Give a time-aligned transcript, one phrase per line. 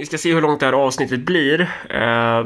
[0.00, 1.60] Vi ska se hur långt det här avsnittet blir.
[1.90, 2.44] Eh,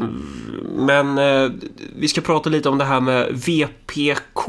[0.77, 1.51] men eh,
[1.97, 4.49] vi ska prata lite om det här med VPK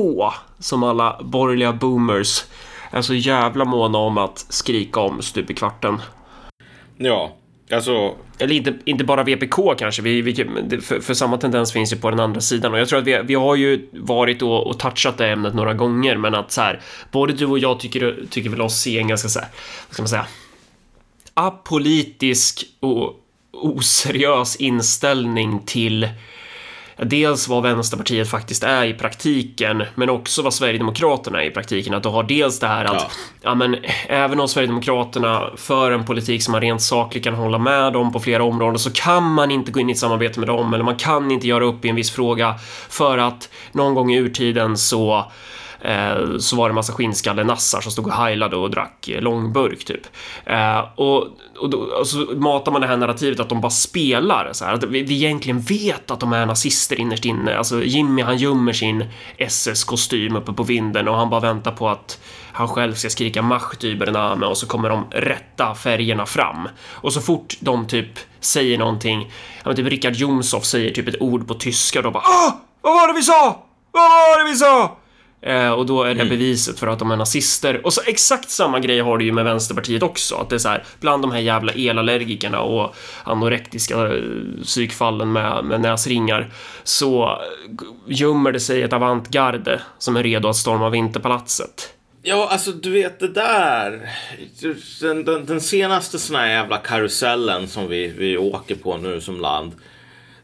[0.59, 2.45] som alla borgerliga boomers
[2.91, 6.01] är så jävla måna om att skrika om stup i kvarten.
[6.97, 7.35] Ja,
[7.71, 8.15] alltså...
[8.39, 10.35] Eller inte, inte bara VPK kanske, vi, vi,
[10.81, 13.21] för, för, samma tendens finns ju på den andra sidan och jag tror att vi,
[13.23, 16.81] vi har ju varit och, och touchat det ämnet några gånger men att så här,
[17.11, 19.49] både du och jag tycker, tycker väl oss se en ganska så här,
[19.87, 20.25] vad ska man säga,
[21.35, 23.13] apolitisk och
[23.51, 26.09] oseriös inställning till
[26.97, 31.93] dels vad Vänsterpartiet faktiskt är i praktiken, men också vad Sverigedemokraterna är i praktiken.
[31.93, 33.09] Att du har dels det här att, ja.
[33.41, 37.95] ja men även om Sverigedemokraterna för en politik som man rent sakligt kan hålla med
[37.95, 40.73] om på flera områden så kan man inte gå in i ett samarbete med dem
[40.73, 42.55] eller man kan inte göra upp i en viss fråga
[42.89, 45.31] för att någon gång i urtiden så
[45.85, 50.07] Eh, så var det massa skinnskalle-nassar som stod och heilade och drack långburk typ.
[50.45, 51.27] Eh, och,
[51.59, 54.73] och, då, och, så matar man det här narrativet att de bara spelar så här,
[54.73, 57.57] att vi, vi egentligen vet att de är nazister innerst inne.
[57.57, 59.05] Alltså Jimmy han gömmer sin
[59.37, 62.19] SS-kostym uppe på vinden och han bara väntar på att
[62.51, 63.73] han själv ska skrika Mach
[64.11, 66.67] Name och så kommer de rätta färgerna fram.
[66.89, 71.21] Och så fort de typ säger någonting, ja men typ Richard Jomshof säger typ ett
[71.21, 72.51] ord på tyska och då bara ah!
[72.81, 73.63] Vad var det vi sa?
[73.91, 74.97] Vad var det vi sa?
[75.45, 76.29] Eh, och då är det mm.
[76.29, 77.85] beviset för att de är nazister.
[77.85, 80.35] Och så exakt samma grej har du ju med Vänsterpartiet också.
[80.35, 84.21] Att det är så här, bland de här jävla elallergikerna och anorektiska eh,
[84.63, 86.51] psykfallen med, med näsringar
[86.83, 87.41] så
[88.07, 91.93] gömmer det sig ett avantgarde som är redo att storma Vinterpalatset.
[92.21, 94.09] Ja, alltså du vet det där.
[95.01, 99.41] Den, den, den senaste sån här jävla karusellen som vi, vi åker på nu som
[99.41, 99.71] land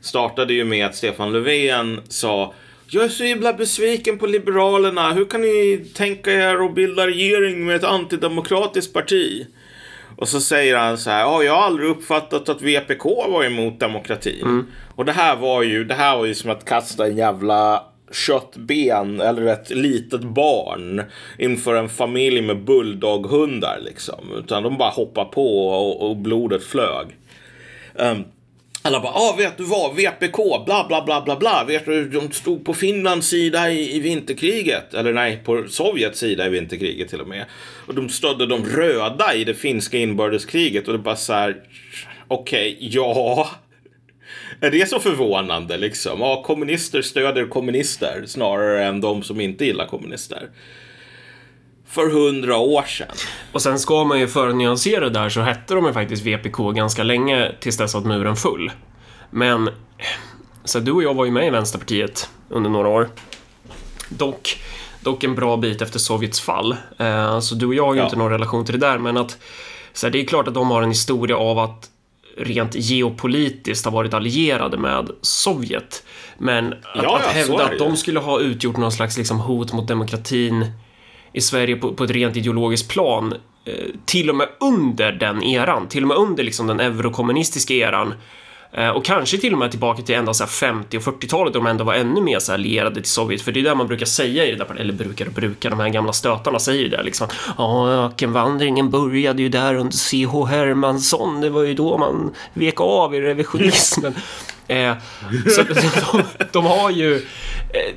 [0.02, 2.54] startade ju med att Stefan Löfven sa
[2.94, 5.14] jag är så himla besviken på Liberalerna.
[5.14, 9.48] Hur kan ni tänka er att bilda regering med ett antidemokratiskt parti?
[10.18, 13.80] Och så säger han så här, ja, jag har aldrig uppfattat att VPK var emot
[13.80, 14.42] demokratin.
[14.42, 14.66] Mm.
[14.96, 19.22] Och det här var ju, det här var ju som att kasta en jävla köttben
[19.22, 21.04] eller ett litet barn
[21.38, 24.32] inför en familj med bulldoghundar liksom.
[24.38, 27.08] Utan de bara hoppar på och, och blodet flög.
[27.96, 28.24] Um,
[28.82, 31.64] alla bara, ah, vet du vad, VPK, bla bla bla bla bla.
[31.68, 34.94] Vet du, de stod på Finlands sida i, i vinterkriget.
[34.94, 37.46] Eller nej, på Sovjets sida i vinterkriget till och med.
[37.88, 40.88] Och de stödde de röda i det finska inbördeskriget.
[40.88, 41.56] Och det bara så här,
[42.28, 43.50] okej, okay, ja.
[44.62, 46.20] Är det så förvånande liksom?
[46.20, 50.50] Ja, kommunister stöder kommunister snarare än de som inte gillar kommunister
[51.92, 53.16] för hundra år sedan.
[53.52, 56.72] Och sen ska man ju för att nyansera där så hette de ju faktiskt VPK
[56.72, 58.72] ganska länge tills dess att muren full.
[59.30, 59.70] Men
[60.64, 63.10] så du och jag var ju med i Vänsterpartiet under några år.
[64.10, 64.62] Dock,
[65.02, 66.76] dock en bra bit efter Sovjets fall.
[66.98, 68.06] Eh, så du och jag har ju ja.
[68.06, 69.38] inte någon relation till det där, men att
[69.94, 71.90] så här, det är klart att de har en historia av att
[72.38, 76.04] rent geopolitiskt ha varit allierade med Sovjet.
[76.38, 79.88] Men att, ja, att hävda att de skulle ha utgjort någon slags liksom, hot mot
[79.88, 80.66] demokratin
[81.34, 83.34] i Sverige på, på ett rent ideologiskt plan
[83.66, 83.74] eh,
[84.06, 88.14] till och med under den eran, till och med under liksom den eurokommunistiska eran
[88.72, 91.68] eh, och kanske till och med tillbaka till ända så 50 och 40-talet då de
[91.68, 93.42] ändå var ännu mer så lierade till Sovjet.
[93.42, 95.80] För det är det man brukar säga i det där, eller brukar och brukar, de
[95.80, 97.28] här gamla stötarna säger ju det liksom.
[97.58, 100.46] Ja, ökenvandringen började ju där under C.H.
[100.46, 101.42] Hermansson.
[101.42, 104.16] Det var ju då man vek av i revisionismen.
[104.68, 104.94] eh,
[105.56, 107.16] så de, de, har ju...
[107.16, 107.96] Eh,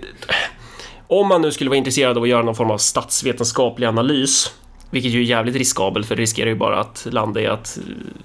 [1.07, 4.55] om man nu skulle vara intresserad av att göra någon form av statsvetenskaplig analys,
[4.91, 7.79] vilket ju är jävligt riskabelt för det riskerar ju bara att landa i att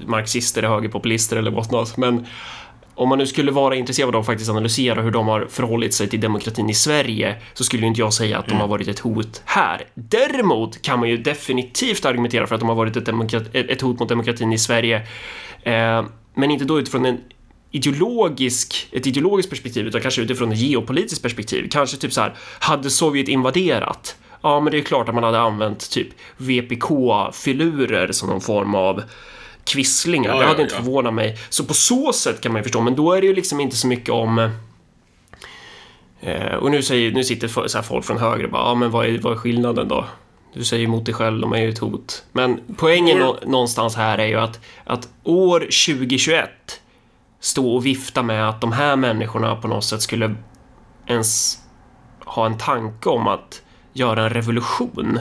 [0.06, 1.98] marxister är högerpopulister eller whatnot.
[1.98, 2.26] Men
[2.96, 6.10] om man nu skulle vara intresserad av att faktiskt analysera hur de har förhållit sig
[6.10, 9.42] till demokratin i Sverige så skulle inte jag säga att de har varit ett hot
[9.46, 9.84] här.
[9.94, 14.10] Däremot kan man ju definitivt argumentera för att de har varit ett, ett hot mot
[14.10, 14.96] demokratin i Sverige.
[15.64, 17.18] Eh, men inte då utifrån en
[17.72, 21.68] ideologisk, ett ideologiskt perspektiv utan kanske utifrån ett geopolitiskt perspektiv.
[21.72, 24.16] Kanske typ så här, hade Sovjet invaderat?
[24.42, 29.04] Ja, men det är klart att man hade använt typ VPK-filurer som någon form av
[29.64, 30.30] kvisslingar.
[30.30, 30.82] Ja, det hade ja, inte ja.
[30.82, 31.38] förvånat mig.
[31.50, 33.76] Så på så sätt kan man ju förstå, men då är det ju liksom inte
[33.76, 34.52] så mycket om
[36.22, 38.92] eh, och nu, säger, nu sitter så här folk från höger och bara, ja men
[38.92, 40.06] vad är, vad är skillnaden då?
[40.54, 42.24] Du säger emot dig själv, de är ju ett hot.
[42.32, 43.36] Men poängen mm.
[43.46, 46.50] någonstans här är ju att, att år 2021
[47.40, 50.36] stå och vifta med att de här människorna på något sätt skulle
[51.08, 51.58] ens
[52.26, 53.62] ha en tanke om att
[53.94, 55.20] göra en revolution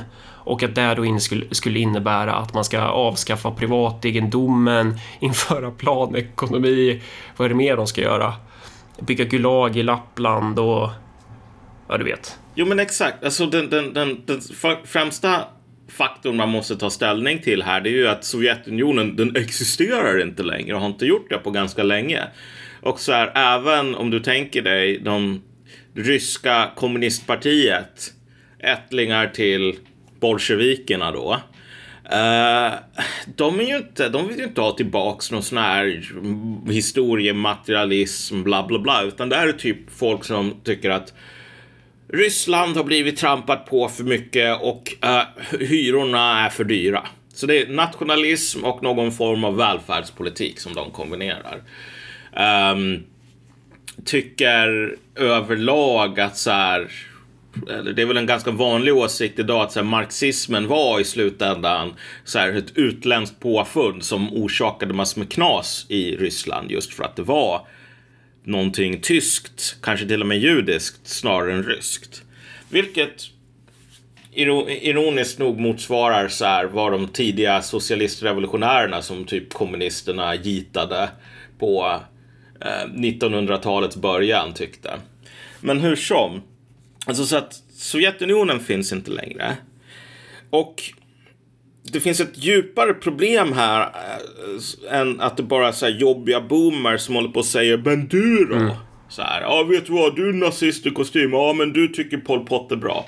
[0.49, 1.19] och att det då
[1.50, 7.03] skulle innebära att man ska avskaffa privategendomen, införa planekonomi,
[7.37, 8.35] vad är det mer de ska göra?
[9.00, 10.91] Bygga Gulag i Lappland och
[11.88, 12.38] ja, du vet.
[12.55, 13.25] Jo, men exakt.
[13.25, 14.41] Alltså den, den, den, den
[14.85, 15.44] främsta
[15.88, 20.43] faktorn man måste ta ställning till här det är ju att Sovjetunionen den existerar inte
[20.43, 22.23] längre och har inte gjort det på ganska länge.
[22.81, 25.43] Och så här, även om du tänker dig de
[25.94, 28.12] ryska kommunistpartiet,
[28.58, 29.79] ättlingar till
[30.20, 31.40] bolsjevikerna då.
[32.12, 32.75] Uh,
[33.37, 36.02] de, är ju inte, de vill ju inte ha tillbaks någon sån här
[36.70, 41.14] historiematerialism, bla bla bla, utan det här är typ folk som tycker att
[42.12, 47.06] Ryssland har blivit trampat på för mycket och uh, hyrorna är för dyra.
[47.34, 51.62] Så det är nationalism och någon form av välfärdspolitik som de kombinerar.
[52.72, 53.05] Um,
[54.05, 56.90] tycker överlag att så här,
[57.69, 61.04] eller det är väl en ganska vanlig åsikt idag att så här, marxismen var i
[61.04, 61.94] slutändan
[62.25, 67.16] så här, ett utländskt påfund som orsakade massor med knas i Ryssland just för att
[67.16, 67.66] det var
[68.49, 72.23] någonting tyskt, kanske till och med judiskt snarare än ryskt.
[72.69, 73.23] Vilket
[74.33, 81.09] ironiskt nog motsvarar så här vad de tidiga socialistrevolutionärerna som typ kommunisterna gitade
[81.59, 82.00] på
[82.61, 84.91] eh, 1900-talets början tyckte.
[85.61, 86.43] Men hur som.
[87.06, 89.56] Alltså så att Sovjetunionen finns inte längre.
[90.50, 90.83] Och
[91.93, 96.40] det finns ett djupare problem här äh, än att det bara är så här jobbiga
[96.40, 98.55] boomers som håller på och säger Men du då?
[98.55, 98.75] Mm.
[99.08, 102.17] Så här, ja vet du vad, du är nazist i kostym, ja men du tycker
[102.17, 103.06] Pol Pot är bra.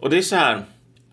[0.00, 0.62] Och det är så här,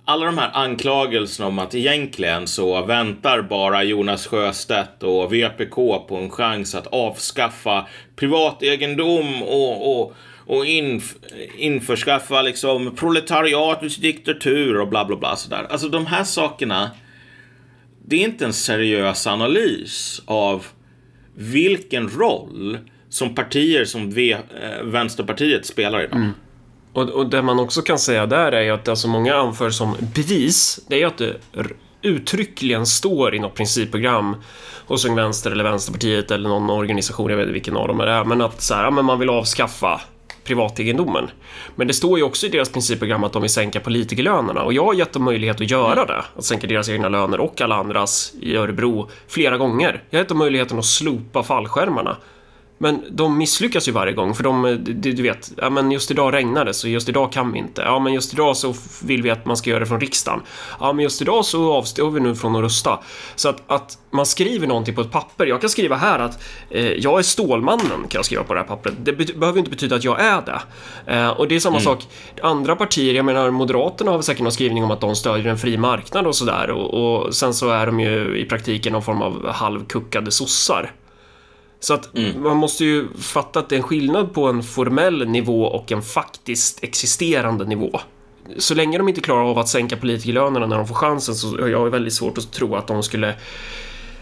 [0.06, 5.76] alla de här anklagelserna om att egentligen så väntar bara Jonas Sjöstedt och VPK
[6.08, 10.14] på en chans att avskaffa privategendom och, och,
[10.48, 11.16] och inf
[11.58, 15.68] införskaffa liksom proletariatets diktatur och bla bla bla sådär.
[15.70, 16.92] Alltså de här sakerna,
[18.06, 20.66] det är inte en seriös analys av
[21.36, 22.78] vilken roll
[23.10, 26.16] som partier som v eh, Vänsterpartiet spelar idag.
[26.16, 26.32] Mm.
[26.94, 29.70] Och, och det man också kan säga där är ju att det alltså många anför
[29.70, 31.36] som bevis, det är ju att det
[32.02, 34.36] uttryckligen står i något principprogram
[34.88, 38.12] hos Ung Vänster eller Vänsterpartiet eller någon organisation, jag vet inte vilken av dem det
[38.12, 40.02] är, men att så här, ja, men man vill avskaffa
[40.48, 41.30] privategendomen.
[41.76, 44.86] Men det står ju också i deras principprogram att de vill sänka politikerlönerna och jag
[44.86, 48.34] har gett dem möjlighet att göra det, att sänka deras egna löner och alla andras
[48.42, 50.04] i Örebro flera gånger.
[50.10, 52.18] Jag har gett dem möjligheten att slopa fallskärmarna
[52.78, 56.34] men de misslyckas ju varje gång för de, du, du vet, ja men just idag
[56.34, 57.82] regnar det så just idag kan vi inte.
[57.82, 60.42] Ja men just idag så vill vi att man ska göra det från riksdagen.
[60.80, 63.00] Ja men just idag så avstår vi nu från att rösta.
[63.36, 65.46] Så att, att man skriver någonting på ett papper.
[65.46, 68.68] Jag kan skriva här att eh, jag är Stålmannen kan jag skriva på det här
[68.68, 68.94] pappret.
[69.04, 70.62] Det behöver inte betyda att jag är det.
[71.14, 71.86] Eh, och det är samma mm.
[71.86, 72.08] sak,
[72.42, 75.78] andra partier, jag menar Moderaterna har säkert någon skrivning om att de stödjer en fri
[75.78, 79.48] marknad och sådär och, och sen så är de ju i praktiken någon form av
[79.48, 80.92] halvkuckade sossar.
[81.80, 82.44] Så att mm.
[82.44, 86.02] man måste ju fatta att det är en skillnad på en formell nivå och en
[86.02, 88.00] faktiskt existerande nivå.
[88.58, 91.68] Så länge de inte klarar av att sänka politikerlönerna när de får chansen så har
[91.68, 93.36] jag väldigt svårt att tro att de skulle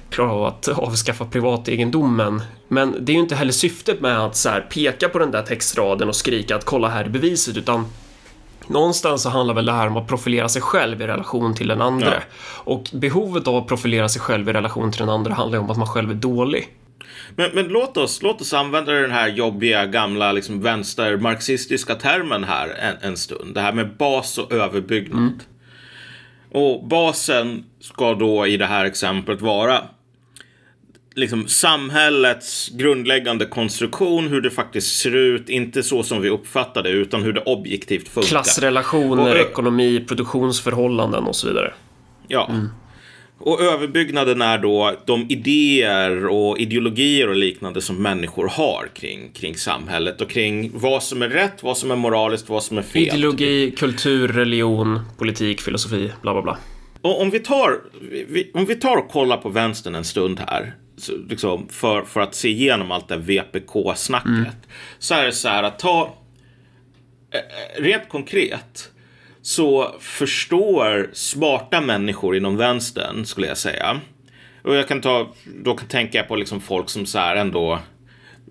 [0.10, 2.42] klara av att avskaffa privategendomen.
[2.68, 6.10] Men det är ju inte heller syftet med att så peka på den där textraden
[6.10, 7.86] och skrika att kolla här är beviset, utan
[8.68, 11.82] Någonstans så handlar väl det här om att profilera sig själv i relation till den
[11.82, 12.14] andra.
[12.14, 12.22] Ja.
[12.74, 15.72] Och behovet av att profilera sig själv i relation till den andra handlar ju om
[15.72, 16.70] att man själv är dålig.
[17.36, 22.70] Men, men låt, oss, låt oss använda den här jobbiga gamla liksom, vänstermarxistiska termen här
[22.70, 23.54] en, en stund.
[23.54, 25.20] Det här med bas och överbyggnad.
[25.20, 25.40] Mm.
[26.52, 29.82] Och basen ska då i det här exemplet vara
[31.16, 36.90] liksom samhällets grundläggande konstruktion, hur det faktiskt ser ut, inte så som vi uppfattar det,
[36.90, 38.30] utan hur det objektivt funkar.
[38.30, 41.74] Klassrelationer, och, ekonomi, produktionsförhållanden och så vidare.
[42.28, 42.50] Ja.
[42.50, 42.70] Mm.
[43.38, 49.58] Och överbyggnaden är då de idéer och ideologier och liknande som människor har kring, kring
[49.58, 53.02] samhället och kring vad som är rätt, vad som är moraliskt, vad som är fel.
[53.02, 56.58] Ideologi, kultur, religion, politik, filosofi, bla bla bla.
[57.02, 57.80] Och om vi tar,
[58.54, 60.76] om vi tar och kollar på vänstern en stund här,
[61.30, 64.52] liksom, för, för att se igenom allt det VPK-snacket, mm.
[65.00, 66.16] så är det så här att ta,
[67.32, 68.92] eh, rent konkret,
[69.46, 74.02] så förstår smarta människor inom vänstern, skulle jag säga.
[74.62, 75.34] Och jag kan ta,
[75.64, 77.80] då kan tänka på liksom folk som så här ändå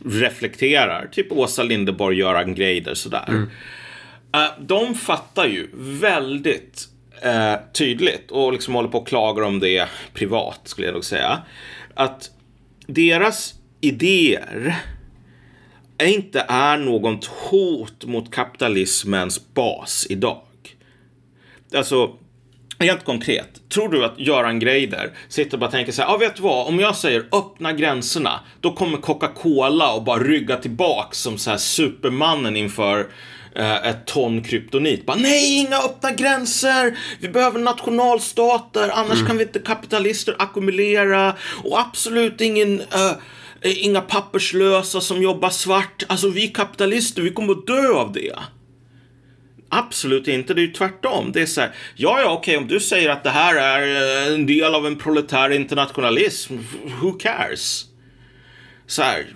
[0.04, 3.24] reflekterar, typ Åsa Linderborg, Göran Greider sådär.
[3.28, 3.42] Mm.
[3.42, 6.88] Uh, de fattar ju väldigt
[7.26, 11.42] uh, tydligt och liksom håller på och klagar om det privat, skulle jag nog säga.
[11.94, 12.30] Att
[12.86, 14.76] deras idéer
[16.02, 20.42] inte är något hot mot kapitalismens bas idag
[21.76, 22.10] alltså,
[22.78, 26.18] Helt konkret, tror du att Göran Greider sitter och bara tänker så här, ja ah,
[26.18, 31.18] vet du vad, om jag säger öppna gränserna, då kommer Coca-Cola och bara rygga tillbaks
[31.18, 33.06] som så här supermannen inför
[33.56, 35.06] eh, ett ton kryptonit.
[35.06, 36.98] Bara, nej, inga öppna gränser!
[37.20, 41.34] Vi behöver nationalstater, annars kan vi inte kapitalister ackumulera.
[41.64, 42.80] Och absolut ingen...
[42.80, 43.12] eh,
[43.66, 46.02] Inga papperslösa som jobbar svart.
[46.06, 48.32] Alltså vi kapitalister, vi kommer att dö av det.
[49.74, 51.32] Absolut inte, det är ju tvärtom.
[51.32, 54.34] Det är så här, ja, ja, okej, om du säger att det här är eh,
[54.34, 56.54] en del av en proletär internationalism,
[57.00, 57.84] who cares?
[58.86, 59.26] Så här,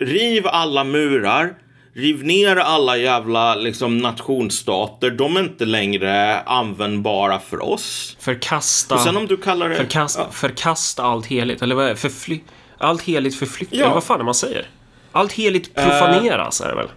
[0.00, 1.54] riv alla murar,
[1.94, 8.16] riv ner alla jävla liksom nationsstater, de är inte längre användbara för oss.
[8.20, 9.76] Förkasta, Och sen om du kallar det...
[9.76, 10.30] förkasta, Ja.
[10.32, 11.62] förkasta allt heligt.
[11.62, 11.96] Eller vad är det?
[11.96, 12.40] Förfly,
[12.78, 13.78] allt heligt förflyttas.
[13.78, 13.94] Ja.
[13.94, 14.66] Vad fan är man säger?
[15.12, 16.88] Allt heligt profaneras är det väl?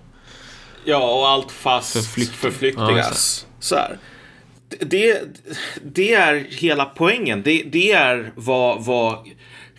[0.85, 3.07] Ja, och allt fast Förflykt- Ja, förflyktigas.
[3.09, 3.97] just så här.
[4.79, 5.21] Det,
[5.83, 7.41] det är hela poängen.
[7.45, 9.27] Det, det är vad, vad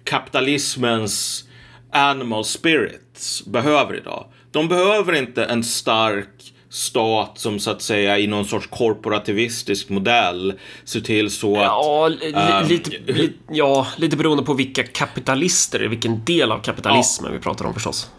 [0.05, 1.45] kapitalismens
[1.93, 4.27] animal spirits behöver idag.
[4.53, 6.29] De behöver inte en stark
[6.71, 11.63] stat som så att säga i någon sorts korporativistisk modell ser till så att...
[11.65, 17.33] Ja, li, Ehm, lite, li, ja, lite beroende på vilka kapitalister, vilken del av kapitalismen
[17.33, 18.11] vi pratar om förstås.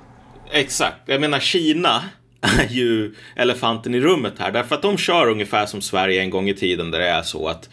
[0.52, 0.96] Exakt.
[1.06, 2.04] Jag menar Kina
[2.42, 4.52] är ju elefanten i rummet här.
[4.52, 7.48] Därför att de kör ungefär som Sverige en gång i tiden där det är så
[7.48, 7.70] att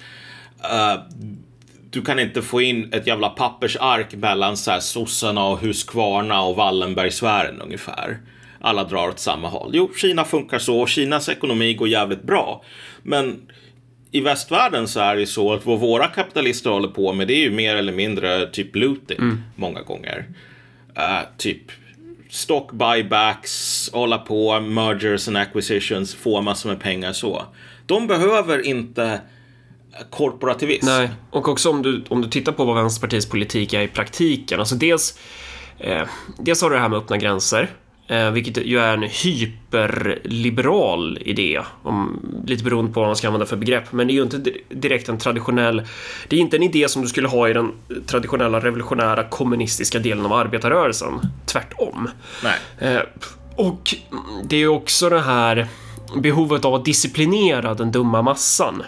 [0.62, 1.02] eh,
[1.90, 6.56] du kan inte få in ett jävla pappersark mellan så här sossarna och Huskvarna och
[6.56, 8.18] Wallenbergsfären ungefär.
[8.60, 9.70] Alla drar åt samma håll.
[9.74, 12.64] Jo, Kina funkar så och Kinas ekonomi går jävligt bra.
[13.02, 13.40] Men
[14.10, 17.40] i västvärlden så är det så att vad våra kapitalister håller på med det är
[17.40, 19.18] ju mer eller mindre typ looting
[19.56, 20.24] många gånger.
[20.96, 21.62] Eh, typ
[22.34, 27.42] stock buybacks, hålla på, mergers and acquisitions, få massor med pengar så.
[27.86, 29.20] De behöver inte
[30.10, 30.86] korporativism.
[30.86, 34.60] Nej, och också om du, om du tittar på vad Vänsterpartiets politik är i praktiken.
[34.60, 35.18] Alltså dels,
[35.78, 36.02] eh,
[36.38, 37.70] dels har du det här med öppna gränser.
[38.06, 43.46] Eh, vilket ju är en hyperliberal idé, om, lite beroende på vad man ska använda
[43.46, 43.92] för begrepp.
[43.92, 45.82] Men det är ju inte di- direkt en traditionell...
[46.28, 47.72] Det är inte en idé som du skulle ha i den
[48.06, 51.20] traditionella revolutionära kommunistiska delen av arbetarrörelsen.
[51.46, 52.08] Tvärtom.
[52.44, 52.58] Nej.
[52.78, 53.00] Eh,
[53.56, 53.94] och
[54.44, 55.66] det är ju också det här
[56.16, 58.82] behovet av att disciplinera den dumma massan.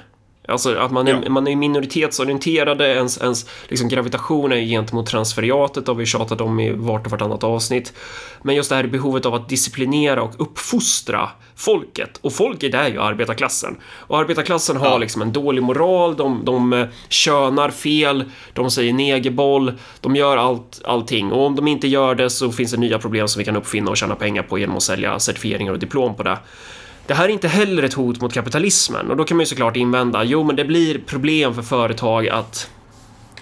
[0.49, 1.31] Alltså att man är, Ja.
[1.31, 6.73] man är minoritetsorienterade, ens, ens liksom gravitation är gentemot transferiatet, har vi tjatat om i
[6.73, 7.93] vart och vartannat avsnitt.
[8.43, 12.19] Men just det här behovet av att disciplinera och uppfostra folket.
[12.23, 13.77] Och folket är ju arbetarklassen.
[13.85, 14.99] Och arbetarklassen har Ja.
[14.99, 20.81] liksom en dålig moral, de, de eh, könar fel, de säger negerboll, de gör allt,
[20.85, 21.33] allting.
[21.33, 23.91] Och om de inte gör det så finns det nya problem som vi kan uppfinna
[23.91, 26.39] och tjäna pengar på genom att sälja certifieringar och diplom på det.
[27.07, 29.77] Det här är inte heller ett hot mot kapitalismen och då kan man ju såklart
[29.77, 32.71] invända, jo men det blir problem för företag att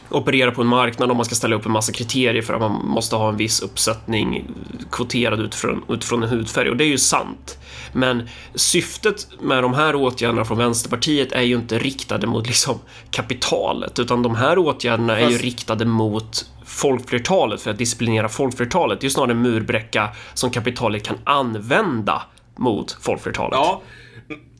[0.09, 2.87] operera på en marknad om man ska ställa upp en massa kriterier för att man
[2.87, 4.51] måste ha en viss uppsättning
[4.91, 7.59] kvoterad utifrån, utifrån en hudfärg och det är ju sant.
[7.93, 12.79] Men syftet med de här åtgärderna från Vänsterpartiet är ju inte riktade mot liksom
[13.11, 19.01] kapitalet utan de här åtgärderna är ju riktade mot folkflertalet för att disciplinera folkflertalet.
[19.01, 22.23] Det är ju snarare en murbräcka som kapitalet kan använda
[22.57, 23.57] mot folkflertalet.
[23.57, 23.83] Ja,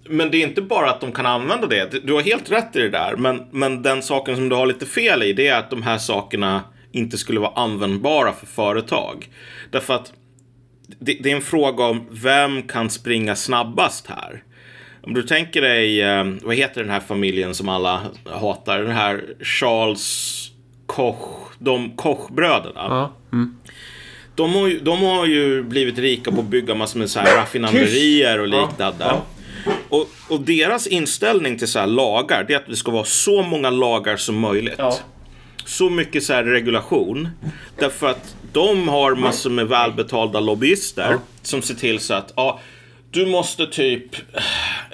[0.09, 2.07] men det är inte bara att de kan använda det.
[2.07, 3.17] Du har helt rätt i det där.
[3.17, 5.99] Men, men den saken som du har lite fel i det är att de här
[5.99, 9.29] sakerna inte skulle vara användbara för företag.
[9.71, 10.13] Därför att
[10.99, 14.43] det, det är en fråga om vem kan springa snabbast här.
[15.03, 18.79] Om du tänker dig, eh, vad heter den här familjen som alla hatar?
[18.79, 20.51] Den här Charles
[20.87, 22.73] Koch, de Kochbröderna.
[22.75, 23.13] Ja.
[23.33, 23.57] Mm.
[24.35, 27.37] De har, ju, de har ju blivit rika på att bygga massor med så här
[27.37, 29.21] raffinaderier och liknande.
[29.89, 33.43] Och, och deras inställning till så här lagar, det är att det ska vara så
[33.43, 34.75] många lagar som möjligt.
[34.79, 34.99] Ja.
[35.65, 37.29] Så mycket så här regulation.
[37.79, 42.61] Därför att de har massor med välbetalda lobbyister som ser till så att ja,
[43.11, 44.17] du måste typ,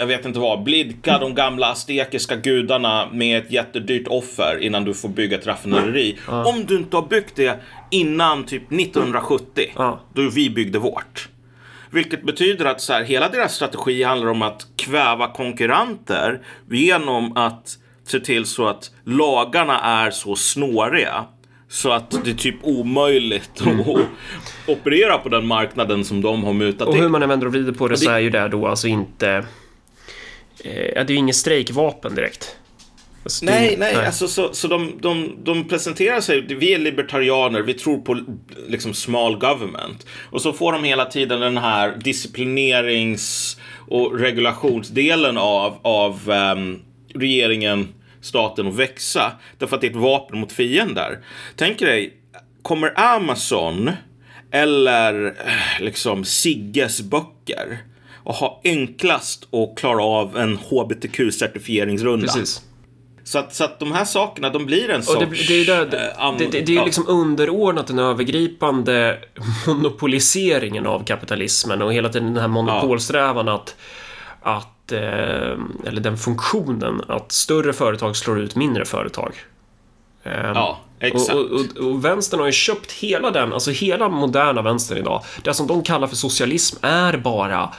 [0.01, 4.95] jag vet inte vad, blidka de gamla aztekiska gudarna med ett jättedyrt offer innan du
[4.95, 6.19] får bygga ett raffinaderi.
[6.27, 10.01] Om du inte har byggt det innan typ 1970, Ja.
[10.15, 11.29] då vi byggde vårt.
[11.91, 16.41] Vilket betyder att så här, hela deras strategi handlar om att kväva konkurrenter
[16.71, 21.25] genom att se till så att lagarna är så snåriga
[21.69, 23.97] så att det är typ omöjligt att
[24.69, 27.03] operera på den marknaden som de har mutat Och in.
[27.03, 28.89] hur man än vänder och vrider på det, det- så är ju det då alltså
[28.89, 29.45] inte...
[30.65, 32.57] Eh, det är ju inget strejkvapen direkt.
[33.23, 37.63] Alltså, Nej, ju- nej, alltså så, så de, de, de presenterar sig, vi är libertarianer,
[37.63, 38.21] vi tror på
[38.69, 40.07] liksom small government.
[40.31, 43.57] Och så får de hela tiden den här disciplinerings
[43.89, 46.79] och regulationsdelen av, av ehm,
[47.15, 47.89] regeringen,
[48.21, 49.33] staten att växa.
[49.59, 51.19] Därför att det är ett vapen mot fiender.
[51.57, 52.13] Tänk dig,
[52.63, 53.91] kommer Amazon
[54.53, 57.79] eller eh, liksom Sigges böcker
[58.25, 62.27] och har enklast att klara av en hbtq-certifieringsrunda.
[62.27, 62.63] Precis.
[63.25, 65.19] Så att, så att de här sakerna, de blir en Och sorts...
[65.19, 69.19] det, det är ju där, det, eh, det, det är ju liksom underordnat den övergripande
[69.67, 73.77] monopoliseringen av kapitalismen och hela tiden den här monopolsträvan att,
[74.43, 75.01] att eh,
[75.87, 79.35] eller den funktionen att större företag slår ut mindre företag.
[80.23, 81.35] Eh, Ja, exakt.
[81.35, 85.23] och, och, och, och vänstern har ju köpt hela den, alltså hela moderna vänstern idag.
[85.45, 87.71] Det som de kallar för socialism är bara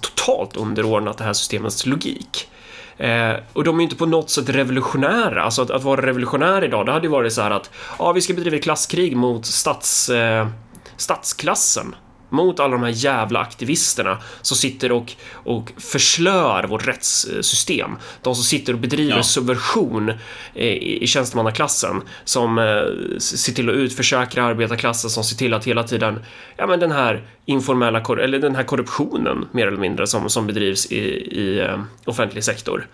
[0.00, 2.48] totalt underordnat det här systemets logik.
[2.96, 5.42] Eh, och de är ju inte på något sätt revolutionära.
[5.42, 8.20] Alltså att, att vara revolutionär idag, det hade ju varit så här att ja, vi
[8.20, 10.48] ska bedriva ett klasskrig mot stats, eh,
[10.96, 11.94] statsklassen.
[12.30, 17.90] Mot alla de här jävla aktivisterna som sitter och, och förslör vårt rättssystem.
[18.22, 19.22] De som sitter och bedriver Ja.
[19.22, 20.08] subversion
[20.54, 22.02] eh, i, i tjänstemannaklassen.
[22.24, 26.20] Som eh, ser till att utförsäkra arbetarklassen, som ser till att hela tiden,
[26.56, 30.86] ja men den här informella, eller den här korruptionen mer eller mindre som, som bedrivs
[30.92, 30.98] i,
[31.40, 32.86] i eh, offentlig sektor.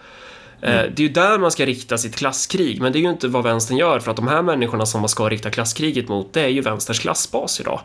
[0.61, 3.29] Eh, Det är ju där man ska rikta sitt klasskrig, men det är ju inte
[3.29, 6.41] vad vänstern gör för att de här människorna som man ska rikta klasskriget mot, det
[6.41, 7.81] är ju vänsterns klassbas idag.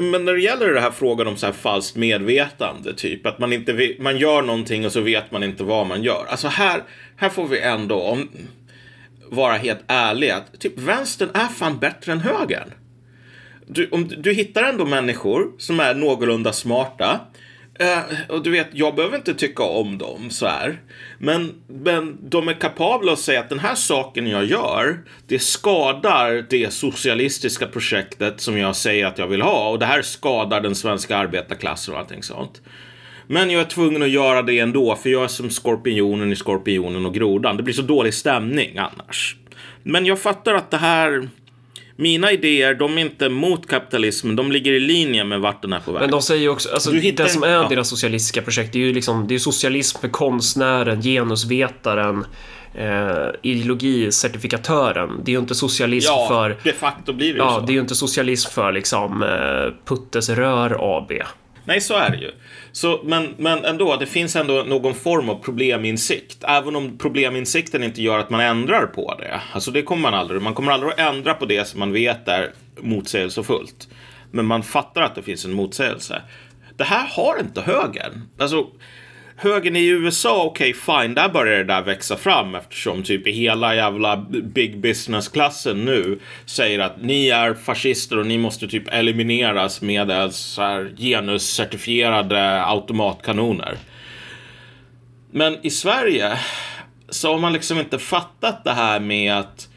[0.00, 3.52] Men när det gäller den här frågan om så här falskt medvetande, typ att man
[3.52, 6.26] inte vet, man gör någonting och så vet man inte vad man gör.
[6.28, 6.82] Alltså här,
[7.16, 8.28] här får vi ändå om,
[9.28, 10.36] vara helt ärliga.
[10.36, 12.72] att Typ vänstern är fan bättre än högern.
[13.66, 17.20] Du, om, du hittar ändå människor som är någorlunda smarta.
[17.80, 20.80] Eh, och du vet, jag behöver inte tycka om dem så här.
[21.18, 26.46] Men, men de är kapabla att säga att den här saken jag gör, det skadar
[26.50, 29.68] det socialistiska projektet som jag säger att jag vill ha.
[29.68, 32.62] Och det här skadar den svenska arbetarklassen och allting sånt.
[33.26, 37.06] Men jag är tvungen att göra det ändå, för jag är som skorpionen i Skorpionen
[37.06, 37.56] och Grodan.
[37.56, 39.36] Det blir så dålig stämning annars.
[39.82, 41.28] Men jag fattar att det här...
[42.00, 45.80] Mina idéer, de är inte mot kapitalismen, de ligger i linje med vart den är
[45.80, 46.00] på väg.
[46.00, 47.66] Men de säger ju också, alltså Du hittar det som är ja.
[47.68, 52.24] deras socialistiska projekt, det är ju liksom, det är socialism för konstnären, genusvetaren,
[52.74, 55.20] eh, ideologicertifikatören.
[55.24, 57.66] Det är ju inte socialism ja, för, de facto blir det ju ja, så.
[57.66, 61.12] det är ju inte socialism för liksom eh, Puttes Rör AB.
[61.64, 62.30] Nej, så är det ju.
[62.72, 66.44] Så, men, men ändå, det finns ändå någon form av probleminsikt.
[66.44, 69.40] Även om probleminsikten inte gör att man ändrar på det.
[69.52, 70.42] Alltså det kommer man aldrig.
[70.42, 73.88] Man kommer aldrig att ändra på det som man vet är motsägelsefullt.
[74.30, 76.22] Men man fattar att det finns en motsägelse.
[76.76, 78.28] Det här har inte högern.
[78.38, 78.66] Alltså,
[79.42, 84.16] högern i USA, okej fine, där börjar det där växa fram eftersom typ hela jävla
[84.42, 90.62] big business-klassen nu säger att ni är fascister och ni måste typ elimineras med så
[90.62, 93.76] här genuscertifierade automatkanoner.
[95.30, 96.38] Men i Sverige
[97.08, 99.68] så har man liksom inte fattat det här med att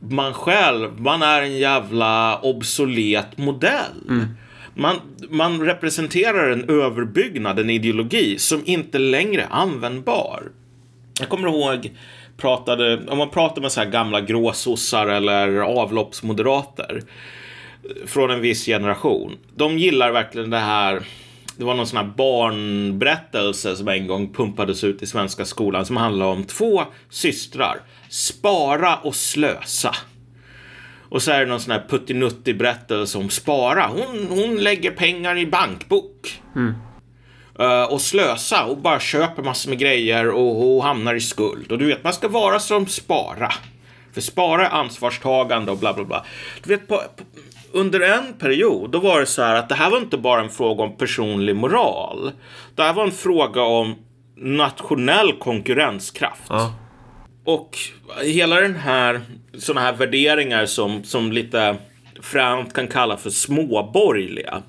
[0.00, 4.08] man själv, man är en jävla obsolet modell.
[4.08, 4.28] Mm.
[4.74, 4.96] Man,
[5.30, 10.42] man representerar en överbyggnad, en ideologi som inte längre är användbar.
[11.18, 11.90] Jag kommer ihåg,
[12.36, 17.02] pratade, om man pratar med så här gamla gråsossar eller avloppsmoderater
[17.84, 19.36] eh, från en viss generation.
[19.56, 21.02] De gillar verkligen det här.
[21.56, 25.96] Det var någon sån här barnberättelse som en gång pumpades ut i svenska skolan som
[25.96, 27.80] handlade om två systrar.
[28.08, 29.94] Spara och slösa.
[31.10, 33.86] Och så är det någon sån här puttinuttig berättelse om spara.
[33.86, 36.42] Hon, hon lägger pengar i bankbok.
[37.58, 41.72] Eh, och slösa och bara köper massor med grejer och, och hamnar i skuld.
[41.72, 43.52] Och du vet, man ska vara som spara.
[44.12, 46.24] För spara är ansvarstagande och bla bla bla.
[46.62, 47.24] Du vet, på, på,
[47.72, 50.50] under en period, då var det så här att det här var inte bara en
[50.50, 52.32] fråga om personlig moral.
[52.74, 53.94] Det här var en fråga om
[54.36, 56.42] nationell konkurrenskraft.
[56.48, 56.72] Ja.
[57.44, 57.78] Och
[58.22, 59.20] hela den här,
[59.58, 61.76] sådana här värderingar som, som lite
[62.20, 64.62] fränt kan kalla för småborgerliga.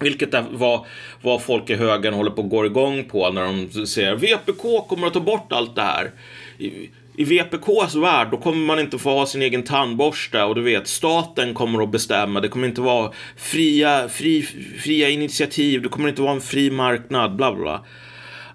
[0.00, 0.84] Vilket är vad,
[1.22, 5.06] vad folk i högern håller på att gå igång på när de säger VPK kommer
[5.06, 6.10] att ta bort allt det här.
[6.58, 10.62] I, i VPKs värld då kommer man inte få ha sin egen tandborste och du
[10.62, 12.40] vet staten kommer att bestämma.
[12.40, 14.42] Det kommer inte vara fria, fri,
[14.82, 15.82] fria initiativ.
[15.82, 17.36] Det kommer inte vara en fri marknad.
[17.36, 17.62] Bla bla.
[17.62, 17.84] bla.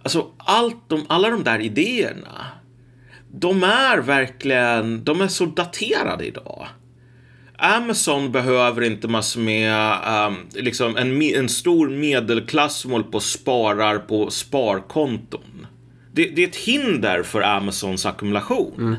[0.03, 2.45] Alltså allt de, alla de där idéerna
[3.31, 6.67] de är verkligen, de är så daterade idag.
[7.57, 13.23] Amazon behöver inte massor med, um, liksom en, en stor medelklass som håller på och
[13.23, 15.67] sparar på sparkonton.
[16.13, 18.95] Det, det är ett hinder för Amazons ackumulation.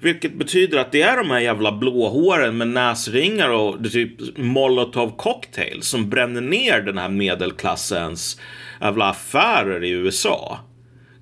[0.00, 5.86] Vilket betyder att det är de här jävla blåhåren med näsringar och typ molotov cocktails
[5.88, 8.40] som bränner ner den här medelklassens
[8.80, 10.58] jävla affärer i USA.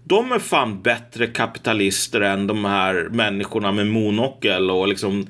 [0.08, 5.26] De är fan bättre kapitalister än de här människorna med monokel och liksom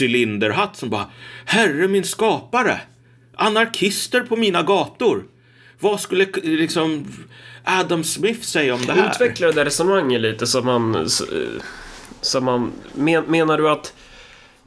[0.00, 1.06] cylinderhatt som bara
[1.44, 2.80] Herre min skapare!
[3.34, 5.24] Anarkister på mina gator!
[5.80, 7.06] Vad skulle liksom
[7.64, 9.10] Adam Smith säga om det här?
[9.10, 11.08] Utveckla det där resonemanget lite så man...
[12.20, 13.94] Så, man men, menar du att...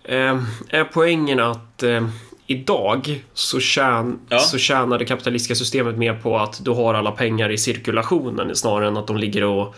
[0.03, 2.07] Eh, är poängen att eh,
[2.47, 4.39] idag så, tjän, Ja.
[4.39, 8.87] så tjänar det kapitalistiska systemet mer på att du har alla pengar i cirkulationen snarare
[8.87, 9.75] än att de ligger och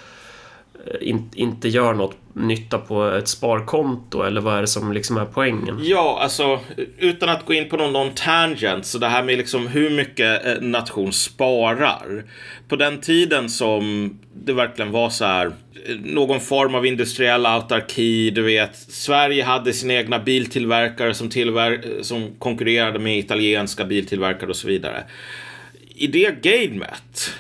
[0.86, 5.18] Eh, in, inte gör något nytta på ett sparkonto eller vad är det som liksom
[5.18, 5.80] är poängen?
[5.84, 6.60] Ja, alltså
[6.98, 10.46] utan att gå in på någon, någon tangent, så det här med liksom hur mycket
[10.46, 12.24] en nation sparar.
[12.68, 15.52] På den tiden som det verkligen var så här
[16.04, 18.76] någon form av industriell autarki, du vet.
[18.76, 25.04] Sverige hade sina egna biltillverkare som, tillver- som konkurrerade med italienska biltillverkare och så vidare.
[25.96, 27.34] I det gamet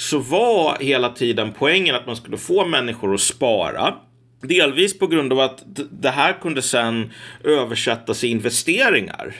[0.00, 3.94] så var hela tiden poängen att man skulle få människor att spara.
[4.42, 7.12] Delvis på grund av att det här kunde sen
[7.44, 9.34] översättas i investeringar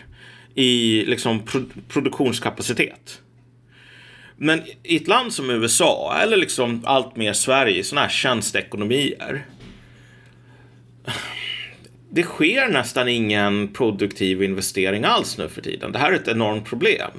[0.54, 3.20] i liksom pro- produktionskapacitet.
[4.36, 9.46] Men i ett land som USA, eller liksom allt mer Sverige, sådana här tjänsteekonomier.
[12.10, 15.92] Det sker nästan ingen produktiv investering alls nu för tiden.
[15.92, 17.10] Det här är ett enormt problem.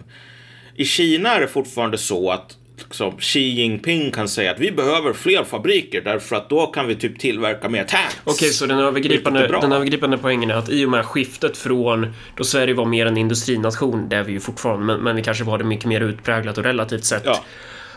[0.76, 5.14] I Kina är det fortfarande så att liksom, Xi Jinping kan säga att vi behöver
[5.14, 8.22] fler fabriker därför att då kan vi typ tillverka mer tanks.
[8.24, 12.44] Okej, så den övergripande, den övergripande poängen är att i och med skiftet från då
[12.44, 15.58] Sverige var mer en industrination, det är vi ju fortfarande, men, men vi kanske var
[15.58, 17.44] det mycket mer utpräglat och relativt sett, Ja.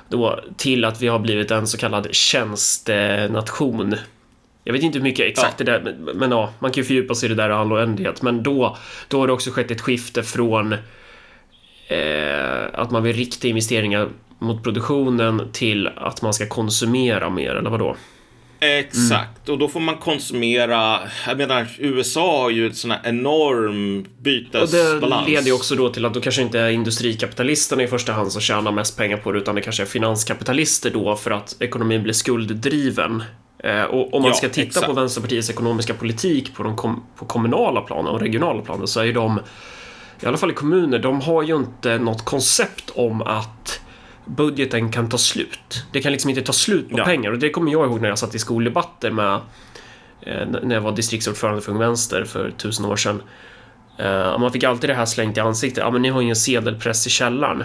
[0.09, 3.95] då till att vi har blivit en så kallad tjänstenation.
[4.65, 7.15] Jag vet inte hur mycket exakt det där, men, men ja, man kan ju fördjupa
[7.15, 8.77] sig i det där i all oändlighet, men då,
[9.09, 10.73] då har det också skett ett skifte från
[11.89, 14.09] eh, att man vill rikta investeringar
[14.45, 17.97] mot produktionen till att man ska konsumera mer, eller vadå?
[18.61, 20.99] Exakt, och då får man konsumera.
[21.27, 25.29] Jag menar, USA har ju en sån här enorm Och det bytesbalans.
[25.29, 28.41] leder ju också då till att då kanske inte är industrikapitalisterna i första hand som
[28.41, 32.13] tjänar mest pengar på det, utan det kanske är finanskapitalister då för att ekonomin blir
[32.13, 33.23] skulddriven.
[33.59, 34.87] Eh, Och om man Ja, ska titta exakt.
[34.87, 39.05] på Vänsterpartiets ekonomiska politik på, de kom, på kommunala planen och regionala planen så är
[39.05, 39.41] ju de,
[40.21, 43.81] i alla fall i kommuner, de har ju inte något koncept om att
[44.27, 45.85] budgeten kan ta slut.
[45.93, 47.05] Det kan liksom inte ta slut på Ja.
[47.05, 49.35] pengar och det kommer jag ihåg när jag satt i skoldebatter med
[50.21, 53.23] eh, när jag var distriktsordförande för Ung Vänster för tusen år sedan.
[53.99, 55.85] Eh, man fick alltid det här slängt i ansiktet.
[55.85, 57.65] Ja, men ni har ju en sedelpress i källaren.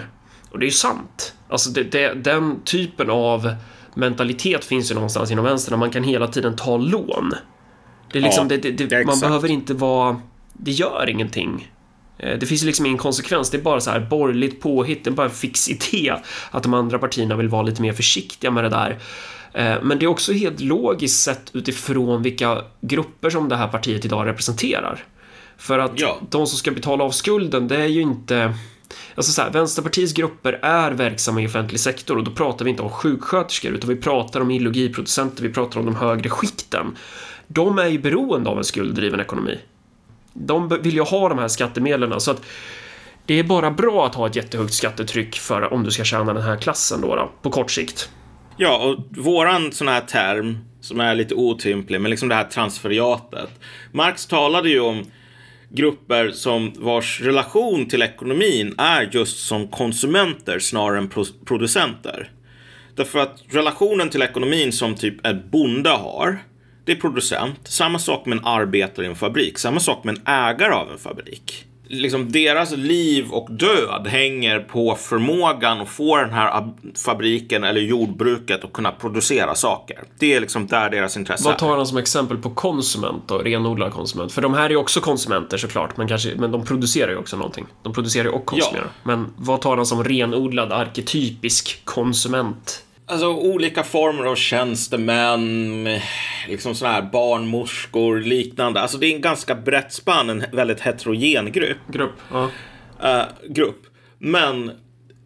[0.50, 1.34] Och det är ju sant.
[1.48, 3.54] Alltså, det, det, den typen av
[3.94, 5.78] mentalitet finns ju någonstans inom vänstern.
[5.78, 7.34] Man kan hela tiden ta lån.
[8.12, 10.20] Det är liksom, Ja, det, man behöver inte vara...
[10.52, 11.72] Det gör ingenting.
[12.22, 13.50] Eh, Det finns ju liksom ingen konsekvens.
[13.50, 15.04] Det är bara så här borgerligt påhitt.
[15.04, 16.14] Det är bara en fix idé
[16.50, 18.98] att de andra partierna vill vara lite mer försiktiga med det där.
[19.52, 24.04] Eh, Men det är också helt logiskt sett utifrån vilka grupper som det här partiet
[24.04, 25.04] idag representerar.
[25.56, 26.18] För att Ja.
[26.30, 28.54] de som ska betala av skulden, det är ju inte...
[29.14, 32.82] Alltså så här, Vänsterpartiets grupper är verksamma i offentlig sektor och då pratar vi inte
[32.82, 36.96] om sjuksköterskor utan vi pratar om ideologiproducenter, vi pratar om de högre skikten.
[37.46, 39.58] De är ju beroende av en skulddriven ekonomi.
[40.32, 42.42] De vill ju ha de här skattemedlen så att
[43.26, 46.42] det är bara bra att ha ett jättehögt skattetryck för om du ska tjäna den
[46.42, 48.10] här klassen då, då på kort sikt.
[48.56, 53.50] Ja, och våran sån här term som är lite otymplig, men liksom det här transferiatet.
[53.92, 55.04] Marx talade ju om
[55.68, 61.10] grupper som vars relation till ekonomin är just som konsumenter snarare än
[61.44, 62.30] producenter.
[62.96, 66.38] Därför att relationen till ekonomin som typ en bonde har,
[66.90, 67.58] det är producent.
[67.64, 69.58] Samma sak med en arbetare i en fabrik.
[69.58, 71.64] Samma sak med en ägare av en fabrik.
[71.88, 77.80] Liksom deras liv och död hänger på förmågan att få den här ab- fabriken eller
[77.80, 79.98] jordbruket att kunna producera saker.
[80.18, 83.38] Det är liksom där deras intresse Vad tar han som exempel på konsument då?
[83.38, 84.32] Renodlad konsument?
[84.32, 87.36] För de här är ju också konsumenter såklart, men, kanske, men de producerar ju också
[87.36, 87.66] någonting.
[87.82, 88.86] De producerar ju och konsumerar.
[89.02, 92.84] Men vad tar han som renodlad arketypisk konsument?
[93.10, 95.88] Alltså olika former av tjänstemän,
[96.48, 98.80] liksom sådana här barnmorskor, liknande.
[98.80, 101.78] Alltså det är en ganska brett spann, en väldigt heterogen grupp.
[101.92, 102.12] Grupp?
[102.32, 102.48] Ja.
[103.02, 103.86] eh, grupp.
[104.18, 104.70] Men,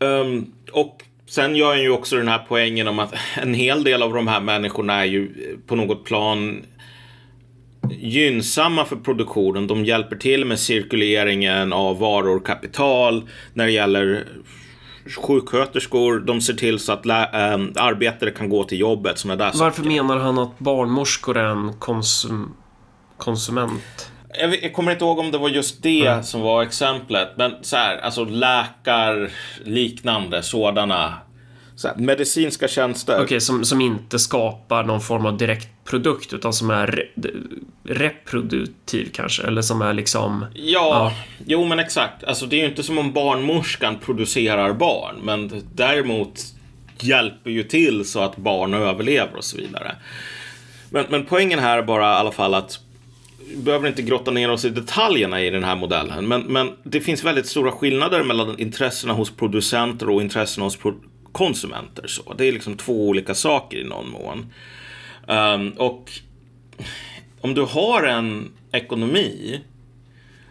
[0.00, 4.02] ehm, och sen gör han ju också den här poängen om att en hel del
[4.02, 6.66] av de här människorna är ju eh, på något plan
[7.90, 9.66] gynnsamma för produktionen.
[9.66, 13.28] De hjälper till med cirkuleringen av varor och kapital.
[13.52, 14.26] När det gäller
[15.08, 19.18] sjuksköterskor, de ser till så att lä- ehm, arbetare kan gå till jobbet.
[19.18, 19.88] Såna där Varför saker.
[19.88, 22.54] menar han att barnmorskor är en konsum...
[23.16, 24.10] konsument?
[24.62, 27.28] Jag, kommer inte ihåg om det var just det som var exemplet.
[27.36, 29.30] Men så här, alltså läkar,
[29.64, 31.14] liknande sådana
[31.76, 33.20] så här, medicinska tjänster.
[33.22, 37.30] Okej, som, som inte skapar någon form av direkt produkt utan som är re,
[37.84, 40.46] reproduktiv kanske, eller som är liksom...
[40.54, 41.12] Ja, Ja.
[41.46, 42.24] jo men exakt.
[42.24, 46.40] Alltså det är ju inte som om barnmorskan producerar barn, men däremot
[47.00, 49.96] hjälper ju till så att barn överlever och så vidare.
[50.90, 52.78] Men, men poängen här är bara i alla fall att
[53.50, 57.00] vi behöver inte grotta ner oss i detaljerna i den här modellen, men, men det
[57.00, 61.00] finns väldigt stora skillnader mellan intressena hos producenter och intressena hos pro-
[61.34, 62.06] konsumenter.
[62.06, 62.34] Så.
[62.34, 64.52] Det är liksom två olika saker i någon mån.
[65.28, 66.10] Um, och
[67.40, 69.60] om du har en ekonomi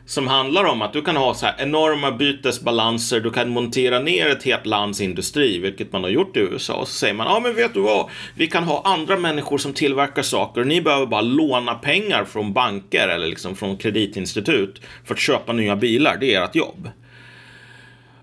[0.06, 4.30] som handlar om att du kan ha så här enorma bytesbalanser, du kan montera ner
[4.30, 6.74] ett helt lands industri, vilket man har gjort i USA.
[6.74, 9.74] Och så säger man, ja men vet du vad, vi kan ha andra människor som
[9.74, 15.14] tillverkar saker och ni behöver bara låna pengar från banker eller liksom från kreditinstitut för
[15.14, 16.90] att köpa nya bilar, det är ert jobb.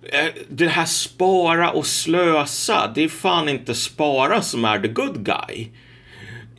[0.02, 5.24] Eh, Det här spara och slösa, det är fan inte spara som är the good
[5.24, 5.68] guy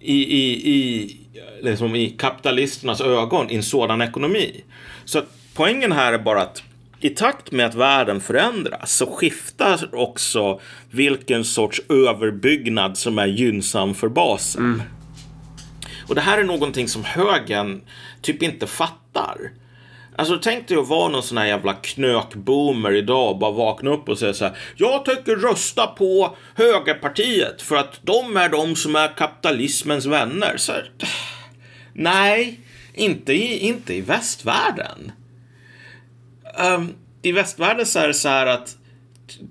[0.01, 1.17] i, i, i,
[1.61, 4.63] liksom i kapitalisternas ögon i en sådan ekonomi.
[5.05, 6.63] Så att poängen här är bara att
[6.99, 13.93] i takt med att världen förändras så skiftar också vilken sorts överbyggnad som är gynnsam
[13.93, 14.83] för basen.
[16.07, 17.81] Och det här är någonting som högern
[18.21, 19.37] typ inte fattar.
[20.21, 24.09] Alltså tänk dig att vara någon sån här jävla knökboomer idag och bara vakna upp
[24.09, 24.57] och säga så här.
[24.75, 30.57] Jag tänker rösta på högerpartiet för att de är de som är kapitalismens vänner.
[30.57, 30.91] Så här,
[31.93, 32.59] nej,
[32.93, 35.11] inte i, inte i västvärlden.
[36.75, 38.77] Um, I västvärlden så är det så här att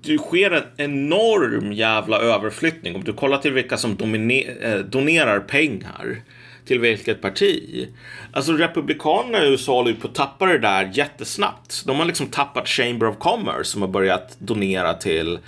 [0.03, 2.95] det sker en enorm jävla överflyttning.
[2.95, 6.21] Om du kollar till vilka som eh, donerar pengar
[6.65, 7.87] till vilket parti.
[8.33, 11.83] Alltså republikanerna i USA håller ju på att tappa det där jättesnabbt.
[11.85, 15.39] De har liksom tappat Chamber of Commerce som har börjat donera till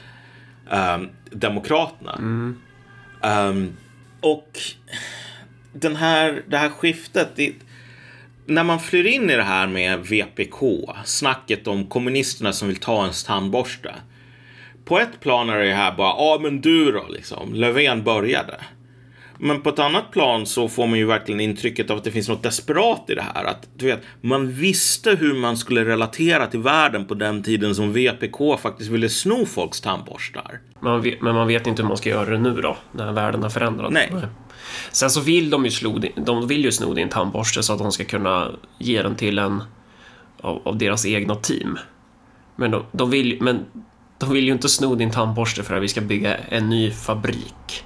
[0.72, 2.20] um, Demokraterna.
[3.24, 3.78] Ehm,
[4.22, 4.60] och
[5.74, 7.54] den här, det här skiftet, det,
[8.46, 10.64] när man flyr in i det här med VPK,
[11.06, 13.96] snacket om kommunisterna som vill ta ens tandborste.
[14.86, 18.56] På ett plan är det här bara, ja men du då liksom, Löfven började.
[19.46, 22.30] Men på ett annat plan så får man ju verkligen intrycket av att det finns
[22.30, 23.44] något desperat i det här.
[23.46, 27.94] Att du vet, man visste hur man skulle relatera till världen på den tiden som
[27.94, 30.60] VPK faktiskt ville sno folks tandborstar.
[30.80, 33.44] Man vet, men man vet inte hur man ska göra det nu då, när världen
[33.44, 33.94] har förändrats.
[33.94, 34.12] Nej.
[34.92, 37.92] Sen så vill de ju, din- de vill ju sno din tandborste så att de
[37.92, 39.64] ska kunna ge den till en
[40.42, 41.78] av, av deras egna team.
[42.56, 43.60] Men de, de, vill, men
[44.20, 47.84] de vill ju inte sno din tandborste för att vi ska bygga en ny fabrik.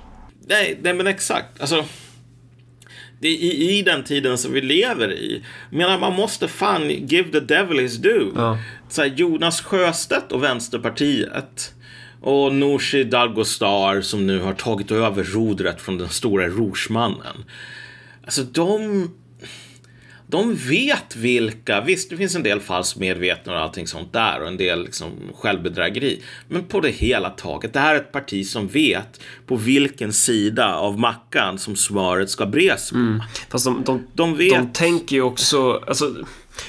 [0.50, 1.62] Nej, nej men exakt.
[1.62, 1.86] Alltså,
[3.20, 5.44] det är i, I den tiden som vi lever i.
[5.70, 8.32] Menar, man måste fan give the devil his due.
[8.36, 8.58] Ja.
[8.90, 11.74] Så här, Jonas Sjöstedt och Vänsterpartiet
[12.22, 17.46] och Nooshi Dadgostar som nu har tagit över rodret från den stora rorsmannen.
[18.24, 19.10] Alltså de...
[20.30, 24.48] De vet vilka, visst det finns en del falskt medvetna och allting sånt där och
[24.48, 26.22] en del liksom självbedrägeri.
[26.48, 30.76] Men på det hela taget, det här är ett parti som vet på vilken sida
[30.76, 33.20] av mackan som smöret ska bres på.
[33.50, 34.54] Fast de, de, De vet.
[34.54, 36.16] de tänker ju också, alltså,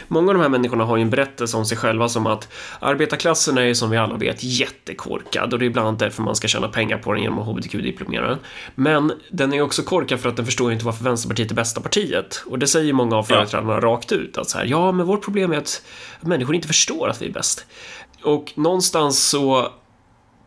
[0.09, 2.48] många av de här människorna har ju en berättelse om sig själva som att
[2.81, 6.37] arbetarklassen är ju som vi alla vet jättekorkad och det är bland annat därför man
[6.37, 8.38] ska tjäna pengar på den genom att hbtq-diplomera den.
[8.74, 11.55] Men den är ju också korkad för att den förstår ju inte varför Vänsterpartiet är
[11.55, 12.42] bästa partiet.
[12.46, 15.53] Och det säger många av företrädarna rakt ut att så här, ja, men vårt problem
[15.53, 15.83] är att
[16.20, 17.66] människor inte förstår att vi är bäst.
[18.22, 19.72] Och någonstans så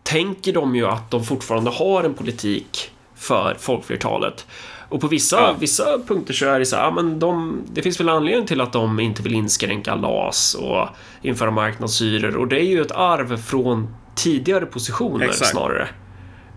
[0.03, 4.45] tänker de ju att de fortfarande har en politik för folkflertalet.
[4.91, 5.55] Och på vissa, Ja.
[5.59, 8.61] vissa punkter så är det så här, ja, men de, det finns väl anledning till
[8.61, 10.87] att de inte vill inskränka LAS och
[11.21, 15.51] införa marknadshyror och det är ju ett arv från tidigare positioner Exakt.
[15.51, 15.87] snarare.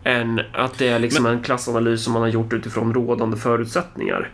[0.05, 4.31] Än att det är liksom en klassanalys som man har gjort utifrån rådande förutsättningar.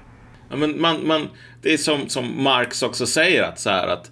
[0.50, 1.28] Ja, men man, man,
[1.62, 4.10] det är som, som Marx också säger att så här att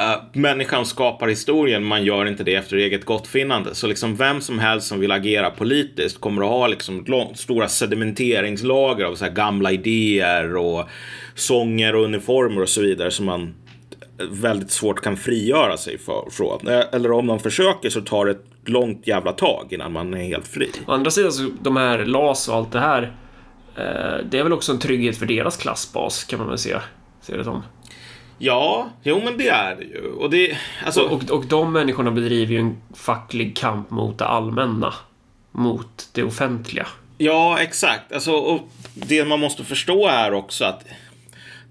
[0.00, 3.74] Eh, människan skapar historien, man gör inte det efter eget gottfinnande.
[3.74, 7.68] Så liksom vem som helst som vill agera politiskt kommer att ha liksom långt, stora
[7.68, 10.88] sedimenteringslager av så här gamla idéer och
[11.34, 13.54] sånger och uniformer och så vidare som man
[14.30, 16.68] väldigt svårt kan frigöra sig för, från.
[16.68, 20.24] Eh, eller om man försöker så tar det ett långt jävla tag innan man är
[20.24, 20.70] helt fri.
[20.86, 23.02] Å andra sidan, så de här LAS och allt det här,
[23.76, 26.76] eh, det är väl också en trygghet för deras klassbas kan man väl se,
[27.20, 27.62] se det som.
[28.38, 30.06] Ja, jo men det är det ju.
[30.10, 34.94] Och det, alltså, Och, och de människorna bedriver ju en facklig kamp mot det allmänna.
[35.52, 36.86] Mot det offentliga.
[37.18, 38.12] Ja, exakt.
[38.12, 40.84] Alltså, och det man måste förstå är också att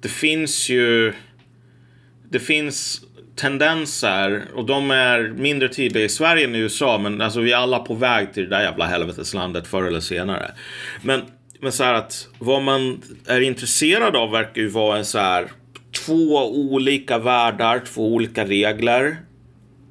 [0.02, 1.14] det finns ju...
[2.30, 3.02] Det finns
[3.36, 7.58] tendenser och de är mindre tydliga i Sverige än i USA men alltså vi är
[7.58, 10.52] alla på väg till det där jävla helveteslandet förr eller senare.
[11.02, 11.22] Men,
[11.60, 15.52] men så här att vad man är intresserad av verkar ju vara en så här
[15.96, 19.18] två olika världar, två olika regler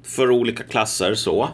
[0.03, 1.49] för olika klasser så.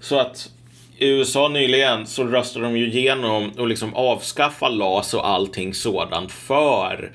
[0.00, 0.50] Så att
[0.98, 6.32] i USA nyligen så röstade de ju igenom och liksom avskaffa LAS och allting sådant
[6.32, 7.12] för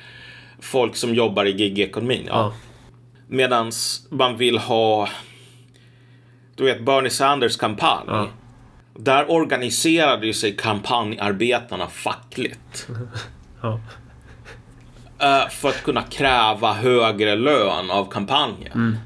[0.60, 2.24] folk som jobbar i gigekonomin.
[2.28, 2.34] Ja.
[2.34, 2.54] Ja.
[3.28, 3.72] Medan
[4.10, 5.10] man vill ha
[6.56, 8.04] du vet Bernie Sanders kampanj.
[8.08, 8.28] Ja.
[8.94, 12.88] Där organiserade ju sig kampanjarbetarna fackligt.
[13.62, 13.80] Ja.
[15.20, 18.98] Eh, för att kunna kräva högre lön av kampanjen.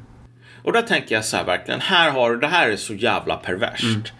[0.63, 4.13] Och där tänker jag så här verkligen, här har det här är så jävla perverst.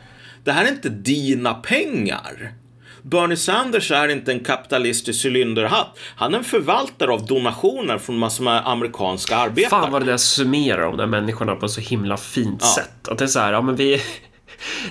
[0.44, 2.54] Det här är inte dina pengar.
[3.02, 5.98] Bernie Sanders är inte en kapitalist i cylinderhatt.
[6.16, 9.70] Han är en förvaltare av donationer från massor med amerikanska arbetare.
[9.82, 12.68] Fan vad det där summerar de där människorna på så himla fint Ja.
[12.76, 13.08] sätt.
[13.08, 14.02] Att det är så här, ja men vi...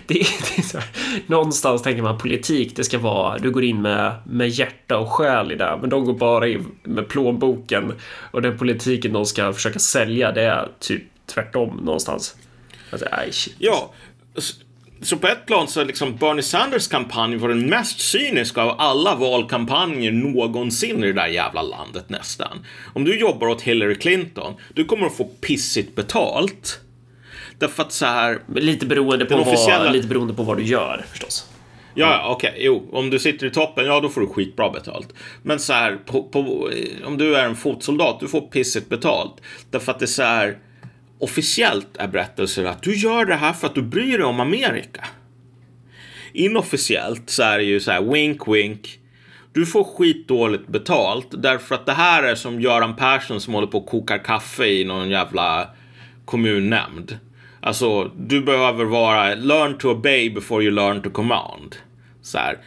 [0.06, 0.86] Det det är så här,
[1.26, 5.52] någonstans tänker man politik, det ska vara, du går in med, med hjärta och själ
[5.52, 7.92] i det, men de går bara in med plånboken
[8.30, 12.36] och den politiken de ska försöka sälja, det är typ tvärtom någonstans.
[12.90, 13.54] Alltså, nej, shit.
[13.58, 13.92] Ja,
[15.00, 18.80] så på ett plan så är liksom Bernie Sanders kampanj var den mest cyniska av
[18.80, 22.66] alla valkampanjer någonsin i det där jävla landet nästan.
[22.94, 26.80] Om du jobbar åt Hillary Clinton, du kommer att få pissigt betalt.
[27.58, 31.04] Därför att så här, Lite beroende, på officiella- vad, lite beroende på vad du gör
[31.10, 31.50] förstås.
[31.94, 35.14] Ja, okej, jo, om du sitter i toppen, ja då får du skitbra betalt.
[35.42, 36.70] Men så här, på, på,
[37.04, 39.32] om du är en fotsoldat, du får pissigt betalt.
[39.70, 40.58] Därför att det är så här,
[41.18, 45.04] officiellt är berättelser att du gör det här för att du bryr dig om Amerika.
[46.32, 48.98] Inofficiellt så är det ju så här, wink wink.
[49.52, 53.78] Du får skitdåligt betalt därför att det här är som Göran Persson som håller på
[53.78, 55.68] och kokar kaffe i någon jävla
[56.24, 57.18] kommunnämnd.
[57.60, 61.76] Alltså, du behöver vara learn to obey before you learn to command.
[62.22, 62.58] Så här.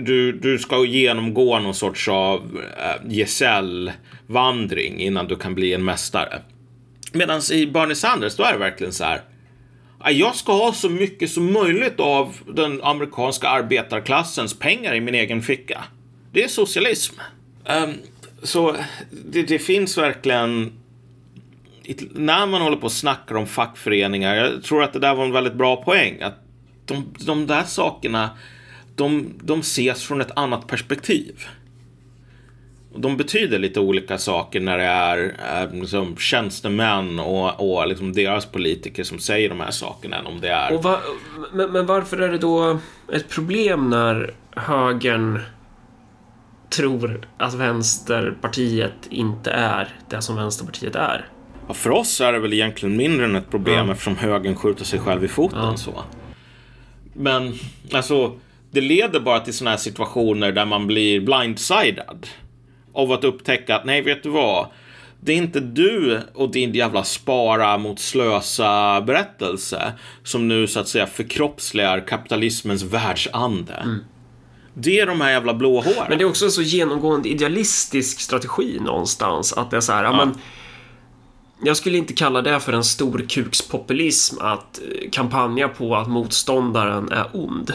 [0.00, 6.42] Du, du ska genomgå någon sorts av äh, gesällvandring innan du kan bli en mästare.
[7.12, 9.22] Medan i Bernie Sanders, då är det verkligen så här.
[10.10, 15.42] Jag ska ha så mycket som möjligt av den amerikanska arbetarklassens pengar i min egen
[15.42, 15.84] ficka.
[16.32, 17.14] Det är socialism.
[17.84, 17.94] Um,
[18.42, 18.76] så
[19.10, 20.72] det, det finns verkligen
[22.14, 25.32] när man håller på och snackar om fackföreningar, jag tror att det där var en
[25.32, 26.38] väldigt bra poäng, att
[26.84, 28.30] de, de där sakerna,
[28.94, 31.46] de, de ses från ett annat perspektiv.
[32.96, 38.46] De betyder lite olika saker när det är eh, liksom, tjänstemän och, och liksom deras
[38.46, 40.74] politiker som säger de här sakerna än om det är...
[40.74, 41.00] Och va,
[41.52, 42.78] men, men varför är det då
[43.12, 45.40] ett problem när högern
[46.70, 51.28] tror att Vänsterpartiet inte är det som Vänsterpartiet är?
[51.68, 53.92] Ja, för oss är det väl egentligen mindre än ett problem Ja.
[53.92, 55.76] eftersom högern skjuter sig själv i foten Ja.
[55.76, 56.04] så.
[57.12, 57.54] Men
[57.92, 58.38] alltså,
[58.70, 62.26] det leder bara till sådana här situationer där man blir blindsided.
[62.92, 64.66] Av att upptäcka att, nej vet du vad?
[65.20, 70.88] Det är inte du och din jävla spara mot slösa berättelse som nu så att
[70.88, 73.98] säga förkroppsligar kapitalismens världsande.
[74.74, 75.96] Det är de här jävla blåhåren.
[75.96, 76.06] Mm.
[76.08, 79.52] Men det är också en så genomgående idealistisk strategi någonstans.
[79.52, 80.16] Att det är så här, ja.
[80.16, 80.34] men
[81.64, 87.12] jag skulle inte kalla det för en stor kukspopulism att eh, kampanja på att motståndaren
[87.12, 87.72] är ond.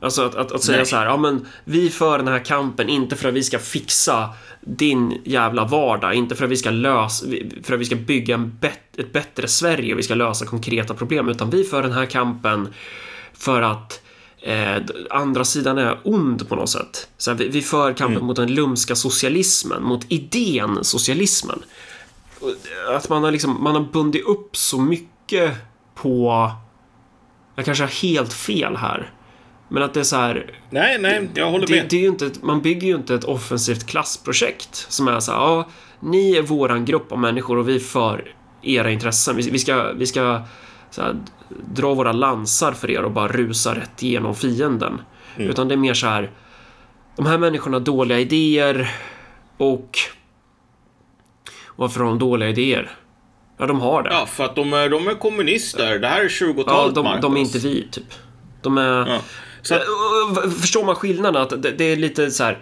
[0.00, 0.86] Alltså att, att, att säga Nej.
[0.86, 4.28] så här, ja men vi för den här kampen inte för att vi ska fixa
[4.60, 7.26] din jävla vardag, inte för att vi ska lösa,
[7.62, 10.94] för att vi ska bygga en bet, ett bättre Sverige och vi ska lösa konkreta
[10.94, 12.68] problem, utan vi för den här kampen
[13.32, 14.00] för att
[14.42, 14.76] eh,
[15.10, 17.08] andra sidan är ond på något sätt.
[17.18, 21.62] Så här, vi, vi för kampen mot den lumska socialismen, mot idén socialismen.
[22.88, 25.54] Att man har liksom, man har bundit upp så mycket
[25.94, 26.50] på...
[27.56, 29.10] Jag kanske har helt fel här.
[29.68, 30.60] Men att det är så här...
[30.70, 31.86] Nej, nej, jag håller Det, med.
[31.90, 35.38] det är ju inte, man bygger ju inte ett offensivt klassprojekt som är så här,
[35.38, 35.68] ja,
[36.00, 39.36] ni är våran grupp av människor och vi för era intressen.
[39.36, 40.42] Vi, vi ska, vi ska
[40.96, 41.16] här,
[41.74, 45.00] dra våra lansar för er och bara rusa rätt igenom fienden.
[45.36, 45.50] Mm.
[45.50, 46.30] Utan det är mer så här,
[47.16, 48.94] de här människorna har dåliga idéer
[49.56, 49.98] och
[51.76, 52.90] varför har de dåliga idéer?
[53.58, 54.10] Ja, de har det.
[54.12, 55.98] Ja, för att de är, de är kommunister.
[55.98, 58.14] Det här är Ja, 20-talet, de, de är inte vi, typ.
[58.62, 59.06] De är...
[59.08, 59.18] Ja.
[59.62, 59.80] Så Eh,
[60.60, 61.42] Förstår man skillnaden?
[61.42, 62.58] Att det, det är lite så här.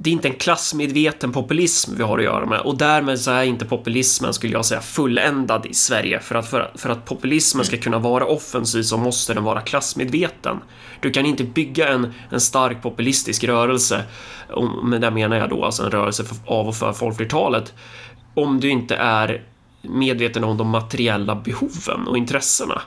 [0.00, 3.42] Det är inte en klassmedveten populism vi har att göra med och därmed så är
[3.44, 6.20] inte populismen, skulle jag säga, fulländad i Sverige.
[6.20, 9.60] För att, för, att- för att populismen ska kunna vara offensiv så måste den vara
[9.60, 10.56] klassmedveten.
[11.00, 14.02] Du kan inte bygga en, en stark populistisk rörelse,
[14.50, 17.74] och med det menar jag då alltså en rörelse för, av och för folkflertalet,
[18.38, 19.42] om du inte är
[19.82, 22.82] medveten om de materiella behoven och intressena.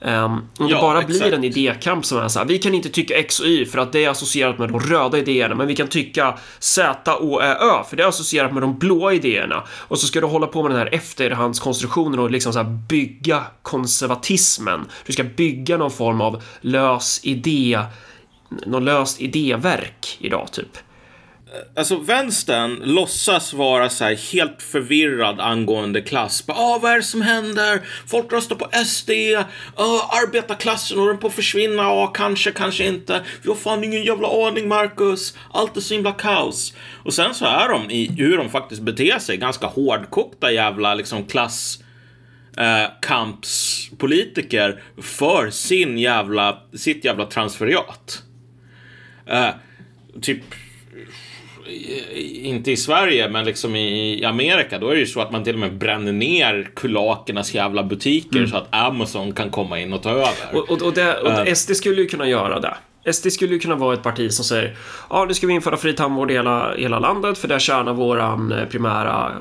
[0.00, 1.18] Um, om Ja, det bara exakt.
[1.20, 3.78] blir en idékamp som är så här, vi kan inte tycka X och Y för
[3.78, 7.54] att det är associerat med de röda idéerna, men vi kan tycka Z, O, Ä,
[7.54, 9.62] Ö för det är associerat med de blåa idéerna.
[9.70, 13.42] Och så ska du hålla på med den här efterhandskonstruktionen och liksom så här bygga
[13.62, 14.86] konservatismen.
[15.06, 17.80] Du ska bygga någon form av lös idé,
[18.66, 20.78] någon löst idéverk idag, typ.
[21.76, 26.46] Alltså vänstern låtsas vara så här helt förvirrad angående klass.
[26.46, 27.80] Bara, Ah, vad är det som händer?
[28.06, 29.10] Folk röstar på SD.
[29.76, 31.82] Ah, arbetarklassen håller på att försvinna.
[31.82, 33.22] Ja, kanske, kanske inte.
[33.42, 35.36] Vi har fan ingen jävla aning, Marcus.
[35.52, 36.74] Allt är så himla kaos.
[37.04, 41.24] Och sen så är de i hur de faktiskt beter sig ganska hårdkokta jävla liksom
[41.24, 41.78] klass
[42.56, 48.22] eh, kampspolitiker för sin jävla, sitt jävla transferiat.
[49.26, 49.48] Eh,
[50.22, 50.42] typ
[52.42, 55.54] inte i Sverige, men liksom i Amerika, då är det ju så att man till
[55.54, 60.10] och med bränner ner kulakernas jävla butiker så att Amazon kan komma in och ta
[60.10, 60.28] över.
[60.52, 61.54] Och, och, och, det, och Eh.
[61.54, 63.12] SD skulle ju kunna göra det.
[63.12, 64.76] SD skulle ju kunna vara ett parti som säger
[65.10, 68.52] ja, nu ska vi införa fri tandvård i hela, hela landet för där tjänar våran
[68.52, 69.34] eh, primära eh,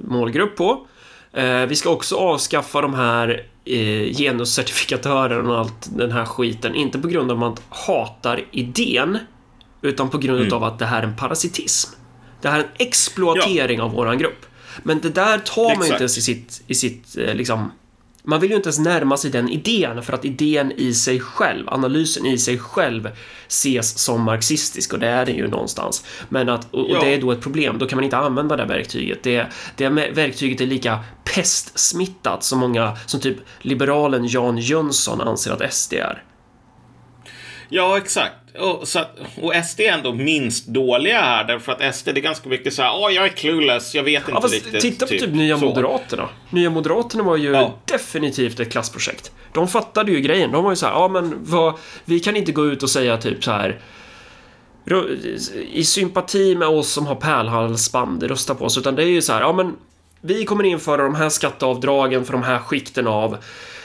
[0.00, 0.86] målgrupp på.
[1.32, 6.98] Eh, vi ska också avskaffa de här eh, genuscertifikatörerna och allt den här skiten, inte
[6.98, 9.18] på grund av att man hatar idén,
[9.82, 10.52] utan på grund Mm.
[10.52, 11.90] av att det här är en parasitism.
[12.42, 14.46] Det här är en exploatering av våran grupp.
[14.82, 15.90] Men det där tar man ju Exakt.
[15.90, 17.72] inte ens i sitt, i sitt eh, liksom
[18.22, 21.68] man vill ju inte ens närma sig den idén för att idén i sig själv,
[21.68, 23.08] analysen i sig själv
[23.48, 26.04] ses som marxistisk och det är den ju någonstans.
[26.28, 27.00] Men att, och, Ja.
[27.04, 29.22] det är då ett problem, då kan man inte använda det verktyget.
[29.22, 30.98] Det, det verktyget är lika
[31.34, 36.22] pestsmittat som många, som typ liberalen Jan Jönsson anser att SD är.
[37.70, 38.34] Ja, exakt.
[38.58, 39.00] Och, så
[39.42, 42.82] och SD är ändå minst dåliga här, därför att SD det är ganska mycket så
[42.82, 44.80] här, åh, jag är clueless, jag vet inte Ja, riktigt.
[44.80, 45.64] titta på typ Nya så.
[45.64, 46.28] Moderaterna.
[46.50, 47.74] Nya Moderaterna var ju Ja.
[47.84, 49.32] definitivt ett klassprojekt.
[49.52, 50.52] De fattade ju grejen.
[50.52, 53.16] De var ju så här, ja men vad, vi kan inte gå ut och säga
[53.16, 53.80] typ så här
[54.84, 55.16] "Ru-
[55.72, 59.32] i sympati med oss som har pärlhalsband, rösta på oss, utan det är ju så
[59.32, 59.76] här, ja men
[60.20, 63.36] vi kommer införa de här skatteavdragen för de här skikten av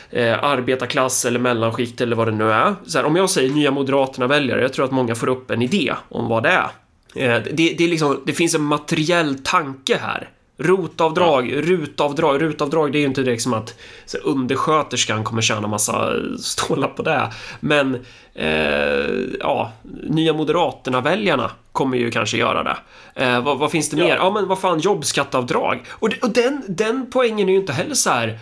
[0.10, 2.76] eh, arbetarklass eller mellanskikt eller vad det nu är.
[2.86, 5.62] Så här, om jag säger Nya Moderaterna väljare, jag tror att många får upp en
[5.62, 6.70] idé om vad det är.
[7.16, 10.30] Eh, det, det, är liksom, det finns en materiell tanke här.
[10.58, 13.76] Rotavdrag, rutavdrag, rutavdrag, det är ju inte direkt som att
[14.06, 17.32] så undersköterskan kommer tjäna massa stålar på det.
[17.60, 17.96] Men,
[18.34, 19.72] eh, ja,
[20.04, 22.78] Nya Moderaterna-väljarna kommer ju kanske göra det.
[23.16, 24.04] Eh, vad, vad finns det Ja.
[24.06, 24.16] mer?
[24.16, 25.86] Ja, men vad fan, jobbskatteavdrag.
[25.90, 28.40] Och, och den, den poängen är ju inte heller så här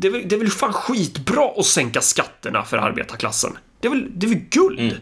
[0.00, 3.58] det är, väl, det är väl fan skitbra att sänka skatterna för arbetarklassen.
[3.80, 5.00] Det är väl, det är väl guld?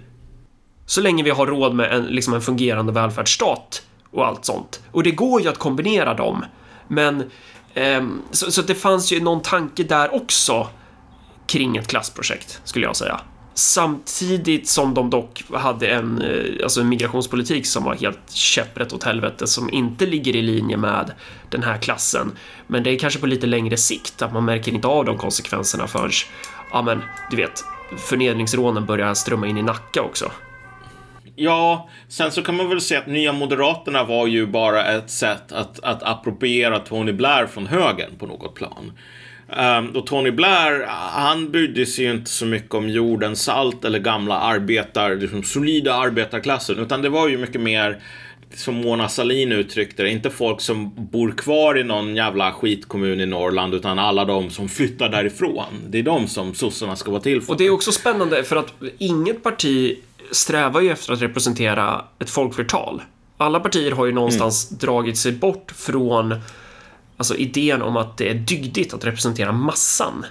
[0.87, 4.81] Så länge vi har råd med en, liksom en fungerande välfärdsstat och allt sånt.
[4.93, 6.45] Och det går ju att kombinera dem.
[6.89, 7.31] Men...
[7.75, 10.69] ehm, så, så det fanns ju någon tanke där också
[11.47, 13.21] kring ett klassprojekt, skulle jag säga.
[13.59, 19.05] Samtidigt som de dock hade en, eh, alltså en migrationspolitik som var helt käpprätt åt
[19.05, 21.13] helvete, som inte ligger i linje med
[21.51, 22.33] den här klassen.
[22.67, 25.87] Men det är kanske på lite längre sikt, att man märker inte av de konsekvenserna
[25.87, 26.11] förrän,
[26.73, 27.65] ja men, du vet,
[27.97, 30.31] förnedringsrånen börjar strömma in i Nacka också.
[31.37, 35.53] Ja, sen så kan man väl säga att Nya Moderaterna var ju bara ett sätt
[35.53, 38.93] att, att appropriera Tony Blair från högern på något plan.
[39.57, 43.99] Um, och Tony Blair, han brydde sig ju inte så mycket om jordens salt eller
[43.99, 48.03] gamla arbetar, liksom solida arbetarklassen, utan det var ju mycket mer
[48.55, 53.27] som Mona Sahlin uttryckte det, inte folk som bor kvar i någon jävla skitkommun i
[53.27, 55.67] Norrland, utan alla de som flyttar därifrån.
[55.89, 57.53] Det är de som sossarna ska vara till för.
[57.53, 59.99] Och det är också spännande för att inget parti
[60.31, 63.03] strävar ju efter att representera ett folkflertal.
[63.37, 66.35] Alla partier har ju någonstans dragit sig bort från
[67.19, 70.27] alltså idén om att det är dygdigt att representera massan.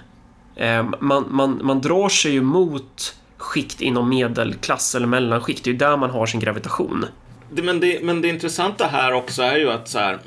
[0.56, 5.64] Eh, man, man, man drar sig ju mot skikt inom medelklass eller mellanskikt.
[5.64, 7.04] Det är ju där man har sin gravitation.
[7.50, 10.18] Men, det, men det intressanta här också är ju att så här.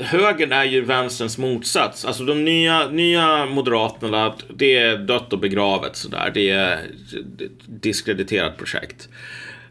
[0.00, 2.04] Högern är ju vänsterns motsats.
[2.04, 6.30] Alltså de nya, nya moderaterna, det är dött och begravet sådär.
[6.34, 9.08] Det är ett diskrediterat projekt.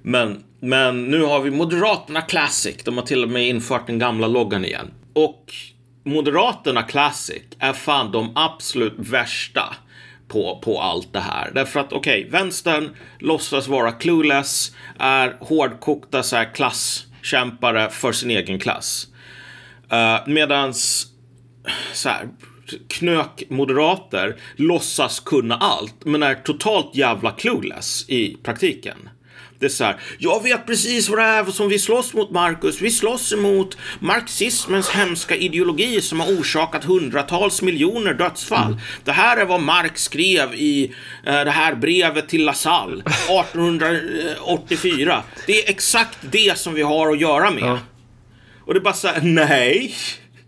[0.01, 2.84] Men, men nu har vi Moderaterna Classic.
[2.84, 4.91] De har till och med infört den gamla loggan igen.
[5.26, 5.53] Och
[6.05, 9.76] Moderaterna Classic är fan de absolut värsta
[10.28, 11.51] på, på allt det här.
[11.53, 18.59] Därför att okej, vänstern låtsas vara clueless, är hårdkokta så här klasskämpare för sin egen
[18.59, 19.07] klass.
[19.93, 21.07] Uh, medans
[21.93, 22.30] så här,
[22.88, 29.09] knökmoderater låtsas kunna allt, men är totalt jävla clueless i praktiken.
[29.62, 32.82] Är så här, jag vet precis vad det är som vi slåss mot Marcus.
[32.82, 38.72] Vi slåss emot marxismens hemska ideologi som har orsakat hundratals miljoner dödsfall.
[38.72, 38.80] Mm.
[39.03, 40.88] Det här är vad Marx skrev i
[41.28, 45.24] uh, det här brevet till Lasalle 1884.
[45.45, 47.64] Det är exakt det som vi har att göra med.
[47.64, 47.80] Ja.
[48.66, 49.95] Och det är bara så här, nej.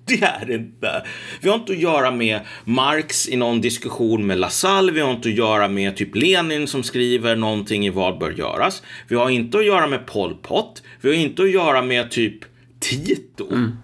[0.05, 1.03] Det är det inte.
[1.41, 4.91] Vi har inte att göra med Marx i någon diskussion med Lassalle.
[4.91, 8.83] Vi har inte att göra med typ Lenin som skriver någonting i vad bör göras.
[9.07, 10.83] Vi har inte att göra med Pol Pot.
[11.01, 12.39] Vi har inte att göra med typ
[12.79, 13.51] Tito.
[13.51, 13.77] Mm.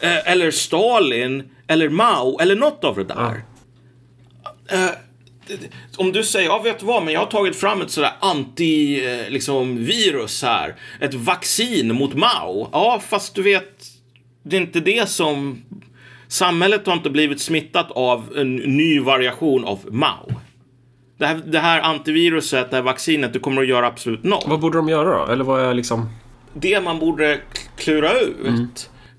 [0.00, 1.42] Eh, eller Stalin.
[1.66, 2.38] Eller Mao.
[2.40, 3.14] Eller något av det där.
[3.14, 4.76] Ja.
[4.76, 4.90] Uh,
[5.96, 9.24] om du säger, ja vet du vad, men jag har tagit fram ett sådär anti-virus
[9.24, 9.86] eh, liksom,
[10.42, 10.74] här.
[11.00, 12.68] Ett vaccin mot Mao.
[12.72, 13.95] Ja, fast du vet,
[14.46, 15.62] det är inte det som...
[16.28, 20.32] Samhället har inte blivit smittat av en ny variation av Mao.
[21.18, 24.42] Det här, det här antiviruset, det här vaccinet, det kommer att göra absolut noll.
[24.46, 25.32] Vad borde de göra då?
[25.32, 26.08] Eller vad är liksom...
[26.54, 27.40] Det man borde
[27.76, 28.68] klura ut mm.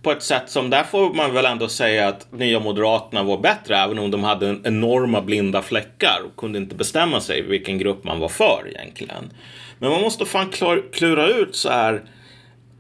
[0.02, 3.78] på ett sätt som, där får man väl ändå säga att Nya Moderaterna var bättre,
[3.78, 8.20] även om de hade enorma blinda fläckar och kunde inte bestämma sig vilken grupp man
[8.20, 9.34] var för egentligen.
[9.80, 10.52] Men man måste fan
[10.94, 12.02] klura ut så här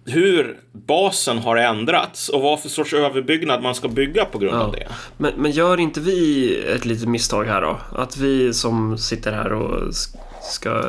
[0.07, 4.61] hur basen har ändrats och vad för sorts överbyggnad man ska bygga på grund ja.
[4.61, 4.87] av det.
[5.17, 7.79] Men, men gör inte vi ett litet misstag här då?
[7.95, 9.93] Att vi som sitter här och
[10.41, 10.83] ska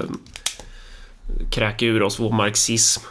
[1.50, 3.02] kräka ur oss vår marxism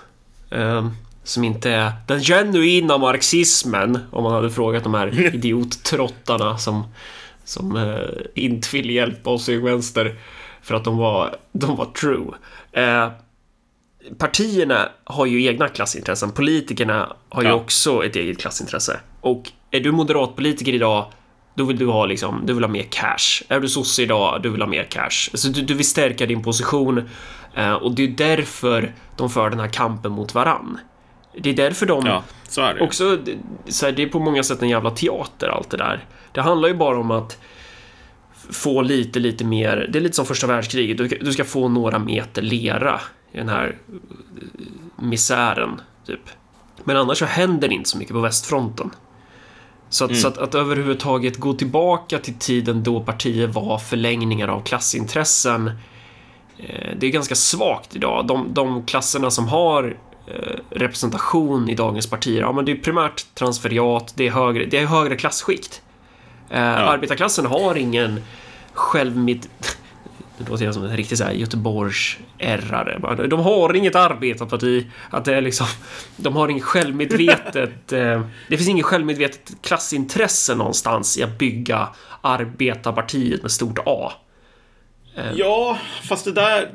[0.50, 0.88] eh,
[1.24, 6.84] som inte är den genuina marxismen om man hade frågat de här idiottrottarna som,
[7.44, 10.16] som eh, inte vill hjälpa oss i vänster
[10.62, 12.28] för att de var, de var true.
[12.72, 13.12] Eh,
[14.18, 16.32] partierna har ju egna klassintressen.
[16.32, 17.56] Politikerna har ju ja.
[17.56, 19.00] också ett eget klassintresse.
[19.22, 21.06] Och är du moderatpolitiker idag,
[21.56, 23.44] då vill du ha liksom, du vill ha mer cash.
[23.48, 25.30] Är du sosse idag, du vill ha mer cash.
[25.34, 27.10] Så du, du vill stärka din position
[27.56, 30.80] eh, och det är därför de för den här kampen mot varann.
[31.40, 32.82] Det är därför de ja, så är det.
[32.82, 33.18] också,
[33.68, 36.06] så här, det är på många sätt en jävla teater allt det där.
[36.32, 37.38] Det handlar ju bara om att
[38.52, 42.00] få lite, lite mer, det är lite som första världskriget, du, du ska få några
[42.00, 43.02] meter lera
[43.38, 43.78] i den här
[44.96, 46.30] misären, typ.
[46.84, 48.92] Men annars så händer det inte så mycket på västfronten.
[49.90, 50.22] Så, att, mm.
[50.22, 55.68] så att, att överhuvudtaget gå tillbaka till tiden då partier var förlängningar av klassintressen,
[56.58, 58.28] eh, det är ganska svagt idag.
[58.28, 63.36] De, de klasserna som har eh, representation i dagens partier, ja men det är primärt
[63.36, 65.82] transferiat, det är högre, det är högre klassskikt.
[66.50, 66.66] Eh, ja.
[66.66, 68.22] Arbetarklassen har ingen
[68.74, 69.48] självmid
[70.38, 73.28] det låter som en riktig Göteborgs ärrare.
[73.28, 74.86] De har inget arbetarparti.
[75.10, 75.68] Att det är liksom,
[76.18, 77.72] de har inget självmedvetet...
[77.98, 81.90] Eh, det finns inget självmedvetet klassintresse någonstans i att bygga
[82.22, 84.12] arbetarpartiet med stort A.
[85.16, 85.32] Eh.
[85.36, 86.70] Ja, fast det där...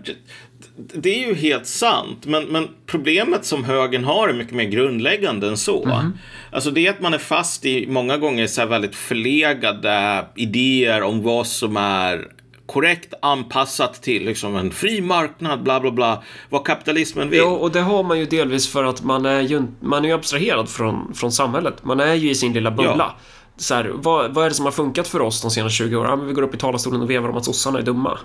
[0.77, 5.49] Det är ju helt sant, men, men problemet som högern har är mycket mer grundläggande
[5.49, 5.85] än så.
[5.85, 6.13] Mm.
[6.51, 11.23] Alltså det är att man är fast i många gånger så väldigt förlegade idéer om
[11.23, 12.29] vad som är
[12.73, 17.39] korrekt anpassat till liksom en fri marknad, bla bla bla, vad kapitalismen vill.
[17.39, 20.15] Ja, och det har man ju delvis för att man är ju, man är ju
[20.15, 21.85] abstraherad från, från samhället.
[21.85, 22.95] Man är ju i sin lilla bubbla.
[22.99, 23.17] Ja.
[23.57, 26.11] Så här, vad, vad är det som har funkat för oss de senaste 20 åren?
[26.11, 28.19] Ja, vi går upp i talarstolen och vevar om att sossarna är dumma.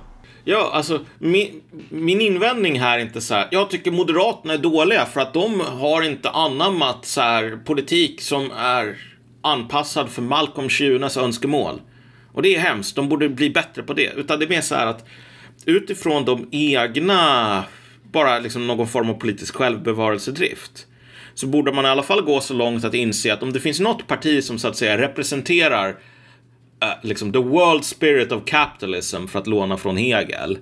[0.44, 3.48] Ja, alltså min, min invändning här är inte så här.
[3.52, 8.52] Jag tycker Moderaterna är dåliga för att de har inte anammat så här politik som
[8.58, 8.98] är
[9.42, 11.82] anpassad för Malcolm Schünes önskemål.
[12.38, 14.14] Och det är hemskt, de borde bli bättre på det.
[14.16, 15.06] Utan det är mer så här att
[15.66, 17.64] utifrån de egna,
[18.12, 20.88] bara liksom någon form av politisk självbevarelsedrift
[21.34, 23.80] så borde man i alla fall gå så långt att inse att om det finns
[23.80, 25.96] något parti som så att säga representerar uh,
[27.04, 30.58] liksom the world spirit of capitalism för att låna från Hegel.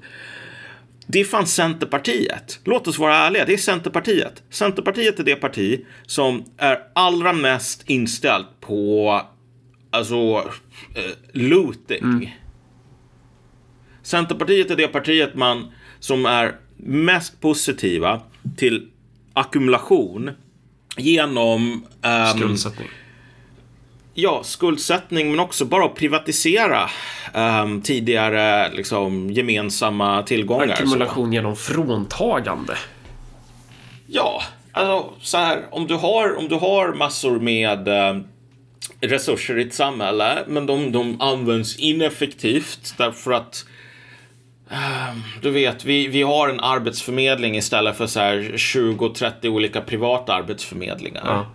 [1.08, 2.60] Det är fan Centerpartiet.
[2.64, 4.44] Låt oss vara ärliga, det är Centerpartiet.
[4.50, 9.22] Centerpartiet är det parti som är allra mest inställt på
[9.96, 10.52] alltså
[10.96, 12.04] eh, looting.
[12.04, 12.28] Mm.
[14.04, 18.22] Centerpartiet är det partiet man som är mest positiva
[18.58, 18.88] till
[19.34, 20.32] ackumulation
[20.98, 22.88] genom um, skuldsättning.
[24.14, 26.90] Ja, skuldsättning men också bara att privatisera
[27.34, 30.68] um, tidigare liksom, gemensamma tillgångar.
[30.68, 32.78] Ackumulation genom fråntagande.
[34.08, 34.42] Ja,
[34.72, 38.28] alltså så här om du har, om du har massor med um,
[39.02, 43.66] resurser i ett samhälle, men de, de används ineffektivt därför att
[44.70, 50.34] ehm, du vet, vi, vi har en arbetsförmedling istället för så här 20-30 olika privata
[50.34, 51.24] arbetsförmedlingar.
[51.26, 51.46] Ja.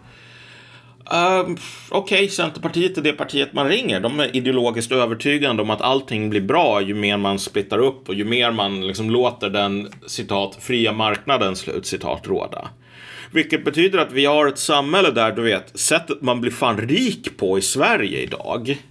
[1.12, 1.58] Uh, Okej,
[1.90, 4.00] okay, Centerpartiet är det partiet man ringer.
[4.00, 8.14] De är ideologiskt övertygande om att allting blir bra ju mer man splittar upp och
[8.14, 12.68] ju mer man liksom låter den citat fria marknaden slut citat råda.
[13.32, 17.36] Vilket betyder att vi har ett samhälle där, du vet, sättet man blir fan rik
[17.36, 18.82] på i Sverige idag.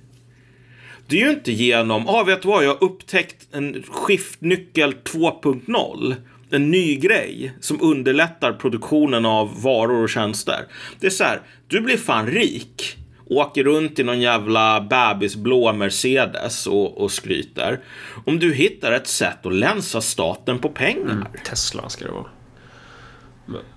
[1.07, 4.93] Det är ju inte genom, ja ah, vet du vad, jag har upptäckt en skiftnyckel
[4.93, 6.15] 2.0
[6.51, 10.65] en ny grej som underlättar produktionen av varor och tjänster.
[10.99, 12.97] Det är så här, du blir fan rik
[13.29, 17.79] åker runt i någon jävla bebisblå Mercedes och, och skryter.
[18.25, 21.11] Om du hittar ett sätt att länsa staten på pengar.
[21.11, 22.38] Mm, Tesla ska det vara.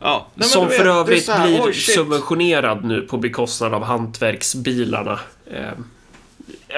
[0.01, 5.21] Ja, nej, Som för vet, övrigt här, blir oh, subventionerad nu på bekostnad av hantverksbilarna.
[5.47, 5.69] Eh,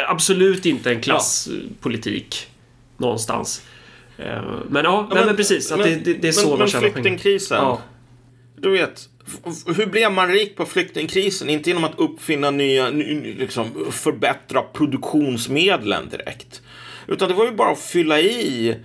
[0.08, 2.54] absolut inte en klasspolitik ja.
[2.96, 3.62] någonstans.
[4.18, 5.72] Eh, men ja, ja men, men, precis.
[5.72, 7.58] Att men, det, det, det är så men, man tjänar flyktingkrisen.
[7.58, 7.80] Ja.
[8.56, 9.08] Du vet,
[9.76, 11.50] hur blev man rik på flyktingkrisen?
[11.50, 16.62] Inte genom att uppfinna nya, liksom förbättra produktionsmedlen direkt.
[17.06, 18.76] Utan det var ju bara att fylla i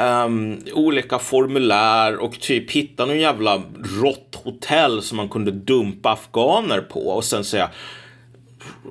[0.00, 3.62] um, olika formulär och typ hitta någon jävla
[4.02, 7.70] rått hotell som man kunde dumpa afghaner på och sen säga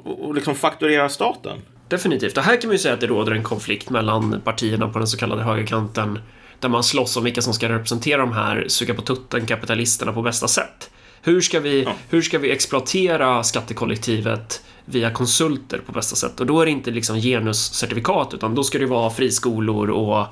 [0.03, 1.57] och liksom fakturera staten.
[1.87, 2.37] Definitivt.
[2.37, 5.07] Och här kan man ju säga att det råder en konflikt mellan partierna på den
[5.07, 6.19] så kallade högerkanten
[6.59, 10.21] där man slåss om vilka som ska representera de här suga på tutten kapitalisterna på
[10.21, 10.89] bästa sätt.
[11.21, 11.93] Hur ska vi, ja.
[12.09, 16.39] hur ska vi exploatera skattekollektivet via konsulter på bästa sätt?
[16.39, 20.25] Och då är det inte liksom genuscertifikat utan då ska det vara friskolor och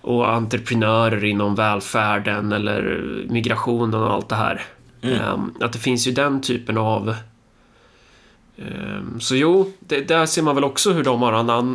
[0.00, 4.62] och entreprenörer inom välfärden eller migrationen och allt det här.
[5.02, 5.20] Mm.
[5.20, 7.14] Um, att det finns ju den typen av
[8.56, 11.32] um, så jo, det, där ser man väl också hur de har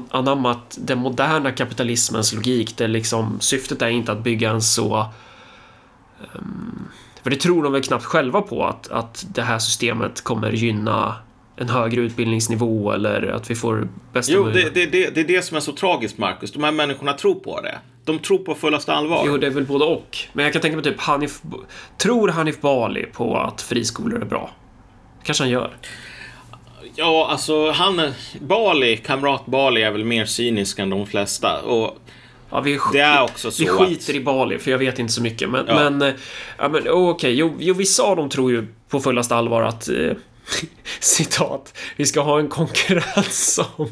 [0.09, 5.09] anammat den moderna kapitalismens logik där liksom syftet är inte att bygga en så
[6.34, 6.88] um,
[7.23, 11.15] för det tror de väl knappt själva på att, att det här systemet kommer gynna
[11.55, 15.45] en högre utbildningsnivå eller att vi får bästa Jo, det, det, det, det är det
[15.45, 16.51] som är så tragiskt, Marcus.
[16.51, 17.80] De här människorna tror på det.
[18.05, 19.23] De tror på fullaste allvar.
[19.27, 20.17] Jo, det är väl både och.
[20.33, 21.41] Men jag kan tänka mig typ Hanif...
[21.97, 24.51] Tror Hanif Bali på att friskolor är bra?
[25.25, 25.69] kanske han gör.
[26.95, 28.11] Ja, alltså han...
[28.39, 31.61] Bali, kamrat Bali är väl mer cynisk än de flesta.
[31.61, 31.97] Och
[32.49, 34.15] Ja, vi, det är också så vi skiter att...
[34.15, 35.49] i Bali, för jag vet inte så mycket.
[35.49, 35.89] Men, ja.
[35.89, 36.13] men,
[36.57, 37.31] ja, men okej, okay.
[37.31, 40.11] jo, jo, vissa av dem tror ju på fullaste allvar att eh,
[40.99, 43.89] citat, vi ska ha en konkurrens om,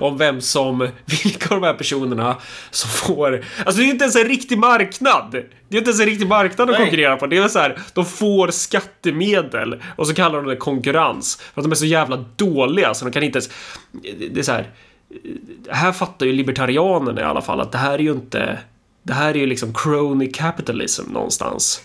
[0.00, 2.36] om vem som, vilka av de här personerna
[2.70, 5.30] som får, alltså det är inte ens en riktig marknad.
[5.68, 6.84] Det är inte ens en riktig marknad att Nej.
[6.84, 7.26] konkurrera på.
[7.26, 11.36] Det är så här, de får skattemedel och så kallar de det konkurrens.
[11.36, 13.50] För att de är så jävla dåliga så de kan inte ens,
[14.32, 14.70] det är så här,
[15.70, 18.58] här fattar ju libertarianerna i alla fall att det här är ju inte,
[19.02, 21.82] det här är ju liksom crony capitalism någonstans.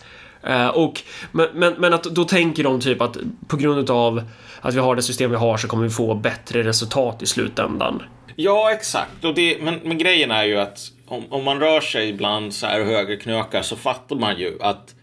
[0.48, 3.18] Uh, och, men, men, men, att då tänker de typ att
[3.48, 4.24] på grund av
[4.62, 8.04] att vi har det system vi har så kommer vi få bättre resultat i slutändan.
[8.36, 9.24] Ja, exakt.
[9.24, 12.68] Och det, men, men grejen är ju att om, om man rör sig bland så
[12.68, 14.96] här högerknökar så fattar man ju att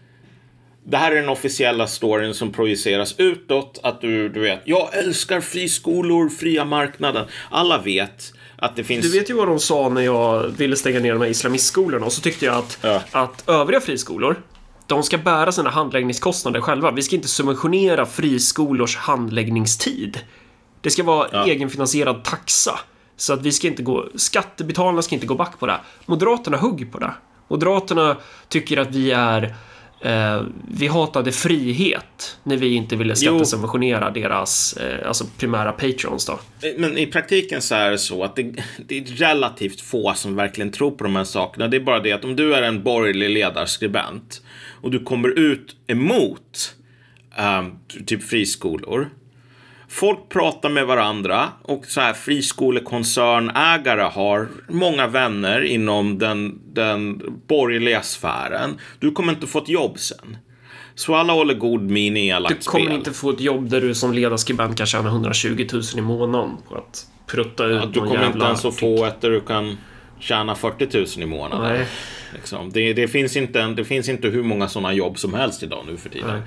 [0.83, 3.79] det här är den officiella storyn som projiceras utåt.
[3.83, 7.25] Att du, du vet, jag älskar friskolor, fria marknaden.
[7.49, 9.11] Alla vet att det finns...
[9.11, 12.13] Du vet ju vad de sa när jag ville stänga ner de här islamistskolorna och
[12.13, 13.01] så tyckte jag att, ja.
[13.11, 14.41] att övriga friskolor
[14.91, 16.91] de ska bära sina handläggningskostnader själva.
[16.91, 20.19] Vi ska inte subventionera friskolors handläggningstid.
[20.81, 21.47] Det ska vara ja.
[21.47, 22.79] egenfinansierad taxa.
[23.17, 25.79] Så att vi ska inte gå, skattebetalarna ska inte gå back på det.
[26.05, 27.13] Moderaterna hugger på det.
[27.47, 28.17] Moderaterna
[28.49, 29.55] tycker att vi är
[30.03, 36.39] Eh, vi hatade frihet när vi inte ville skattesubventionera deras eh, alltså primära patrons då.
[36.77, 38.55] Men i praktiken så är det så att det,
[38.87, 41.67] det, är relativt få som verkligen tror på de här sakerna.
[41.67, 44.41] Det är bara det att om du är en borgerlig ledarskribent
[44.81, 46.75] och du kommer ut emot
[47.37, 49.09] um, typ friskolor
[49.91, 58.01] Folk pratar med varandra och så här friskolekoncernägare har många vänner inom den, den borgerliga
[58.01, 58.79] sfären.
[58.99, 60.37] Du kommer inte få ett jobb sen.
[60.95, 62.97] Så alla håller god min i alla Du kommer spel.
[62.97, 66.75] inte få ett jobb där du som ledarskribent kan tjäna 120 000 i månaden på
[66.75, 69.77] att prutta ut ja, Du kommer inte ens att få ett där du kan
[70.19, 71.73] tjäna 40 000 i månaden.
[71.73, 71.87] Nej.
[72.33, 72.71] Liksom.
[72.71, 75.97] Det, det, finns inte, det finns inte hur många sådana jobb som helst idag nu
[75.97, 76.41] för tiden.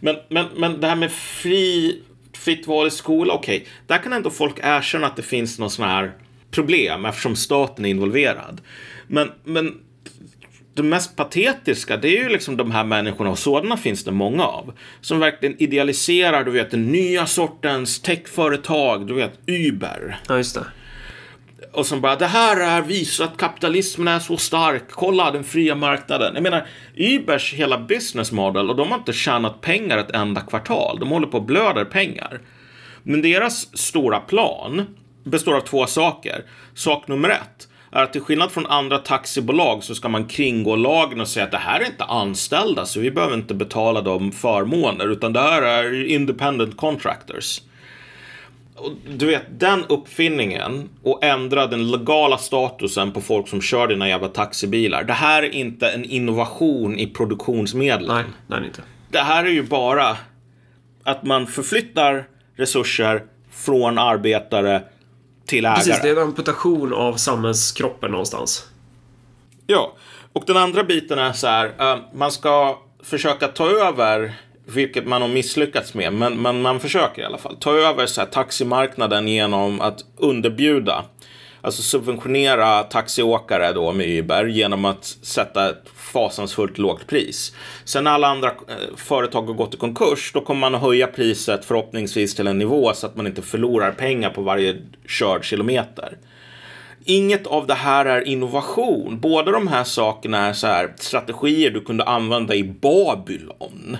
[0.00, 2.00] Men, men, men det här med fri
[2.32, 3.68] fritt val i skola, okej, okay.
[3.86, 6.12] där kan ändå folk erkänna att det finns någon sån här
[6.50, 8.60] problem eftersom staten är involverad.
[9.06, 9.80] Men, men
[10.74, 14.44] det mest patetiska, det är ju liksom de här människorna, och sådana finns det många
[14.44, 20.20] av, som verkligen idealiserar, du vet, den nya sortens techföretag, du vet, Uber.
[20.28, 20.64] Ja, just det
[21.72, 24.82] och som bara, det här är visar att kapitalismen är så stark.
[24.90, 26.34] Kolla den fria marknaden.
[26.34, 26.66] Jag menar,
[26.96, 30.98] Ubers hela business model och de har inte tjänat pengar ett enda kvartal.
[31.00, 32.40] De håller på och blöder pengar.
[33.02, 34.86] Men deras stora plan
[35.24, 36.44] består av två saker.
[36.74, 41.20] Sak nummer ett är att till skillnad från andra taxibolag så ska man kringgå lagen
[41.20, 45.08] och säga att det här är inte anställda så vi behöver inte betala dem förmåner
[45.12, 47.60] utan det här är independent contractors.
[49.08, 54.28] Du vet, den uppfinningen och ändra den legala statusen på folk som kör dina jävla
[54.28, 55.04] taxibilar.
[55.04, 58.08] Det här är inte en innovation i produktionsmedel.
[58.08, 58.82] Nej, nej inte.
[59.10, 60.16] Det här är ju bara
[61.04, 64.82] att man förflyttar resurser från arbetare
[65.46, 65.76] till ägare.
[65.76, 68.66] Precis, det är en amputation av samhällskroppen någonstans.
[69.66, 69.96] Ja,
[70.32, 71.66] och den andra biten är så här.
[71.66, 74.34] Uh, man ska försöka ta över,
[74.74, 77.56] vilket man har misslyckats med, men, men man försöker i alla fall.
[77.56, 81.04] Ta över så här, taximarknaden genom att underbjuda.
[81.62, 87.54] Alltså subventionera taxiåkare då med Uber genom att sätta ett fasansfullt lågt pris.
[87.84, 91.06] Sen när alla andra eh, företag har gått i konkurs, då kommer man att höja
[91.06, 96.18] priset förhoppningsvis till en nivå så att man inte förlorar pengar på varje körd kilometer.
[97.04, 99.20] Inget av det här är innovation.
[99.20, 103.96] Båda de här sakerna är så här strategier du kunde använda i Babylon.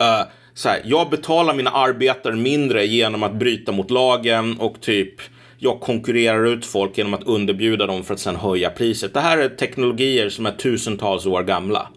[0.00, 5.20] Uh, så här, jag betalar mina arbetare mindre genom att bryta mot lagen och typ
[5.58, 9.14] jag konkurrerar ut folk genom att underbjuda dem för att sedan höja priset.
[9.14, 11.88] Det här är teknologier som är tusentals år gamla.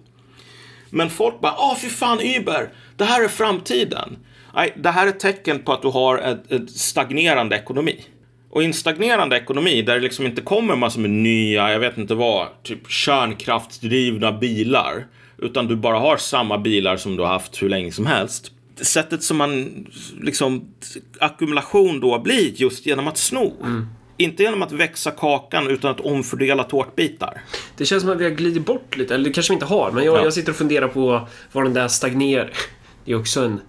[0.89, 4.17] Men folk bara, ah fy fan Uber, det här är framtiden.
[4.55, 8.05] Nej, det här är ett tecken på att du har ett, ett stagnerande ekonomi.
[8.49, 11.97] Och i en stagnerande ekonomi där det liksom inte kommer massor med nya, jag vet
[11.97, 15.05] inte vad, typ kärnkraftsdrivna bilar.
[15.41, 19.23] Utan du bara har samma bilar som du har haft hur länge som helst sättet
[19.23, 19.85] som man
[20.21, 20.73] liksom
[21.19, 23.53] ackumulation då blir just genom att sno.
[23.61, 23.87] Mm.
[24.17, 27.41] Inte genom att växa kakan utan att omfördela tårtbitar.
[27.77, 29.91] Det känns som att vi har glidit bort lite, eller det kanske vi inte har,
[29.91, 30.23] men jag, ja.
[30.23, 32.51] jag sitter och funderar på var den där stagnerar.
[33.05, 33.61] Det är också en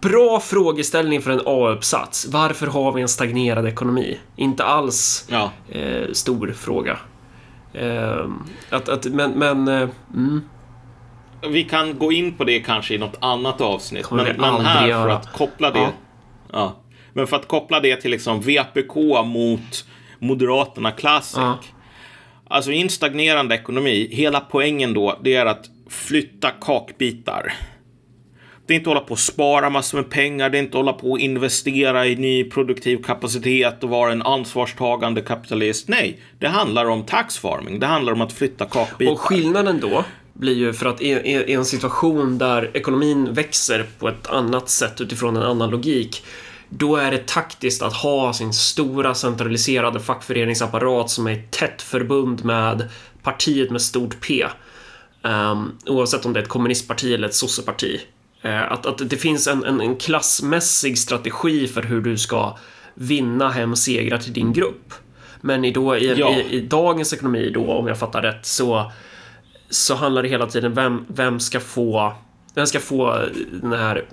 [0.00, 2.26] bra frågeställning för en A-uppsats.
[2.26, 4.18] Varför har vi en stagnerad ekonomi?
[4.36, 5.52] Inte alls ja.
[5.68, 6.98] eh, stor fråga.
[7.76, 8.26] Eh,
[8.70, 10.42] att, att, men, men eh, mm
[11.48, 14.10] vi kan gå in på det kanske i något annat avsnitt.
[14.10, 15.78] Men, men här för att koppla det.
[15.78, 15.92] Ja.
[16.52, 16.76] ja.
[17.12, 19.86] Men för att koppla det till liksom VPK mot
[20.18, 21.36] Moderaterna Classic.
[21.36, 21.58] Ja.
[22.48, 27.52] Alltså i en stagnerande ekonomi, hela poängen då, det är att flytta kakbitar.
[28.66, 30.84] Det är inte att hålla på och spara massor med pengar, det är inte att
[30.84, 35.88] hålla på och investera i ny produktiv kapacitet och vara en ansvarstagande kapitalist.
[35.88, 37.80] Nej, det handlar om tax farming.
[37.80, 39.12] Det handlar om att flytta kakbitar.
[39.12, 44.30] Och skillnaden då blir ju för att i, en situation där ekonomin växer på ett
[44.30, 46.24] annat sätt utifrån en annan logik
[46.68, 52.44] då är det taktiskt att ha sin stora centraliserade fackföreningsapparat som är i tätt förbund
[52.44, 52.88] med
[53.22, 54.46] partiet med stort P.
[55.22, 58.00] Um, oavsett om det är ett kommunistparti eller ett sosseparti.
[58.46, 62.56] Uh, att, att det finns en, en, en klassmässig strategi för hur du ska
[62.94, 64.94] vinna hem segrar till din grupp.
[65.40, 66.30] Men i, då, i, ja.
[66.30, 68.92] i, i dagens ekonomi då, om jag fattar rätt, så
[69.70, 72.12] så handlar det hela tiden vem, vem ska få
[72.54, 73.22] vem ska få
[73.62, 74.04] den här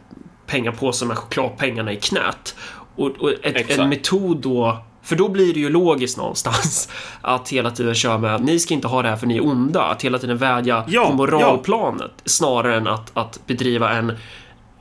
[0.47, 2.55] pengapåsen med chokladpengarna i knät.
[2.95, 6.89] Och, och ett, en metod då för då blir det ju logiskt någonstans
[7.21, 9.83] att hela tiden köra med ni ska inte ha det här för ni är onda.
[9.83, 12.21] Att hela tiden vädja ja, på moralplanet ja.
[12.25, 14.13] snarare än att, att bedriva en,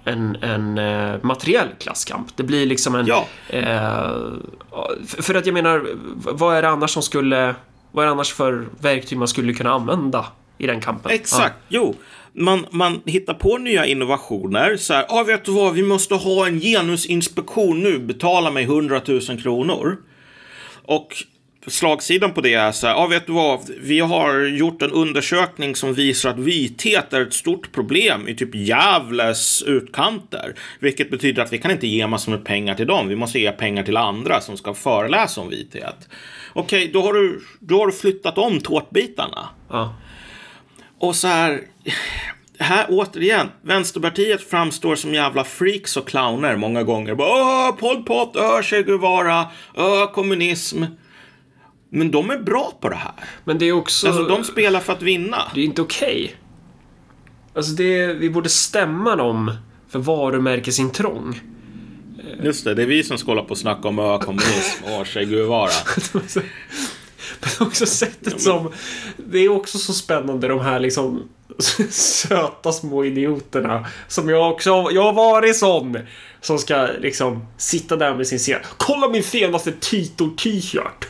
[0.05, 2.37] en, en uh, materiell klasskamp.
[2.37, 3.07] Det blir liksom en...
[3.07, 3.27] Ja.
[3.55, 4.33] Uh,
[5.05, 7.55] för att jag menar, vad är det annars som skulle...
[7.93, 10.27] Vad är det annars för verktyg man skulle kunna använda
[10.59, 11.13] i den kampen.
[11.13, 11.81] Exakt, ja.
[11.81, 11.95] jo.
[12.35, 14.77] Man, man hittar på nya innovationer.
[14.77, 19.01] Så här, ah, vet du vad, vi måste ha en genusinspektion nu, betala mig 100
[19.07, 19.97] 000 kronor.
[20.85, 21.25] Och
[21.67, 25.77] slagsidan på det är så här, ah, vet du vad, vi har gjort en undersökning
[25.77, 30.55] som visar att vithet är ett stort problem i typ Gävles utkanter.
[30.81, 33.53] Vilket betyder att vi kan inte ge massor med pengar till dem, vi måste ge
[33.53, 36.09] pengar till andra som ska föreläsa om vithet.
[36.53, 39.49] Okej, då, har du, då har du flyttat om tårtbitarna.
[39.71, 39.95] Ja.
[40.99, 41.61] Och så här,
[42.63, 47.21] här återigen, Vänsterpartiet framstår som jävla freaks och clowner många gånger.
[47.21, 49.47] Åh, Pol Pot, öh, Che Guevara,
[49.77, 50.85] öh, kommunism.
[51.91, 53.13] Men de är bra på det här.
[53.45, 54.07] Men det är också...
[54.07, 55.43] Alltså, de spelar för att vinna.
[55.55, 56.25] Det är inte okej.
[56.25, 56.37] Okay.
[57.55, 59.57] Alltså, det, vi borde stämma dem
[59.89, 61.41] för varumärkesintrång.
[62.43, 65.07] Just det, det är vi som ska hålla på och snacka om öh, kommunism och
[65.07, 65.71] Che Guevara.
[67.43, 68.73] Men också sättet som...
[69.17, 71.23] Det är också så spännande de här liksom
[71.91, 73.87] söta små idioterna.
[74.09, 75.99] Som jag också Jag har varit sån.
[76.41, 78.69] Som ska liksom sitta där med sin senaste...
[78.77, 81.09] Kolla min senaste Tito-t-shirt!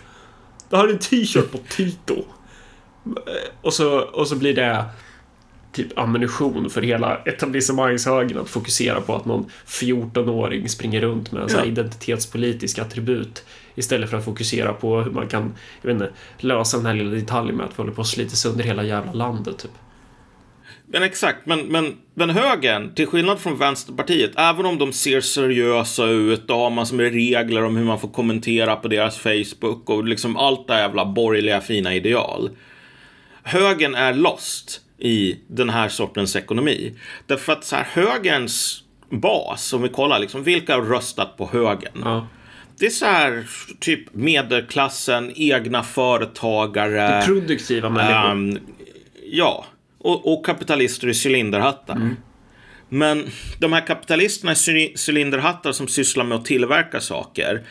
[0.70, 2.24] Det här är en t-shirt på Tito.
[3.62, 4.84] Och så, och så blir det
[5.72, 11.48] typ ammunition för hela etablissemangshögern att fokusera på att någon 14-åring springer runt med en
[11.50, 11.64] Ja.
[11.64, 13.44] identitetspolitisk attribut
[13.74, 17.10] istället för att fokusera på hur man kan, jag vet inte, lösa den här lilla
[17.10, 19.70] detaljen med att vi håller på att slita sönder hela jävla landet typ.
[20.86, 26.04] Men exakt, men, men, men högern, till skillnad från Vänsterpartiet, även om de ser seriösa
[26.04, 30.04] ut och har massor med regler om hur man får kommentera på deras Facebook och
[30.04, 32.50] liksom allt det jävla borgerliga fina ideal.
[33.42, 36.94] Högern är lost i den här sortens ekonomi.
[37.26, 42.02] Därför att så här, högerns bas, om vi kollar liksom, vilka har röstat på högern?
[42.04, 42.26] Ja.
[42.82, 43.46] Det är så här,
[43.80, 47.22] typ medelklassen, egna företagare.
[47.26, 48.30] Produktiva människor.
[48.30, 48.58] Ehm,
[49.30, 49.66] ja,
[49.98, 52.16] och, och kapitalister i cylinderhattar.
[52.88, 53.26] Men
[53.58, 57.62] de här kapitalisterna i cy- cylinderhattar som sysslar med att tillverka saker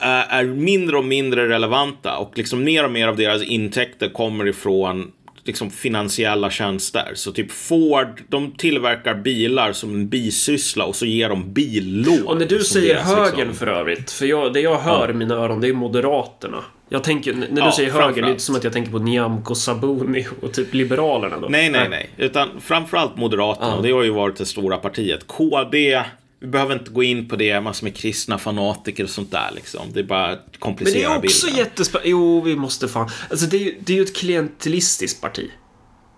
[0.00, 4.46] eh, är mindre och mindre relevanta och liksom mer och mer av deras intäkter kommer
[4.46, 5.12] ifrån
[5.48, 7.12] liksom finansiella tjänster.
[7.14, 12.22] Så typ Ford, de tillverkar bilar som en bisyssla och så ger de billån.
[12.26, 15.12] och när du säger deras, högern liksom- för övrigt, för jag, det jag hör i
[15.14, 16.64] mina öron det är Moderaterna.
[16.88, 18.98] Jag tänker, när du Ja, säger högern, det är inte som att jag tänker på
[18.98, 21.48] Nyamko Sabuni och typ Liberalerna då.
[21.48, 22.10] Nej, nej, nej.
[22.16, 23.76] Utan framförallt Moderaterna.
[23.76, 25.26] Och det har ju varit det stora partiet.
[25.26, 26.02] KD,
[26.40, 27.60] vi behöver inte gå in på det.
[27.60, 29.92] Massor med kristna fanatiker och sånt där liksom.
[29.92, 32.10] Det är bara att Men det är också jättespännande.
[32.10, 33.10] Jo, vi måste fan.
[33.30, 35.50] Alltså det är ju, det är ett klientelistiskt parti.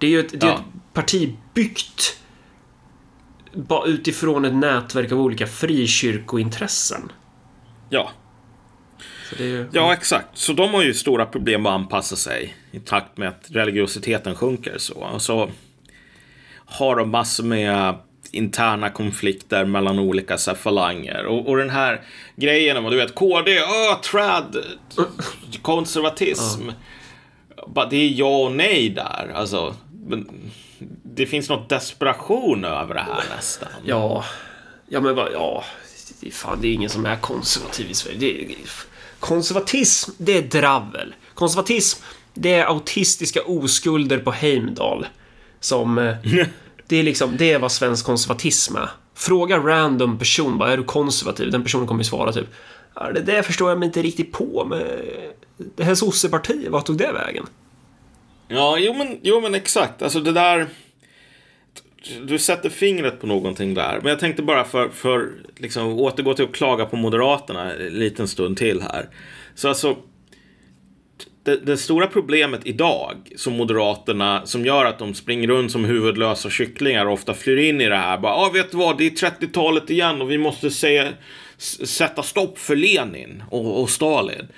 [0.00, 0.54] Det är ju ett, det är Ja.
[0.54, 2.16] ett parti byggt
[3.54, 7.12] bara utifrån ett nätverk av olika frikyrkointressen.
[7.90, 8.10] Ja.
[9.38, 9.68] Ju...
[9.72, 10.28] ja, exakt.
[10.38, 14.74] Så de har ju stora problem att anpassa sig i takt med att religiositeten sjunker.
[14.78, 14.94] Så.
[14.94, 15.50] Och så
[16.64, 17.94] har de massor med
[18.30, 21.26] interna konflikter mellan olika så här, falanger.
[21.26, 22.00] Och, och den här
[22.36, 24.56] grejen om, du vet, KD, öh, trad,
[25.62, 26.70] konservatism.
[27.66, 29.32] Bara, det är ja och nej där.
[29.34, 29.74] Alltså,
[30.06, 30.50] men
[31.02, 33.68] det finns något desperation över det här nästan.
[33.84, 34.24] Ja,
[34.88, 35.64] ja men vad, ja.
[36.20, 38.18] det Fan, det är ingen som är konservativ i Sverige.
[38.18, 38.56] Det
[39.20, 41.14] konservatism, det är dravel.
[41.34, 42.02] Konservatism,
[42.34, 45.06] det är autistiska oskulder på Heimdal.
[45.60, 46.14] Som...
[46.90, 48.90] Det är liksom, det är vad svensk konservatism är.
[49.14, 51.50] Fråga random person, bara är du konservativ?
[51.50, 52.46] Den personen kommer ju svara typ
[53.14, 55.00] det där förstår jag mig inte riktigt på med
[55.76, 57.46] det här sossepartiet, vart tog det vägen?
[58.48, 60.02] Ja, jo men, jo men exakt.
[60.02, 60.66] Alltså det där...
[62.22, 63.98] Du sätter fingret på någonting där.
[64.02, 68.28] Men jag tänkte bara för, för liksom återgå till att klaga på Moderaterna en liten
[68.28, 69.08] stund till här.
[69.54, 69.96] Så alltså...
[71.42, 76.50] Det, det stora problemet idag som Moderaterna, som gör att de springer runt som huvudlösa
[76.50, 78.18] kycklingar och ofta flyr in i det här.
[78.18, 81.08] Bara, ah, vet du vad, det är 30-talet igen och vi måste säga,
[81.58, 84.48] s- sätta stopp för Lenin och, och Stalin.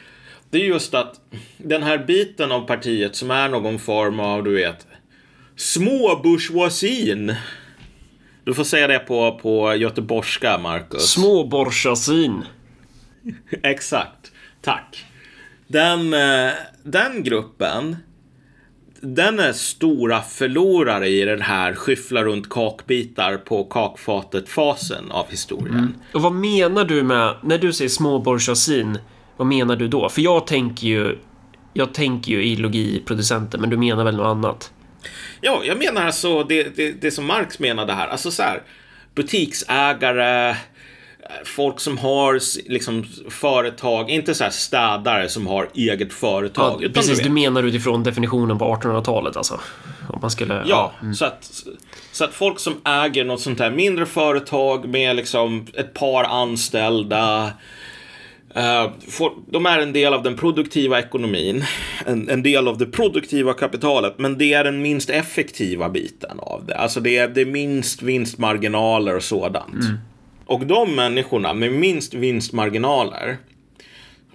[0.50, 1.14] Det är just att
[1.56, 4.86] den här biten av partiet som är någon form av, du vet,
[5.56, 7.34] småbourgeoisien.
[8.44, 11.02] Du får säga det på, på göteborgska, Marcus.
[11.10, 12.42] Småborchasin.
[13.62, 14.32] Exakt.
[14.62, 15.04] Tack.
[15.66, 16.50] Den, eh,
[16.82, 17.96] den gruppen,
[19.00, 25.94] den är stora förlorare i den här skyffla runt kakbitar på kakfatet-fasen av historien.
[26.14, 28.98] Och vad menar du med, när du säger småbourgeoisin,
[29.36, 30.08] vad menar du då?
[30.08, 31.18] För jag tänker ju,
[31.72, 34.72] jag tänker ju ideologiproducenter, men du menar väl något annat?
[35.40, 38.08] Ja, jag menar alltså det, det, det som Marx menade här.
[38.08, 38.62] Alltså så här,
[39.14, 40.56] butiksägare,
[41.44, 46.84] folk som har liksom företag, inte så här städare som har eget företag.
[46.84, 49.60] Ja, precis, du vet, menar utifrån definitionen på 1800-talet alltså?
[50.08, 50.64] Om man skulle...
[50.66, 51.64] Ja, så, att,
[52.12, 57.52] så att folk som äger något sånt här mindre företag med liksom ett par anställda.
[58.54, 61.64] eh, får, de är en del av den produktiva ekonomin,
[62.06, 66.64] en, en del av det produktiva kapitalet, men det är den minst effektiva biten av
[66.66, 66.76] det.
[66.76, 69.74] Alltså det är, det är minst vinstmarginaler och sådant.
[70.52, 73.36] Och de människorna med minst vinstmarginaler,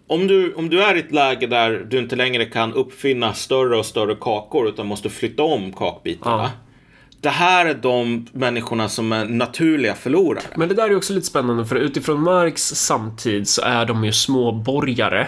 [0.07, 3.77] om du, om du är i ett läge där du inte längre kan uppfinna större
[3.77, 6.43] och större kakor utan måste flytta om kakbitarna.
[6.43, 6.51] Ja.
[7.21, 10.43] Det här är de människorna som är naturliga förlorare.
[10.55, 14.11] Men det där är också lite spännande, för utifrån Marx samtid så är de ju
[14.11, 15.27] småborgare.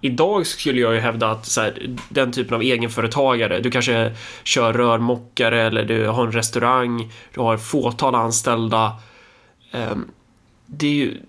[0.00, 4.12] Idag skulle jag ju hävda att så här, den typen av egenföretagare, du kanske
[4.44, 8.92] kör rörmokare eller du har en restaurang, du har fåtal anställda.
[9.74, 10.10] Ehm,
[10.66, 11.20] det är ju,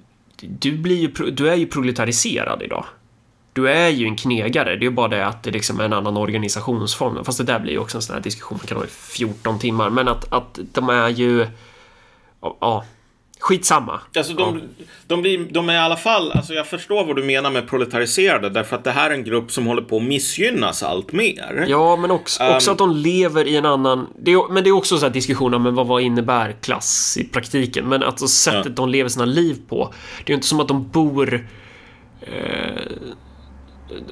[0.41, 2.85] du, blir ju, du är ju proletariserad idag.
[3.53, 4.75] du är ju en knegare.
[4.75, 7.25] Det är ju bara det att det liksom är en annan organisationsform.
[7.25, 9.59] Fast det där blir ju också en sån här diskussion, man kan ha i 14
[9.59, 9.89] timmar.
[9.89, 11.47] Men att, att de är ju...
[12.41, 12.85] Ja,
[13.45, 13.99] skitsamma.
[14.17, 14.61] Alltså de,
[15.07, 18.49] de, blir, de är i alla fall, alltså jag förstår vad du menar med proletariserade
[18.49, 21.65] därför att det här är en grupp som håller på att missgynnas allt mer.
[21.67, 24.07] Ja, men också, också Um, att de lever i en annan...
[24.19, 27.23] Det är, men det är också så här diskussion om vad, vad innebär klass i
[27.27, 27.89] praktiken.
[27.89, 28.71] Men alltså sättet Ja.
[28.71, 29.93] de lever sina liv på.
[30.17, 31.47] Det är ju inte som att de bor...
[32.21, 32.81] Eh,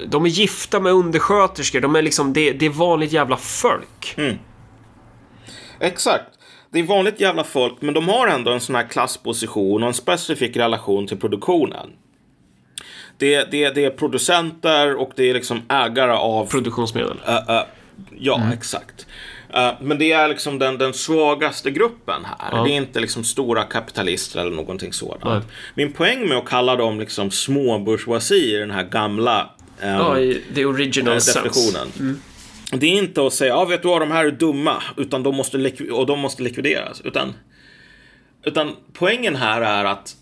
[0.06, 1.80] de är gifta med undersköterskor.
[1.80, 4.16] De är liksom, det, det är vanligt jävla folk.
[5.80, 6.33] Exakt.
[6.74, 9.94] Det är vanligt jävla folk, men de har ändå en sån här klassposition och en
[9.94, 11.90] specifik relation till produktionen.
[13.18, 17.20] Det, det, det är producenter och det är liksom ägare av Produktionsmedel.
[17.28, 17.62] Uh, uh,
[18.18, 19.06] ja, exakt.
[19.56, 22.64] Uh, men det är liksom den, den svagaste gruppen här.
[22.64, 25.24] Det är inte liksom stora kapitalister eller någonting sådant.
[25.24, 25.40] Nej.
[25.74, 29.50] Min poäng med att kalla dem liksom små bourgeoisie i den här gamla
[29.82, 31.42] um, Ja, i the original sense.
[31.42, 32.20] definitionen.
[32.70, 35.36] Det är inte att säga, ja vet du vad, de här är dumma, utan de
[35.36, 37.00] måste och de måste likvideras.
[37.00, 37.32] Utan,
[38.44, 40.16] utan poängen här är att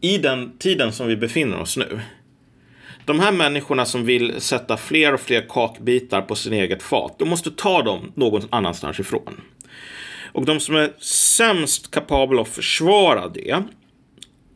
[0.00, 2.00] i den tiden som vi befinner oss nu,
[3.04, 7.28] de här människorna som vill sätta fler och fler kakbitar på sin eget fat, de
[7.28, 9.40] måste ta dem någon annanstans ifrån.
[10.32, 13.62] Och de som är sämst kapabla att försvara det,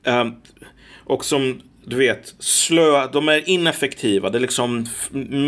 [0.07, 0.27] eh,
[1.05, 4.31] och som du vet, slö, de är ineffektiva.
[4.31, 4.87] Det är liksom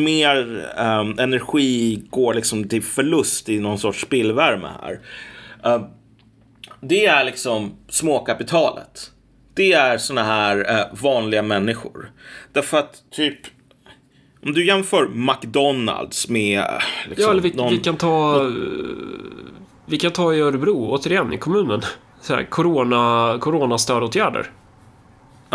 [0.05, 5.01] mer ehm, energi går liksom till förlust i någon sorts spillvärme här.
[5.64, 5.82] Eh,
[6.80, 9.11] det är liksom småkapitalet.
[9.55, 12.11] Det är såna här eh, vanliga människor.
[12.53, 13.39] Därför att typ
[14.47, 16.66] om du jämför McDonalds med eh,
[17.09, 17.70] liksom, Ja, eller vi, någon...
[17.72, 18.43] vi kan ta...
[18.47, 18.51] eh,
[19.87, 21.82] Vi kan ta i Örebro, återigen, i kommunen.
[22.20, 24.51] Så här, corona, coronastödåtgärder.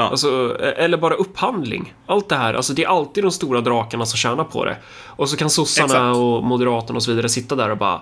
[0.02, 0.10] Ja.
[0.10, 1.94] Alltså, eh, eller bara upphandling.
[2.06, 4.78] Allt det här, alltså det är alltid de stora drakarna som tjänar på det.
[5.06, 6.16] Och så kan sossarna Exakt.
[6.16, 8.02] och moderaterna och så vidare sitta där och bara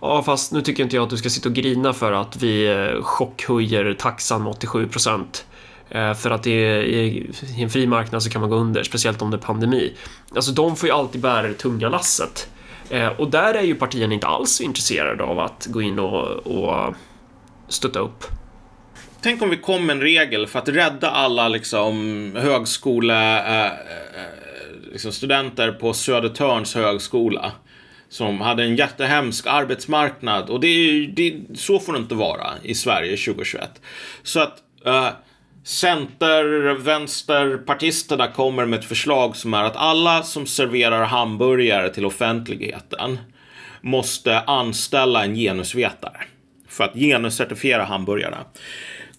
[0.00, 2.66] Ja, fast nu tycker inte jag att du ska sitta och grina för att vi
[2.66, 5.46] eh, chockhöjer taxan med 87 procent.
[6.16, 9.30] För att det är, i en fri marknad så kan man gå under, speciellt om
[9.30, 9.92] det är pandemi.
[10.34, 12.48] Alltså de får ju alltid bära det tunga lasset.
[12.90, 16.94] Eh, Och där är ju partierna inte alls intresserade av att gå in och, och
[17.68, 18.24] stötta upp.
[19.26, 23.14] Tänk om vi kom med en regel för att rädda alla liksom högskole...
[23.38, 23.72] Eh, eh, eh,
[24.92, 27.52] liksom studenter på Södertörns högskola.
[28.08, 30.50] Som hade en jättehemsk arbetsmarknad.
[30.50, 33.80] Och det är, ju- det, så får det inte vara i Sverige 2021.
[34.22, 35.08] Så att eh,
[35.64, 43.18] center, vänsterpartisterna kommer med ett förslag som är att alla som serverar hamburgare till offentligheten
[43.80, 46.20] måste anställa en genusvetare
[46.68, 48.38] för att genuscertifiera hamburgarna.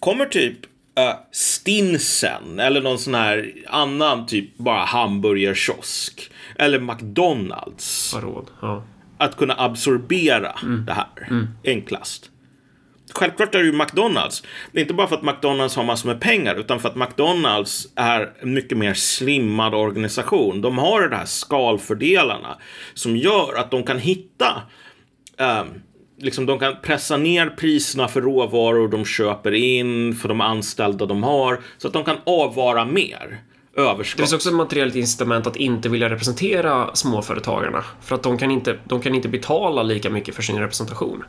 [0.00, 8.50] Kommer typ uh, Stinsen eller någon sån här annan typ bara hamburgerkiosk eller McDonalds råd.
[8.62, 8.84] Ja.
[9.18, 10.52] att kunna absorbera
[10.86, 11.06] det här
[11.64, 12.30] enklast.
[13.14, 14.42] Självklart är det ju McDonalds.
[14.72, 17.88] Det är inte bara för att McDonalds har massor med pengar utan för att McDonalds
[17.96, 20.60] är en mycket mer slimmad organisation.
[20.60, 22.58] De har de här skalfördelarna
[22.94, 24.62] som gör att de kan hitta
[25.38, 25.66] ehm,
[26.20, 31.22] Liksom de kan pressa ner priserna för råvaror de köper in, för de anställda de
[31.22, 33.40] har, så att de kan avvara mer
[33.74, 34.20] Det överskott.
[34.20, 37.84] finns också ett materiellt incitament att inte vilja representera småföretagarna.
[38.00, 41.24] För att de kan inte, de kan inte betala lika mycket för sin representation.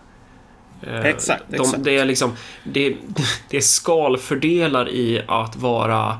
[0.83, 1.83] Eh, Exakt, de, exakt.
[1.83, 2.31] Det är liksom,
[2.63, 2.95] det,
[3.49, 6.17] det är skalfördelar i att vara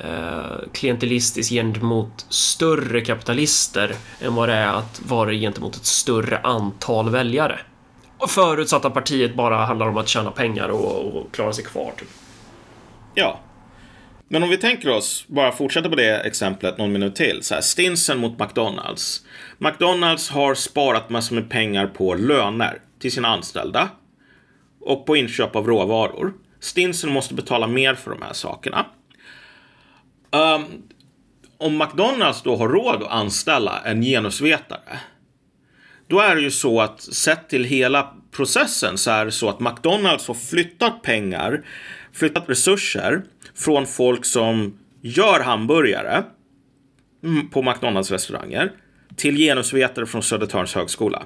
[0.00, 7.10] eh, klientelistisk gentemot större kapitalister än vad det är att vara gentemot ett större antal
[7.10, 7.58] väljare.
[8.18, 11.92] Och Förutsatt att partiet bara handlar om att tjäna pengar och, och klara sig kvar.
[11.98, 12.08] Typ.
[13.14, 13.40] Ja.
[14.28, 17.42] Men om vi tänker oss, bara fortsätta på det exemplet någon minut till.
[17.42, 19.22] Så här, Stinsen mot McDonalds.
[19.58, 23.88] McDonalds har sparat massor med pengar på löner till sina anställda.
[24.80, 26.32] Och på inköp av råvaror.
[26.60, 28.86] Stinsen måste betala mer för de här sakerna.
[30.30, 30.82] Um,
[31.58, 34.98] om McDonalds då har råd att anställa en genusvetare.
[36.08, 39.60] Då är det ju så att sett till hela processen så är det så att
[39.60, 41.64] McDonalds har flyttat pengar,
[42.12, 43.22] flyttat resurser
[43.54, 46.22] från folk som gör hamburgare
[47.50, 48.72] på McDonalds restauranger
[49.16, 51.22] till genusvetare från Södertörns högskola.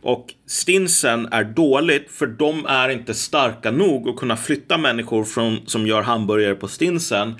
[0.00, 5.66] Och stinsen är dåligt för de är inte starka nog att kunna flytta människor från,
[5.66, 7.34] som gör hamburgare på stinsen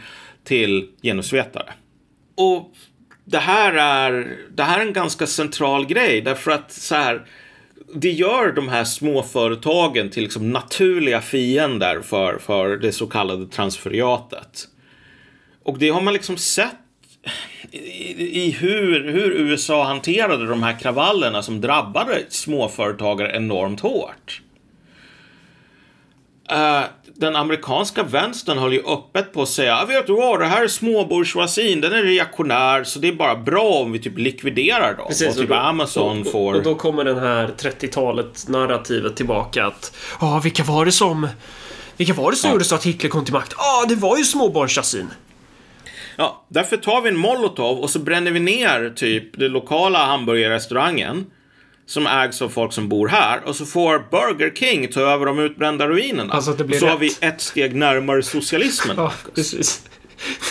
[0.45, 1.73] till genusvetare.
[2.35, 2.73] Och
[3.29, 7.27] det här är, det här är en ganska central grej därför att så här,
[7.95, 14.69] det gör de här småföretagen till liksom naturliga fiender för, för det så kallade transferiatet.
[15.63, 16.75] Och det har man liksom sett
[17.71, 24.43] i, i hur, hur USA hanterade de här kravallerna som drabbade småföretagare enormt hårt.
[26.53, 26.85] Uh,
[27.19, 30.69] den amerikanska vänstern höll ju öppet på att säga, vet du vad, det här är
[30.69, 35.07] småbourgeoisien, den är reaktionär, så det är bara bra om vi typ likviderar dem.
[35.09, 36.55] Precis, och typ då, Amazon och, får...
[36.55, 41.29] Och då kommer den här 30-talet narrativet tillbaka att, ja, vilka var det som,
[41.97, 42.55] vilka var det som ja.
[42.55, 43.55] gjorde så att Hitler kom till makt?
[43.59, 45.11] Ja, det var ju småbarnschassin.
[46.17, 51.27] Ja, därför tar vi en molotov och så bränner vi ner typ den lokala hamburgerrestaurangen
[51.87, 55.39] som ägs av folk som bor här och så får Burger King ta över de
[55.39, 56.33] utbrända ruinerna.
[56.33, 56.83] Alltså så rätt.
[56.83, 58.97] har vi ett steg närmare socialismen.
[59.01, 59.83] ja, precis.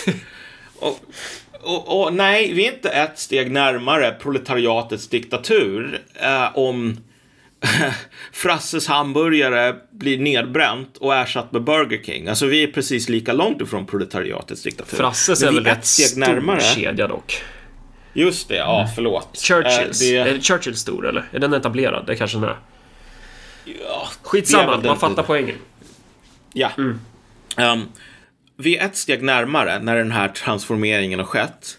[0.78, 1.00] och,
[1.60, 6.96] och, och, nej, vi är inte ett steg närmare proletariatets diktatur eh, om
[8.32, 12.28] Frasses hamburgare blir nedbränt och ersatt med Burger King.
[12.28, 14.96] Alltså vi är precis lika långt ifrån proletariatets diktatur.
[14.96, 16.60] Frasses är väl rätt stor närmare.
[16.60, 17.42] kedja dock.
[18.16, 19.38] Just det, ja förlåt.
[19.38, 20.02] Churchills.
[20.02, 20.30] Äh, det...
[20.30, 21.28] Är Churchill stor eller?
[21.32, 22.06] Är den etablerad?
[22.06, 22.56] Det kanske den är.
[23.64, 25.56] Ja, Skitsamma, man fattar poängen.
[26.52, 26.70] Ja.
[26.78, 27.00] Mm.
[27.56, 27.88] Um,
[28.56, 31.78] vi är ett steg närmare när den här transformeringen har skett.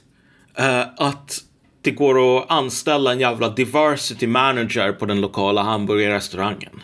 [0.60, 1.44] Uh, att
[1.82, 6.84] det går att anställa en jävla diversity manager på den lokala hamburgerrestaurangen.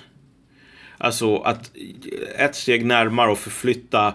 [0.97, 1.71] Alltså att
[2.37, 4.13] ett steg närmare att förflytta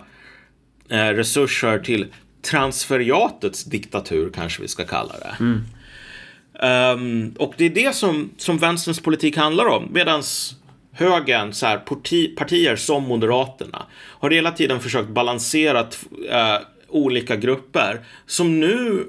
[0.89, 2.07] eh, resurser till
[2.51, 5.37] transferiatets diktatur kanske vi ska kalla det.
[5.41, 5.65] Mm.
[6.61, 9.89] Um, och det är det som, som vänsterns politik handlar om.
[9.93, 10.23] Medan
[10.93, 15.87] högern, så här, parti, partier som Moderaterna, har hela tiden försökt balansera uh,
[16.89, 19.07] olika grupper som nu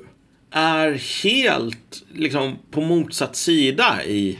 [0.51, 4.39] är helt liksom, på motsatt sida i,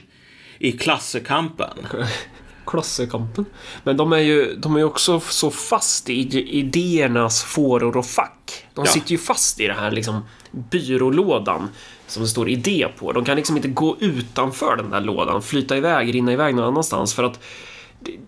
[0.60, 1.78] i klassekampen.
[2.66, 3.45] Klassekampen.
[3.84, 8.38] Men de är ju de är också så fast i idéernas fåror och fack.
[8.74, 8.91] De ja.
[8.91, 10.22] sitter ju fast i det här liksom
[10.52, 11.70] byrålådan
[12.08, 13.12] som det står idé på.
[13.12, 17.14] De kan liksom inte gå utanför den där lådan, flyta iväg, rinna iväg någon annanstans
[17.14, 17.39] för att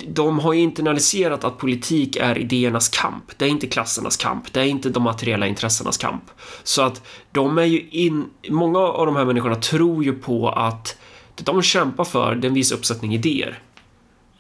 [0.08, 3.24] de har ju internaliserat att politik är idéernas kamp.
[3.38, 4.54] Det är inte klassernas kamp.
[4.54, 6.24] Det är inte de materiella intressenas kamp.
[6.64, 7.02] Så att
[7.32, 8.26] de är ju in...
[8.50, 10.98] Många av de här människorna tror ju på att
[11.36, 13.60] det de kämpar för, det är en viss uppsättning idéer.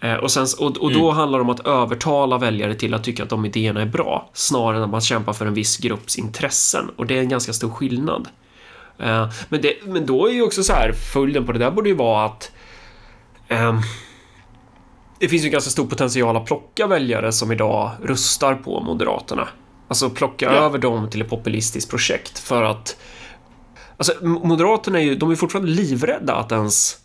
[0.01, 1.15] Eh, och, sen, och, och då mm.
[1.15, 4.77] handlar det om att övertala väljare till att tycka att de idéerna är bra, snarare
[4.77, 6.89] än att man kämpar för en viss grupps intressen.
[6.95, 8.27] Och det är en ganska stor skillnad.
[8.99, 11.89] Eh, men, det, men då är ju också så här, följden på det där borde
[11.89, 12.51] ju vara att
[13.47, 13.79] eh,
[15.19, 19.47] det finns ju ganska stor potential att plocka väljare som idag röstar på Moderaterna.
[19.87, 20.51] Alltså plocka ja.
[20.51, 22.97] över dem till ett populistiskt projekt för att
[23.97, 26.97] Alltså Moderaterna är ju, de är fortfarande livrädda att ens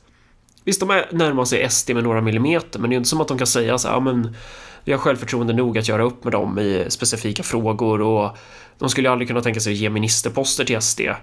[0.67, 3.29] Visst, de är närmar sig SD med några millimeter, men det är inte som att
[3.29, 4.37] de kan säga så här, ja, men
[4.85, 8.37] vi har självförtroende nog att göra upp med dem i specifika frågor och
[8.79, 11.01] de skulle aldrig kunna tänka sig att ge ministerposter till SD.
[11.01, 11.17] Eh,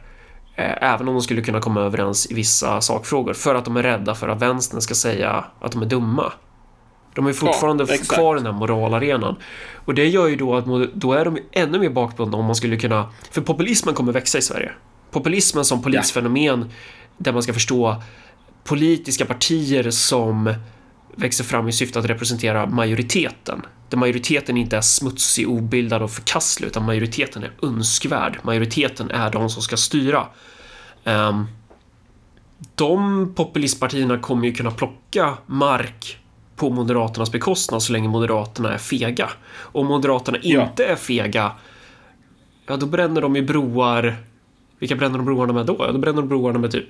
[0.56, 4.16] även om de skulle kunna komma överens i vissa sakfrågor för att de är rädda
[4.16, 6.34] för att vänstern ska säga att de är dumma.
[7.16, 9.36] De är fortfarande ja, kvar i den här moralarenan.
[9.86, 12.78] Och det gör ju då att då är de ännu mer bakbundna om man skulle
[12.78, 13.10] kunna...
[13.32, 14.72] För populismen kommer växa i Sverige.
[15.12, 16.76] Populismen som polisfenomen ja.
[17.18, 18.02] där man ska förstå
[18.64, 20.54] politiska partier som
[21.16, 23.62] växer fram i syfte att representera majoriteten.
[23.90, 28.40] Där majoriteten inte är smutsig, obildad och förkastlig, utan majoriteten är önskvärd.
[28.44, 30.28] Majoriteten är de som ska styra.
[31.04, 31.48] Um,
[32.76, 36.18] de populistpartierna kommer ju kunna plocka mark
[36.56, 39.30] på Moderaternas bekostnad så länge Moderaterna är fega.
[39.58, 40.90] Om Moderaterna inte ja.
[40.90, 41.52] är fega,
[42.68, 44.16] ja då bränner de ju broar.
[44.80, 45.76] Vilka bränner de broarna med då?
[45.80, 46.88] Ja, då bränner de broarna med typ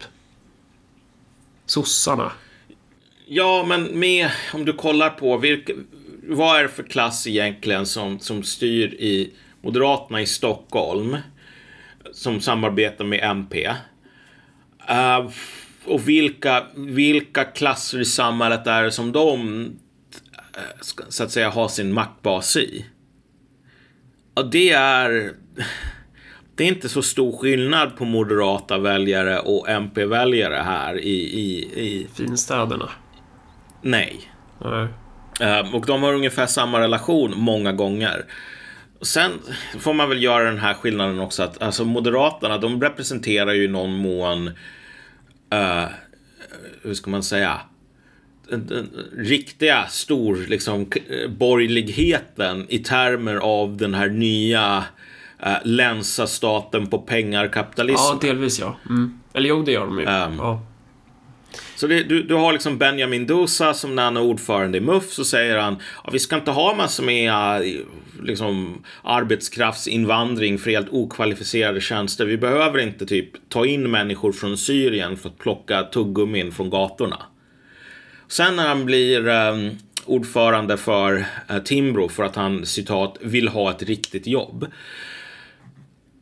[1.66, 2.32] sossarna.
[3.28, 5.74] Ja, men med, om du kollar på vilka,
[6.24, 11.18] vad är det för klass egentligen som, som styr i Moderaterna i Stockholm
[12.12, 13.68] som samarbetar med MP?
[14.90, 15.30] Uh, eh,
[15.86, 19.66] och vilka, vilka klasser i samhället är det som de
[20.56, 20.62] eh,
[21.10, 22.86] så att säga har sin maktbas i?
[24.36, 25.34] Ja, det är
[26.56, 31.20] det är inte så stor skillnad på moderata väljare och MP-väljare här i...
[31.40, 32.08] i, i...
[32.16, 32.90] Finstäderna?
[33.82, 34.22] Nej.
[34.62, 34.88] Nej.
[35.60, 38.26] Um, och de har ungefär samma relation många gånger.
[39.02, 39.32] Sen
[39.80, 43.68] får man väl göra den här skillnaden också att alltså Moderaterna, de representerar ju i
[43.68, 44.48] någon mån,
[45.54, 45.86] uh,
[46.82, 47.60] hur ska man säga,
[48.50, 50.92] den, den riktiga stor liksom
[51.28, 54.84] borgerligheten i termer av den här nya
[55.46, 58.04] uh, länsa staten på pengar kapitalism.
[58.04, 58.78] Ja, delvis ja.
[58.90, 59.20] Mm.
[59.34, 60.06] Eller jo, det gör de ju.
[60.06, 60.62] Um, ja.
[61.76, 65.12] Så det, du, du har liksom Benjamin Dosa som när han är ordförande i MUF
[65.12, 67.80] så säger han att vi ska inte ha massor med eh,
[68.24, 72.26] liksom, arbetskraftsinvandring för helt okvalificerade tjänster.
[72.26, 77.18] Vi behöver inte typ ta in människor från Syrien för att plocka tuggummin från gatorna.
[78.28, 79.72] Sen när han blir eh,
[80.06, 84.68] ordförande för eh, Timbro för att han citat vill ha ett riktigt jobb.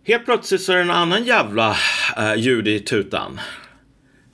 [0.04, 1.76] Helt plötsligt så är det en annan jävla
[2.18, 3.40] eh, ljud i tutan.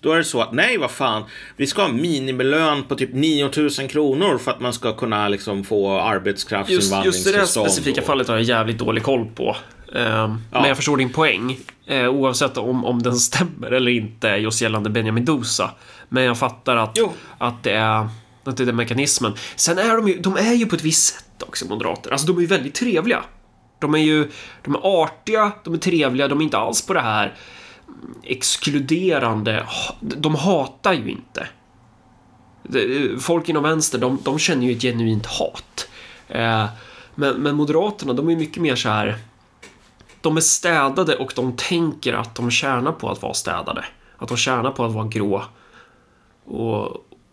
[0.01, 1.23] Då är det så att nej, vad fan,
[1.55, 5.93] vi ska ha minimilön på typ 9000 kronor för att man ska kunna liksom få
[5.95, 7.05] Just, arbetskraftsinvandringstillstånd.
[7.05, 7.25] just
[7.55, 9.55] det där specifika fallet har jag jävligt dålig koll på.
[9.95, 11.57] Ehm, Men jag förstår din poäng.
[11.85, 15.71] Eh, oavsett om, om den stämmer eller inte just gällande Benjamin Dosa.
[16.09, 17.11] Men jag fattar att, Jo.
[17.37, 18.09] att, det är,
[18.43, 19.33] att det är den mekanismen.
[19.55, 22.11] Sen är de ju, de är ju på ett visst sätt också moderater.
[22.11, 23.23] Alltså de är ju väldigt trevliga.
[23.79, 24.31] De är ju
[24.63, 27.35] de är artiga, de är trevliga, de är inte alls på det här
[28.23, 29.67] exkluderande.
[29.99, 31.47] De hatar ju inte.
[33.19, 35.89] Folk inom vänster, de, de känner ju ett genuint hat.
[36.27, 36.65] Eh,
[37.15, 39.17] men, men Moderaterna, de är mycket mer så här.
[40.21, 43.85] De är städade och de tänker att de tjänar på att vara städade.
[44.17, 45.43] Att de tjänar på att vara grå.
[46.45, 46.85] Och,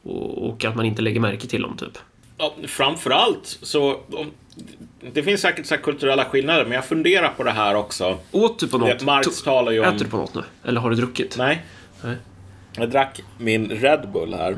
[0.02, 1.98] och, och att man inte lägger märke till dem, typ.
[2.38, 3.92] Ja, framförallt så...
[3.92, 4.30] Om,
[5.12, 8.18] det finns säkert så här kulturella skillnader, men jag funderar på det här också.
[8.32, 9.02] Åt du på något?
[9.02, 9.84] Marx talar ju om...
[9.94, 10.42] Äter du på något nu?
[10.64, 11.36] Eller har du druckit?
[11.38, 11.62] Nej.
[12.02, 12.16] Nej.
[12.76, 14.56] Jag drack min Red Bull här.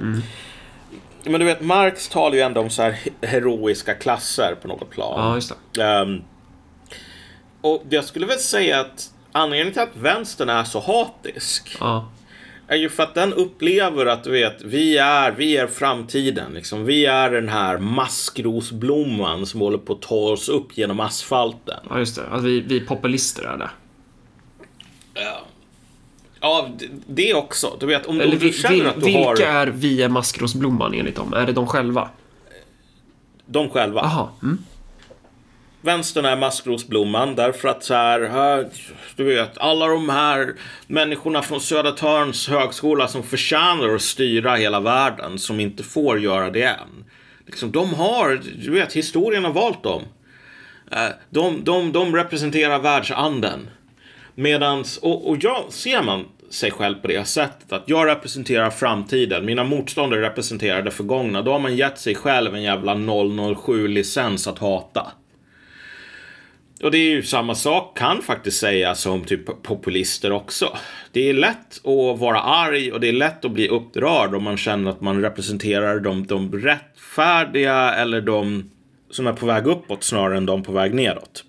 [1.25, 5.29] Men du vet, Marx talar ju ändå om så här heroiska klasser på något plan.
[5.29, 5.85] Ja, just det.
[5.85, 6.23] Ehm,
[7.61, 12.09] och jag skulle väl säga att anledningen till att vänstern är så hatisk Ja.
[12.69, 16.53] Är ju för att den upplever att du vet, vi är, vi är framtiden.
[16.55, 16.85] Liksom.
[16.85, 21.81] Vi är den här maskrosblomman som håller på att ta oss upp genom asfalten.
[21.91, 22.27] ja, just det.
[22.31, 23.71] Att vi, vi populister är det.
[26.41, 27.77] Ja, det- det också.
[27.81, 30.95] Du vet, om, Eller om du känner att du vilka har är vi är maskrosblomman
[30.95, 31.33] enligt dem?
[31.33, 32.09] Är det de själva?
[33.47, 34.01] dem själva.
[34.01, 34.31] Aha.
[34.43, 34.59] Mm.
[35.87, 38.69] Vänstern är maskrosblomman därför att så här, här,
[39.17, 40.55] du vet, alla de här
[40.87, 46.63] människorna från Södertörns högskola som förtjänar att styra hela världen, som inte får göra det
[46.63, 47.05] än.
[47.47, 50.03] Liksom, de har, du vet, historien har valt dem.
[50.93, 53.71] Eh, de, de, de representerar världsanden.
[54.35, 59.45] Medans, och, och jag, ser man sig själv på det sättet att jag representerar framtiden,
[59.45, 64.59] mina motståndare representerar det förgångna, då har man gett sig själv en jävla 007-licens att
[64.59, 65.13] hata.
[66.83, 70.77] Och det är ju samma sak kan faktiskt sägas om typ populister också.
[71.13, 74.57] Det är lätt att vara arg och det är lätt att bli upprörd om man
[74.57, 78.71] känner att man representerar de, de rättfärdiga eller de
[79.11, 81.45] som är på väg uppåt snarare än de på väg nedåt.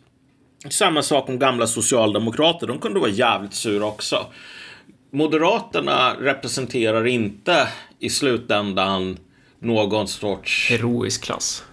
[0.70, 4.26] Samma sak om gamla socialdemokrater, de kunde vara jävligt sura också.
[5.12, 7.68] Moderaterna representerar inte
[8.00, 9.18] i slutändan
[9.60, 11.64] någon sorts Heroisk klass.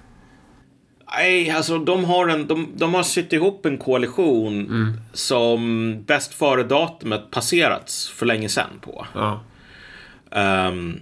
[1.17, 4.67] Nej, alltså de har, en, de, de har sytt ihop en koalition
[5.13, 9.07] som bäst före-datumet passerats för länge sedan på.
[9.15, 9.41] Ja.
[10.31, 11.01] Ehm,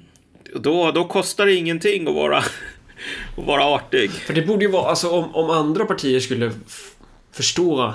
[0.55, 2.39] då, då kostar det ingenting att vara,
[3.36, 4.10] att vara artig.
[4.10, 6.52] För det borde ju vara, alltså om, om andra partier skulle
[7.32, 7.94] förstå,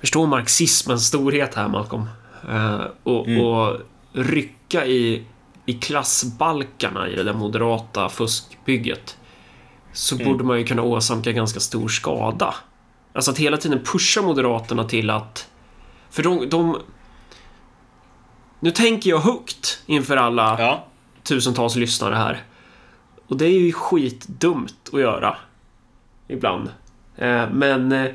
[0.00, 2.06] förstå marxismens storhet här, Malcolm.
[2.50, 3.80] eh, och, och
[4.12, 5.22] rycka i,
[5.66, 9.16] i klassbalkarna i det där moderata fuskbygget.
[9.98, 12.54] Så borde man ju kunna åsamka ganska stor skada.
[13.12, 15.48] Alltså att hela tiden pusha Moderaterna till att...
[16.10, 16.48] För de...
[16.48, 16.80] de
[18.60, 20.86] nu tänker jag högt inför alla Ja,
[21.22, 22.42] tusentals lyssnare här.
[23.26, 25.36] Och det är ju skitdumt att göra.
[26.28, 26.68] Ibland.
[27.16, 28.10] Eh, men eh,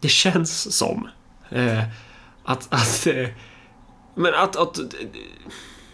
[0.00, 1.08] det känns som
[1.50, 1.82] eh,
[2.44, 2.68] att...
[2.74, 3.28] att eh,
[4.14, 4.78] men att, att,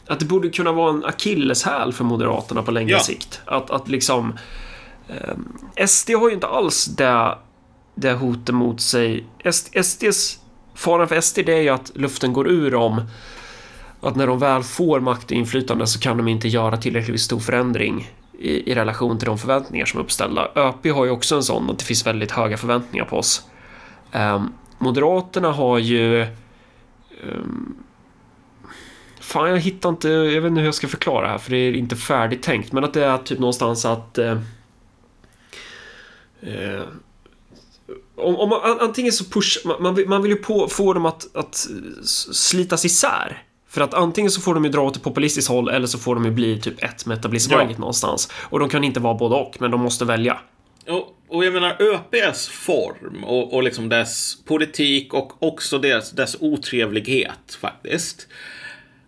[0.06, 3.00] att det borde kunna vara en akilleshäl för Moderaterna på längre Ja.
[3.00, 3.40] sikt.
[3.44, 4.38] Att, att liksom...
[5.08, 5.48] Ehm,
[5.88, 7.38] SD har ju inte alls det,
[7.94, 9.26] det hotet mot sig.
[9.82, 10.38] SDs...
[10.76, 13.02] Faran för SD det är ju att luften går ur dem
[14.00, 17.38] att när de väl får makt och inflytande så kan de inte göra tillräckligt stor
[17.38, 20.48] förändring i, i relation till de förväntningar som är uppställda.
[20.54, 23.48] ÖP har ju också en sån att det finns väldigt höga förväntningar på oss.
[24.12, 26.26] Ehm, Moderaterna har ju...
[27.22, 27.76] Um,
[29.20, 30.08] fan, jag hittar inte...
[30.08, 32.72] Jag vet inte hur jag ska förklara det här för det är inte färdigt tänkt.
[32.72, 34.18] Men att det är typ någonstans att...
[34.18, 34.40] Uh,
[36.46, 36.82] eh,
[38.16, 40.92] om, om man, an- antingen så push, man, man, vill, man vill ju på, få
[40.92, 41.66] dem att, att
[42.32, 43.42] slitas isär.
[43.68, 46.14] För att antingen så får de ju dra åt ett populistiskt håll eller så får
[46.14, 47.78] de ju bli typ ett med etablissemanget Ja.
[47.80, 48.28] någonstans.
[48.34, 50.38] Och de kan inte vara både och, men de måste välja.
[50.88, 56.36] och, och jag menar ÖPs form och, och liksom dess politik och också dess, dess
[56.40, 58.28] otrevlighet faktiskt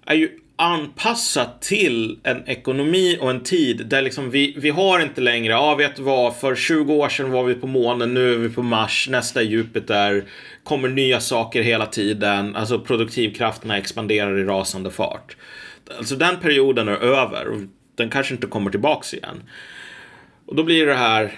[0.07, 5.21] är ju anpassat till en ekonomi och en tid där liksom vi, vi har inte
[5.21, 8.39] längre, ja vet du vad, för 20 år sedan var vi på månen, nu är
[8.39, 10.25] vi på Mars, nästa är Jupiter,
[10.65, 15.37] kommer nya saker hela tiden, alltså produktivkrafterna expanderar i rasande fart.
[15.99, 17.61] Alltså den perioden är över och
[17.95, 19.43] den kanske inte kommer tillbaks igen.
[20.47, 21.33] Och då blir det här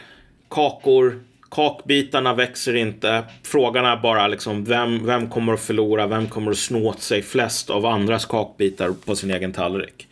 [0.51, 3.25] kakor, kakbitarna växer inte.
[3.43, 7.23] Frågan är bara liksom vem, vem kommer att förlora, vem kommer att snå åt sig
[7.23, 10.09] flest av andras kakbitar på sin egen tallrik.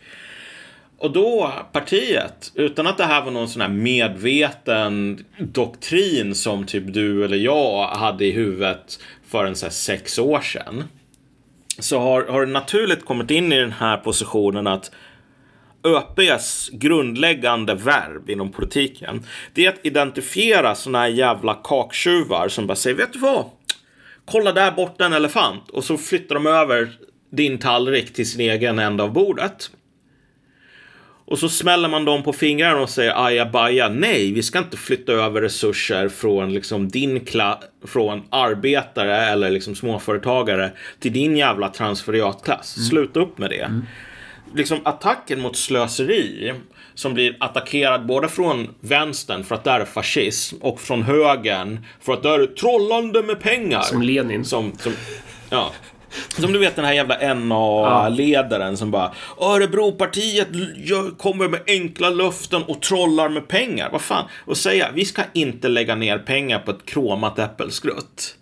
[0.99, 6.93] Och då partiet, utan att det här var någon sån här medveten doktrin som typ
[6.93, 10.83] du eller jag hade i huvudet för en så här sex år sedan.
[11.79, 14.91] Så har, har det naturligt kommit in i den här positionen att
[15.87, 22.75] ÖPs grundläggande verb inom politiken, det är att identifiera såna här jävla kaktjuvar som bara
[22.75, 23.45] säger, vet du vad?
[24.25, 25.69] Kolla där borta en elefant.
[25.69, 26.89] Och så flyttar de över
[27.31, 29.71] din tallrik till sin egen ända av bordet.
[31.25, 33.89] Och så smäller man dem på fingrarna och säger ajabaja.
[33.89, 39.75] Nej, vi ska inte flytta över resurser från liksom din kla från arbetare eller liksom
[39.75, 42.77] småföretagare till din jävla transferiatklass.
[42.77, 42.89] Mm.
[42.89, 43.61] Sluta upp med det.
[43.61, 43.85] Mm
[44.55, 46.53] liksom attacken mot slöseri
[46.93, 52.13] som blir attackerad både från vänstern för att det är fascism och från högern för
[52.13, 53.81] att det är trollande med pengar.
[53.81, 54.45] Som Lenin.
[54.45, 54.93] Som, som,
[55.49, 55.71] ja.
[56.27, 58.77] Som du vet den här jävla NA-ledaren ja.
[58.77, 59.11] som bara
[59.41, 60.47] Örebropartiet
[61.17, 63.89] kommer med enkla löften och trollar med pengar.
[63.91, 64.25] Vad fan?
[64.45, 68.35] Och säga vi ska inte lägga ner pengar på ett kromat äppelskrutt.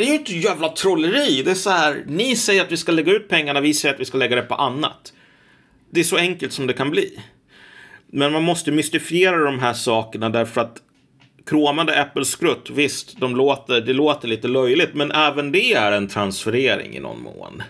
[0.00, 1.42] Det är ju inte jävla trolleri.
[1.42, 4.00] Det är så här, ni säger att vi ska lägga ut pengarna, vi säger att
[4.00, 5.12] vi ska lägga det på annat.
[5.90, 7.20] Det är så enkelt som det kan bli.
[8.06, 10.76] Men man måste mystifiera de här sakerna därför att
[11.46, 16.96] kromade äppelskrutt, visst, de låter, det låter lite löjligt, men även det är en transferering
[16.96, 17.62] i någon mån.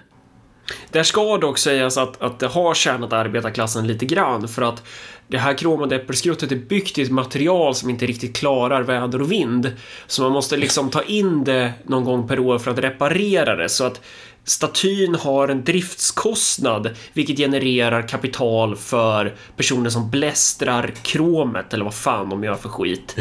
[0.91, 4.83] Där ska dock sägas att, att det har tjänat arbetarklassen lite grann för att
[5.29, 9.33] det här kromade äppelskruttet är byggt i ett material som inte riktigt klarar väder och
[9.33, 9.73] vind.
[10.07, 13.69] Så man måste liksom ta in det någon gång per år för att reparera det
[13.69, 14.01] så att
[14.45, 22.29] statyn har en driftskostnad vilket genererar kapital för personer som blästrar kromet eller vad fan
[22.31, 23.17] de gör för skit.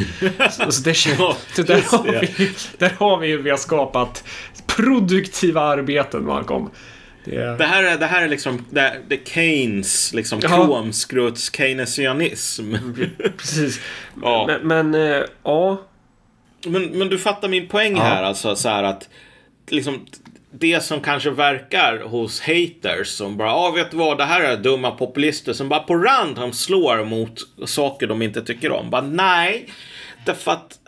[0.52, 4.24] så, så, det, så där, har vi, där har vi hur vi har skapat
[4.68, 6.70] produktiva arbeten, Malcolm.
[7.30, 12.76] Det, det, här, är, det här är liksom det, det Keynes, liksom kromskruts keynesianism.
[12.76, 13.82] Mm, precis.
[14.22, 14.46] ja.
[14.48, 15.82] Men, men äh, ja.
[16.66, 18.04] Men, men du fattar min poäng ja.
[18.04, 19.10] här, alltså så här att
[19.68, 20.06] liksom
[20.52, 24.42] det som kanske verkar hos haters som bara, ja ah, vet du vad, det här
[24.42, 28.90] är dumma populister som bara på rand de slår mot saker de inte tycker om.
[28.90, 29.70] Bara nej,
[30.26, 30.80] därför att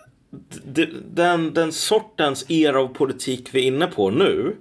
[1.13, 4.55] den, den sortens era av politik vi är inne på nu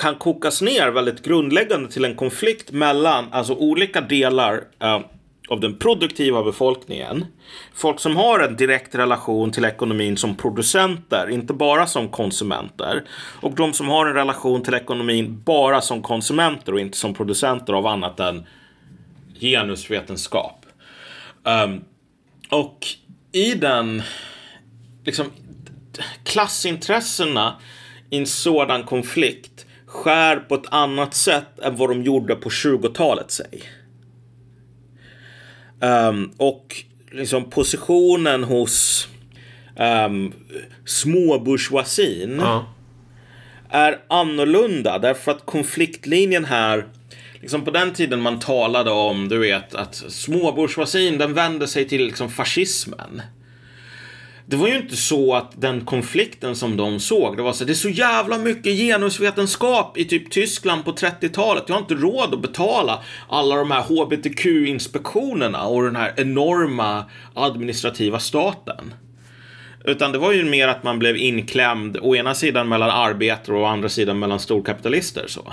[0.00, 5.00] kan kokas ner väldigt grundläggande till en konflikt mellan alltså olika delar eh,
[5.48, 7.26] av den produktiva befolkningen.
[7.74, 13.04] Folk som har en direkt relation till ekonomin som producenter, inte bara som konsumenter.
[13.40, 17.72] Och de som har en relation till ekonomin bara som konsumenter och inte som producenter
[17.72, 18.46] av annat än
[19.40, 20.66] genusvetenskap.
[21.64, 21.84] Um,
[22.50, 22.86] och
[23.32, 24.02] i den
[25.04, 25.26] liksom
[26.24, 27.56] klassintressena
[28.10, 33.30] i en sådan konflikt skär på ett annat sätt än vad de gjorde på 20-talet,
[33.30, 33.62] säg.
[35.80, 36.76] Um, och
[37.10, 39.08] liksom positionen hos
[40.06, 40.32] um,
[40.84, 42.66] småbourgeoisien ja.
[43.68, 46.86] är annorlunda därför att konfliktlinjen här
[47.40, 52.04] Liksom på den tiden man talade om, du vet, att småbourgeoisien den vände sig till
[52.04, 53.22] liksom fascismen
[54.50, 57.72] det var ju inte så att den konflikten som de såg, det var så det
[57.72, 61.64] är så jävla mycket genusvetenskap i typ Tyskland på 30-talet.
[61.66, 67.04] Jag har inte råd att betala alla de här HBTQ-inspektionerna och den här enorma
[67.34, 68.94] administrativa staten.
[69.84, 73.62] Utan det var ju mer att man blev inklämd å ena sidan mellan arbetare och
[73.62, 75.24] å andra sidan mellan storkapitalister.
[75.28, 75.52] Så.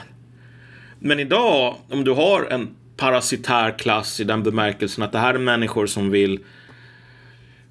[0.99, 5.40] Men idag, om du har en parasitär klass i den bemärkelsen att det här är
[5.40, 6.40] människor som vill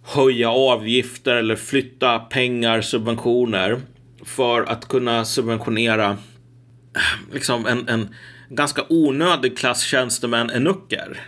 [0.07, 3.81] höja avgifter eller flytta pengar, subventioner
[4.25, 8.15] för att kunna subventionera eh, liksom en, en
[8.49, 11.21] ganska onödig klass tjänstemän enucker.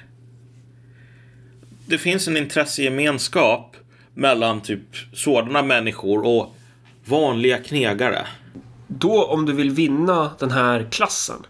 [1.86, 3.76] Det finns en intressegemenskap
[4.14, 6.56] mellan typ sådana människor och
[7.04, 8.26] vanliga knegare.
[8.86, 11.46] Då om du vill vinna den här klassen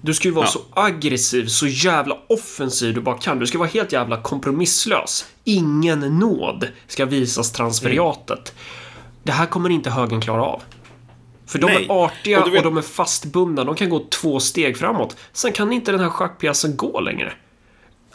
[0.00, 0.50] du ska ju vara ja.
[0.50, 3.38] så aggressiv, så jävla offensiv du bara kan.
[3.38, 5.26] Du ska vara helt jävla kompromisslös.
[5.44, 8.54] Ingen nåd ska visas transferiatet.
[8.54, 8.62] Mm.
[9.22, 10.62] Det här kommer inte högern klara av.
[11.46, 11.84] För de Nej.
[11.84, 13.64] är artiga Och och, vet- de är fastbundna.
[13.64, 15.16] De kan gå två steg framåt.
[15.32, 17.32] Sen kan inte den här schackpjäsen gå längre.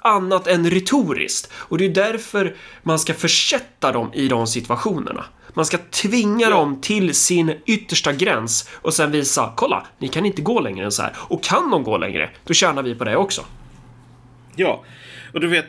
[0.01, 1.51] Annat än retoriskt.
[1.53, 5.25] Och det är därför man ska försätta dem i de situationerna.
[5.53, 10.41] Man ska tvinga dem till sin yttersta gräns och sen visa, kolla, ni kan inte
[10.41, 11.13] gå längre än så här.
[11.17, 13.45] Och kan de gå längre, då tjänar vi på det också.
[14.55, 14.83] Ja,
[15.33, 15.65] och du vet,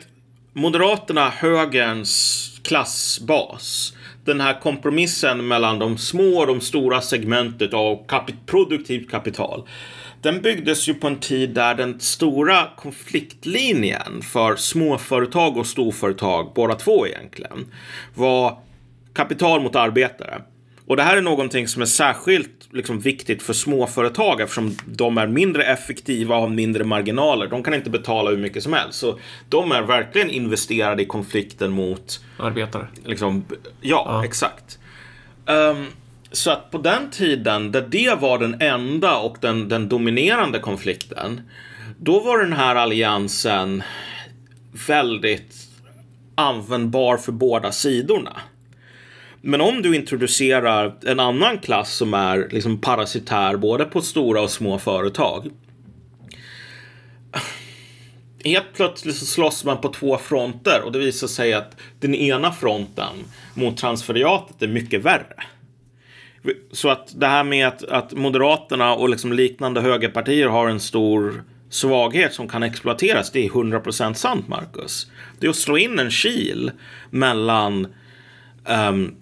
[0.53, 3.93] Moderaterna, högerns klassbas.
[4.25, 9.67] Den här kompromissen mellan de små och de stora segmentet av kapi- produktivt kapital.
[10.21, 16.75] Den byggdes ju på en tid där den stora konfliktlinjen för småföretag och storföretag, båda
[16.75, 17.73] två egentligen,
[18.15, 18.57] var
[19.13, 20.41] kapital mot arbetare.
[20.87, 25.27] Och det här är någonting som är särskilt liksom, viktigt för småföretag eftersom de är
[25.27, 27.47] mindre effektiva och har mindre marginaler.
[27.47, 28.99] De kan inte betala hur mycket som helst.
[28.99, 29.19] Så
[29.49, 32.87] de är verkligen investerade i konflikten mot Arbetare.
[33.05, 33.45] Liksom,
[33.81, 34.79] ja, exakt.
[35.45, 35.85] Ehm,
[36.31, 41.41] så att på den tiden, där det var den enda och den, den dominerande konflikten,
[41.99, 43.83] då var den här alliansen
[44.87, 45.55] väldigt
[46.35, 48.41] användbar för båda sidorna.
[49.45, 54.51] Men om du introducerar en annan klass som är liksom parasitär både på stora och
[54.51, 55.49] små företag.
[58.43, 62.51] Helt plötsligt så slåss man på två fronter och det visar sig att den ena
[62.51, 63.13] fronten
[63.53, 65.43] mot transferiatet är mycket värre.
[66.71, 71.43] Så att det här med att, att Moderaterna och liksom liknande högerpartier har en stor
[71.69, 75.07] svaghet som kan exploateras, det är 100% sant, Marcus.
[75.39, 76.71] Det är att slå in en kil
[77.09, 77.87] mellan
[78.89, 79.15] um,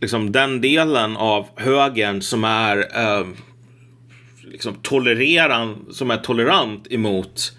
[0.00, 3.36] liksom den delen av högern som är ehm,
[4.44, 7.52] liksom tolereran, som är tolerant emot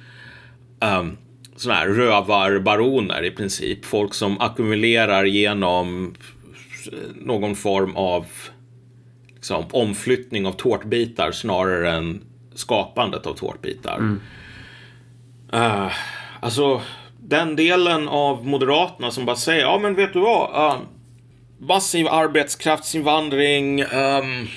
[1.00, 1.18] um,
[1.56, 3.86] sådana här rövarbaroner i princip.
[3.86, 6.14] Folk som ackumulerar genom
[7.16, 8.26] någon form av
[9.36, 12.22] liksom, omflyttning av tårtbitar snarare än
[12.54, 14.18] skapandet av tårtbitar.
[15.54, 15.92] Eh,
[16.40, 16.82] alltså,
[17.20, 20.50] den delen av Moderaterna som bara säger, ja men vet du vad?
[20.50, 20.82] Uh,
[21.60, 24.48] massiv arbetskraftsinvandring, ehm,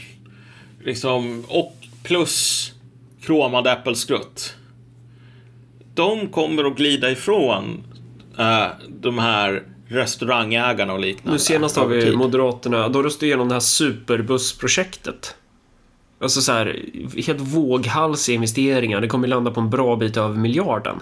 [0.84, 2.72] liksom, och plus
[3.22, 4.56] kromad äppelskrutt
[5.94, 7.84] de kommer att glida ifrån
[8.38, 11.32] eh, de här restaurangägarna och liknande.
[11.32, 12.16] Nu senast har vi.
[12.16, 15.34] Moderaterna, då röstade igenom det här superbussprojektet.
[16.20, 16.80] Alltså så här,
[17.26, 19.00] helt våghalsiga investeringar.
[19.00, 21.00] Det kommer landa på en bra bit över miljarden.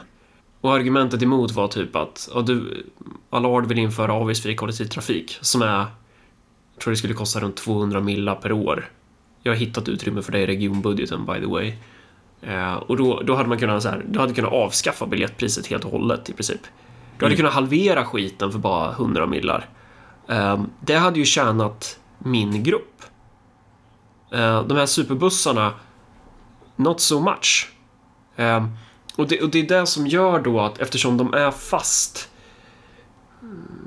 [0.60, 2.86] Och argumentet emot var typ att ja, du,
[3.30, 5.78] Allard vill införa avgiftsfri kollektivtrafik som är,
[6.74, 8.90] jag tror det skulle kosta runt 200 milla per år.
[9.42, 11.74] Jag har hittat utrymme för det i regionbudgeten by the way.
[12.42, 15.84] Eh, och då, då hade man kunnat, så här, du hade kunnat avskaffa biljettpriset helt
[15.84, 16.60] och hållet i princip.
[17.18, 19.68] Du hade kunnat halvera skiten för bara 100 millar.
[20.28, 23.02] Eh, det hade ju tjänat min grupp.
[24.32, 25.72] Eh, de här superbussarna,
[26.76, 27.72] not so much.
[29.16, 32.28] Eh, och, det, och det är det som gör då att eftersom de är fast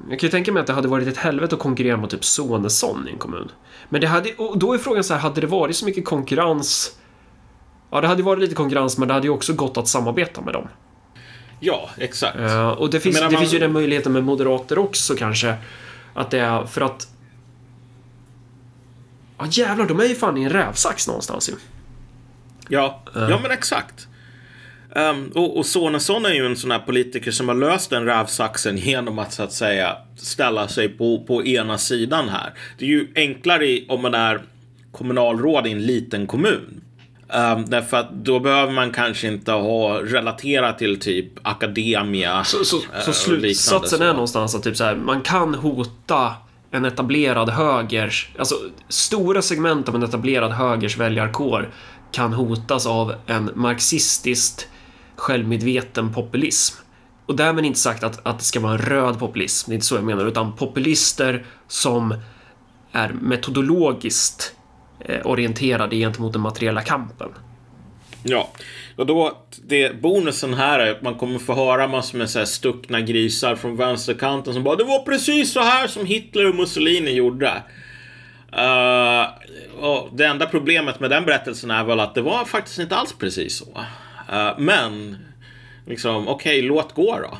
[0.09, 2.25] jag kan ju tänka mig att det hade varit ett helvete att konkurrera mot typ
[2.25, 3.51] Sonesson i en kommun.
[3.89, 6.97] Men det hade, och då är frågan så här, hade det varit så mycket konkurrens?
[7.91, 10.53] Ja, det hade varit lite konkurrens, men det hade ju också gått att samarbeta med
[10.53, 10.67] dem.
[11.59, 12.37] Ja, exakt.
[12.39, 15.55] Eh, och det, finns, det man- finns ju den möjligheten med moderater också kanske.
[16.13, 17.07] Att det är för att...
[19.37, 21.53] Ja jävlar, de är ju fan i en rävsax någonstans ju.
[22.67, 24.07] Ja, ja men exakt.
[24.95, 28.77] Um, och, och Sonesson är ju en sån här politiker som har löst den rävsaxen
[28.77, 32.53] genom att så att säga ställa sig på, på ena sidan här.
[32.77, 34.41] Det är ju enklare i, om man är
[34.91, 36.81] kommunalråd i en liten kommun.
[37.27, 42.43] Um, därför att då behöver man kanske inte ha relaterat till typ akademia.
[42.43, 46.33] Så, så, så och slutsatsen är någonstans att typ så här, man kan hota
[46.71, 48.55] en etablerad högers, alltså
[48.89, 51.73] stora segment av en etablerad högers väljarkår
[52.11, 54.67] kan hotas av en marxistiskt
[55.15, 56.83] självmedveten populism.
[57.25, 59.85] Och därmed inte sagt att, att det ska vara en röd populism, det är inte
[59.85, 62.15] så jag menar, utan populister som
[62.91, 64.55] är metodologiskt
[64.99, 67.29] eh, orienterade gentemot den materiella kampen.
[68.23, 68.51] Ja,
[68.95, 72.45] och då, det, bonusen här är att man kommer få höra massor med så här
[72.45, 77.11] stuckna grisar från vänsterkanten som bara Det var precis så här som Hitler och Mussolini
[77.11, 77.63] gjorde.
[78.57, 79.25] Uh,
[79.83, 83.13] och det enda problemet med den berättelsen är väl att det var faktiskt inte alls
[83.13, 83.85] precis så.
[84.33, 85.17] Uh, men,
[85.85, 87.37] liksom, okej, låt gå då.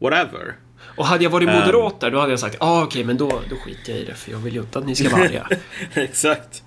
[0.00, 0.54] Whatever.
[0.96, 1.60] Och hade jag varit Ehm.
[1.60, 4.14] moderat där, då hade jag sagt ah, okej, men då, då skiter jag i det,
[4.14, 5.48] för jag vill ju inte att ni ska vara arga.
[5.94, 6.62] Exakt.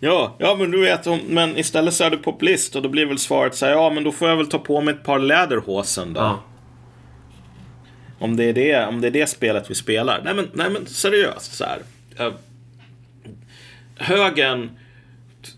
[0.00, 3.06] Ja, ja, men du vet, om, men istället så är du populist och då blir
[3.06, 5.18] väl svaret så här, ja, men då får jag väl ta på mig ett par
[5.18, 6.20] läderhosen då.
[6.20, 6.42] Ja.
[8.18, 10.20] Om det är det, om det är det spelet vi spelar.
[10.24, 11.82] Nej men, nej, men seriöst så här.
[12.18, 12.32] Eh,
[13.96, 14.70] högern,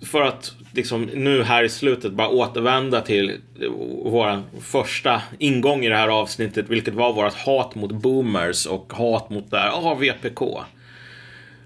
[0.07, 3.33] för att liksom nu här i slutet bara återvända till
[4.05, 9.31] vår första ingång i det här avsnittet, vilket var vårt hat mot boomers och hat
[9.31, 10.43] mot där, ja, ah, VPK.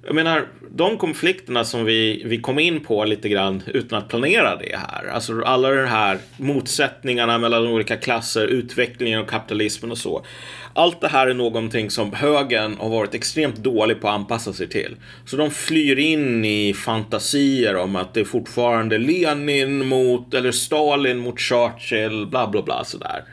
[0.07, 4.57] Jag menar, de konflikterna som vi, vi kom in på lite grann utan att planera
[4.57, 5.07] det här.
[5.13, 10.25] Alltså alla de här motsättningarna mellan olika klasser, utvecklingen och kapitalismen och så.
[10.75, 14.69] Allt det här är någonting som högern har varit extremt dålig på att anpassa sig
[14.69, 14.97] till.
[15.27, 21.19] Så de flyr in i fantasier om att det är fortfarande Lenin mot, eller Stalin
[21.19, 23.25] mot Churchill, bla bla bla sådär.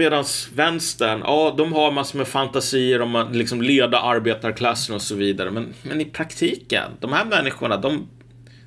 [0.00, 0.24] Medan
[0.54, 5.50] vänstern, ja, de har massor med fantasier om att liksom leda arbetarklassen och så vidare.
[5.50, 8.08] Men, men i praktiken, de här människorna, de,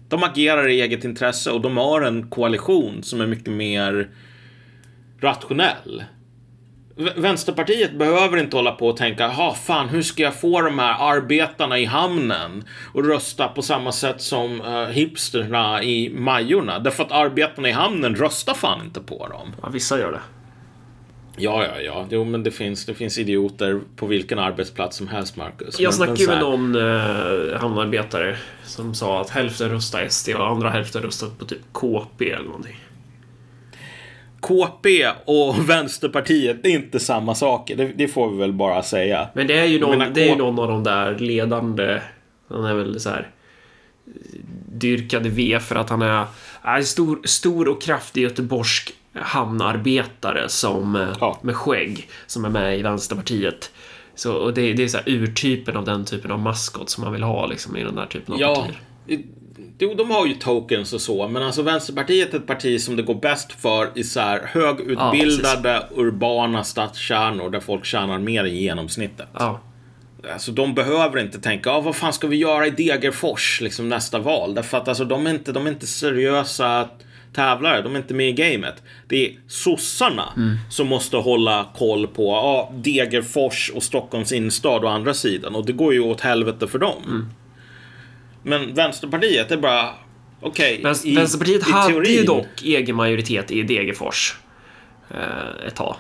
[0.08, 4.10] de agerar i eget intresse och de har en koalition som är mycket mer
[5.20, 6.04] rationell.
[7.16, 11.16] Vänsterpartiet behöver inte hålla på och tänka, ha fan, hur ska jag få de här
[11.16, 16.80] arbetarna i hamnen och rösta på samma sätt som uh, hipsterna i Majorna?
[16.80, 19.56] Därför att arbetarna i hamnen röstar fan inte på dem.
[19.62, 20.22] Ja, vissa gör det.
[21.38, 22.08] Ja, ja, ja.
[22.10, 25.80] Jo, men det finns, det finns idioter på vilken arbetsplats som helst, Marcus.
[25.80, 30.48] Jag men, snackade ju med någon eh, hamnarbetare som sa att hälften röstar SD och
[30.48, 32.80] andra hälften röstat på typ KP eller någonting.
[34.40, 37.76] KP och Vänsterpartiet är inte samma saker.
[37.76, 39.30] Det, det, får vi väl bara säga.
[39.34, 42.02] Men det är ju någon, det är ju någon av de där ledande.
[42.48, 43.30] Han är väl så här
[44.74, 46.26] dyrkade V för att han är,
[46.62, 51.40] är stor, stor och kraftig göteborgsk hamnarbetare som, eh, ja.
[51.42, 53.72] med skägg som är med i Vänsterpartiet.
[54.16, 57.14] Så, och det, det är så här urtypen av den typen av maskot som man
[57.14, 58.56] vill ha liksom, i den där typen av ja.
[58.56, 58.80] partier.
[59.80, 63.04] Jo, de har ju tokens och så, men alltså Vänsterpartiet är ett parti som det
[63.04, 68.56] går bäst för i så här högutbildade, ja, urbana stadskärnor där folk tjänar mer än
[68.56, 69.28] genomsnittet.
[69.34, 69.60] Ja.
[70.34, 74.20] Alltså de behöver inte tänka, ah, vad fan ska vi göra i Degerfors liksom nästa
[74.20, 74.56] val?
[74.56, 76.90] Därför att alltså de är inte, de är inte seriösa
[77.34, 78.84] tävlare, de är inte med i gamet.
[79.08, 80.58] Det är sossarna mm.
[80.70, 85.56] som måste hålla koll på ja, Degerfors och Stockholms instad å andra sidan.
[85.56, 87.04] Och det går ju åt helvete för dem.
[87.06, 87.30] Mm.
[88.44, 89.90] Men Vänsterpartiet är bara,
[90.42, 90.74] okej.
[90.74, 94.36] Okay, Vänster, Vänsterpartiet i hade teorin, ju dock egen majoritet i Degerfors
[95.12, 95.96] eh, ett tag.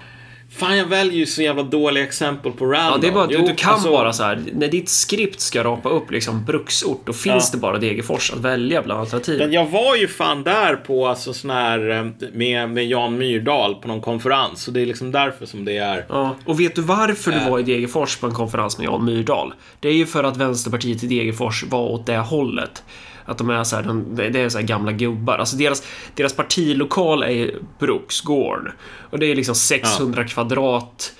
[0.56, 2.92] Fan, jag väljer ju så jävla dåliga exempel på random.
[2.92, 3.92] Ja, det är bara, jo, du, du, kan alltså...
[3.92, 7.58] bara så här, när ditt skript ska rapa upp liksom bruksort, då finns ja.
[7.58, 9.54] det bara Degerfors att välja bland alternativen.
[9.54, 13.88] Jag var ju fan där på alltså sån här eh, med, med Jan Myrdal på
[13.88, 16.06] någon konferens, så det är liksom därför som det är.
[16.10, 17.44] Ja, och vet du varför äh.
[17.44, 19.54] du var i Degerfors på en konferens med Jan Myrdal?
[19.80, 22.84] Det är ju för att Vänsterpartiet i Degerfors var åt det hållet.
[23.26, 25.38] Att de är så här, de, det är så gamla gubbar.
[25.38, 25.84] Alltså deras,
[26.16, 28.72] deras partilokal är Bruksgård.
[29.10, 30.28] Och det är liksom 600 ja.
[30.28, 31.14] kvadrat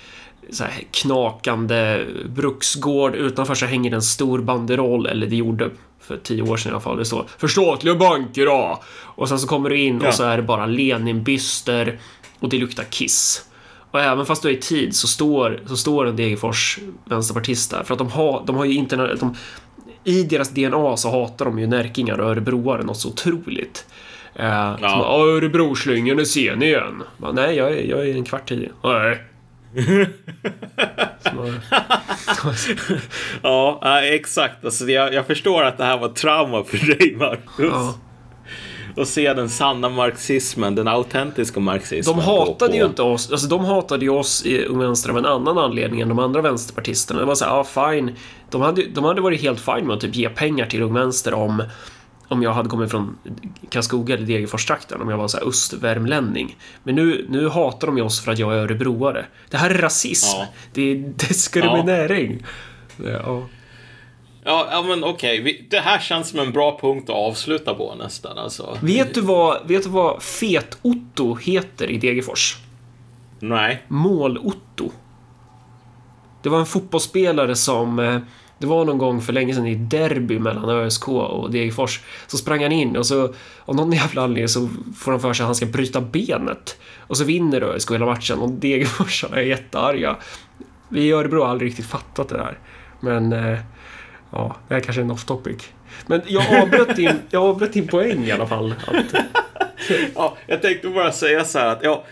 [0.50, 3.14] så knakande bruksgård.
[3.14, 5.70] Utanför så hänger det en stor banderoll, eller det gjorde
[6.00, 6.96] för tio år sedan i alla fall.
[6.96, 10.08] Det står “Förstatliga banker då!” Och sen så kommer du in ja.
[10.08, 11.98] och så är det bara Lenin-byster
[12.40, 13.44] och det luktar kiss.
[13.90, 17.82] Och även fast du är i tid så står, så står en Degerfors vänsterpartist där.
[17.82, 19.20] För att de har, de har ju internet...
[19.20, 19.36] De,
[20.04, 23.86] i deras DNA så hatar de ju närkingar och örebroare något så otroligt.
[24.34, 24.88] Eh, ja.
[24.88, 27.02] Som, Örebroslyngen, nu ser ni igen.
[27.16, 28.70] Bara, Nej, jag är, jag är en kvart tidig.
[28.84, 29.22] Nej.
[33.42, 34.64] ja, exakt.
[34.64, 37.72] Alltså, jag, jag, förstår att det här var trauma för dig, Marcus.
[37.72, 37.94] Ja
[38.96, 42.16] och se den sanna marxismen, den autentiska marxismen.
[42.16, 45.18] De hatade på, ju inte oss, alltså de hatade ju oss i Ung Vänster av
[45.18, 47.20] en annan anledning än de andra vänsterpartisterna.
[47.20, 48.16] Det var såhär, ja ah, fine.
[48.50, 51.34] De hade, de hade varit helt fine med att typ ge pengar till Ung Vänster
[51.34, 51.62] om
[52.28, 53.18] om jag hade kommit från
[53.68, 56.56] Karlskoga eller Degerfors-trakten, om jag var så här östvärmlänning.
[56.82, 59.24] Men nu, nu hatar de oss för att jag är örebroare.
[59.50, 60.38] Det här är rasism.
[60.38, 60.46] Ja.
[60.72, 60.96] Det är
[61.28, 62.46] diskriminering.
[62.96, 63.10] Ja.
[63.10, 63.48] Ja.
[64.44, 65.40] Ja, ja men okej.
[65.40, 65.60] Okay.
[65.70, 68.38] Det här känns som en bra punkt att avsluta på nästan.
[68.38, 68.78] Alltså.
[68.82, 72.56] Vet, du vad, vet du vad Fet-Otto heter i Degerfors?
[73.40, 73.82] Nej.
[73.88, 74.90] Mål-Otto.
[76.42, 77.98] Det var en fotbollsspelare som...
[77.98, 78.18] Eh,
[78.58, 82.00] det var någon gång för länge sedan i derby mellan ÖSK och Degerfors.
[82.26, 83.34] Så sprang han in och så
[83.64, 86.78] av någon jävla anledning så får han för sig att han ska bryta benet.
[86.98, 90.16] Och så vinner ÖSK hela matchen och Degerfors är jättearga.
[90.88, 92.58] Vi i Örebro har aldrig riktigt fattat det där.
[93.00, 93.58] Men eh,
[94.34, 95.68] Ja, det här kanske är en off topic.
[96.06, 98.74] Men jag avbröt din, jag avbröt din poäng i alla fall.
[98.86, 99.24] Att...
[100.14, 102.04] ja, jag tänkte bara säga så här att ja,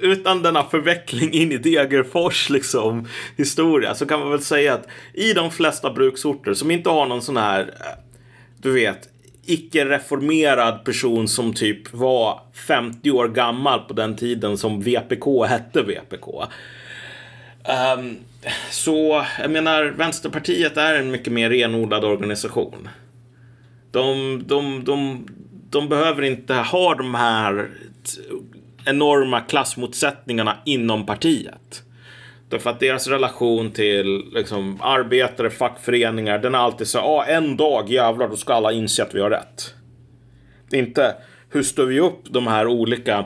[0.00, 5.32] utan denna förveckling in i Degerfors liksom historia så kan man väl säga att i
[5.32, 7.74] de flesta bruksorter som inte har någon sån här,
[8.56, 9.08] du vet,
[9.46, 16.26] icke-reformerad person som typ var 50 år gammal på den tiden som VPK hette VPK
[17.64, 18.16] Ehm,
[18.70, 22.88] så, jag menar, Vänsterpartiet är en mycket mer renodlad organisation.
[23.90, 25.26] De, de, de,
[25.70, 27.70] de behöver inte ha de här
[28.84, 31.82] enorma klassmotsättningarna inom partiet.
[32.48, 37.90] Därför att deras relation till liksom, arbetare, fackföreningar, den är alltid så ah, en dag
[37.90, 39.74] jävlar, då ska alla inse att vi har rätt.
[40.70, 41.14] Det är inte
[41.50, 43.24] hur står vi upp de här olika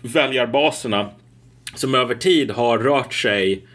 [0.00, 1.10] väljarbaserna
[1.74, 3.66] som över tid har rört sig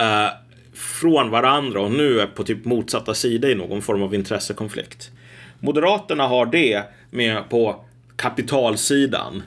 [0.00, 0.28] eh,
[0.74, 5.10] från varandra och nu är på typ motsatta sidor i någon form av intressekonflikt.
[5.60, 7.84] Moderaterna har det med på
[8.16, 9.42] kapitalsidan.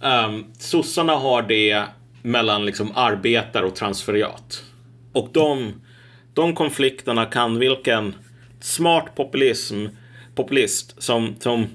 [0.00, 1.84] Um, sossarna har det
[2.22, 4.64] mellan liksom arbetare och transferiat.
[5.12, 5.72] Och de,
[6.34, 8.14] de konflikterna kan vilken
[8.60, 9.86] smart populism,
[10.34, 11.66] populist som, som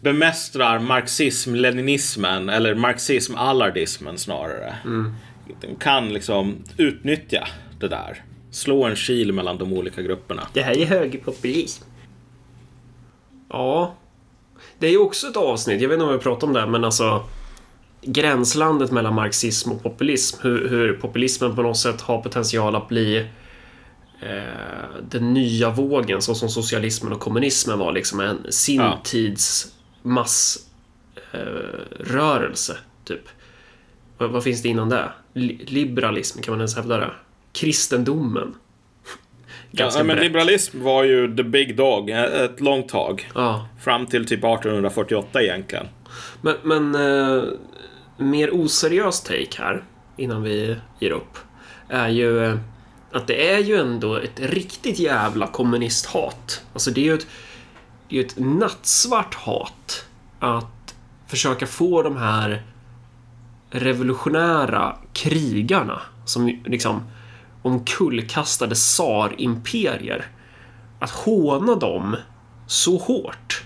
[0.00, 4.74] bemästrar marxism-leninismen eller marxism-allardismen snarare.
[4.84, 5.14] Mm
[5.78, 7.48] kan liksom utnyttja
[7.80, 8.24] det där.
[8.50, 10.48] Slå en kil mellan de olika grupperna.
[10.52, 11.84] Det här är högerpopulism.
[13.48, 13.94] Ja.
[14.78, 16.66] Det är ju också ett avsnitt, jag vet inte om vi pratar om det, här,
[16.66, 17.24] men alltså
[18.02, 20.38] gränslandet mellan marxism och populism.
[20.42, 23.18] Hur, hur populismen på något sätt har potential att bli
[24.20, 29.72] eh, den nya vågen, så som socialismen och kommunismen var liksom en sin tids
[30.02, 30.68] massrörelse,
[31.32, 33.28] eh, rörelse, typ.
[34.18, 35.08] Vad, vad finns det innan det?
[35.34, 37.10] Li- liberalism, kan man ens hävda det?
[37.52, 38.54] Kristendomen.
[39.72, 40.26] Ganska Ja, men brett.
[40.26, 43.30] liberalism var ju the big dog ett långt tag.
[43.34, 43.68] Ja.
[43.80, 45.86] Fram till typ 1848 egentligen.
[46.42, 47.42] Men, men eh,
[48.16, 49.84] mer oseriös take här,
[50.16, 51.38] innan vi ger upp,
[51.88, 52.58] är ju eh,
[53.12, 56.62] att det är ju ändå ett riktigt jävla kommunisthat.
[56.72, 57.26] Alltså det är ju ett,
[58.08, 60.04] det är ett nattsvart hat
[60.40, 60.94] att
[61.26, 62.62] försöka få de här
[63.70, 67.02] revolutionära krigarna som liksom
[67.62, 70.26] omkullkastade tsarimperier
[70.98, 72.16] att håna dem
[72.66, 73.62] så hårt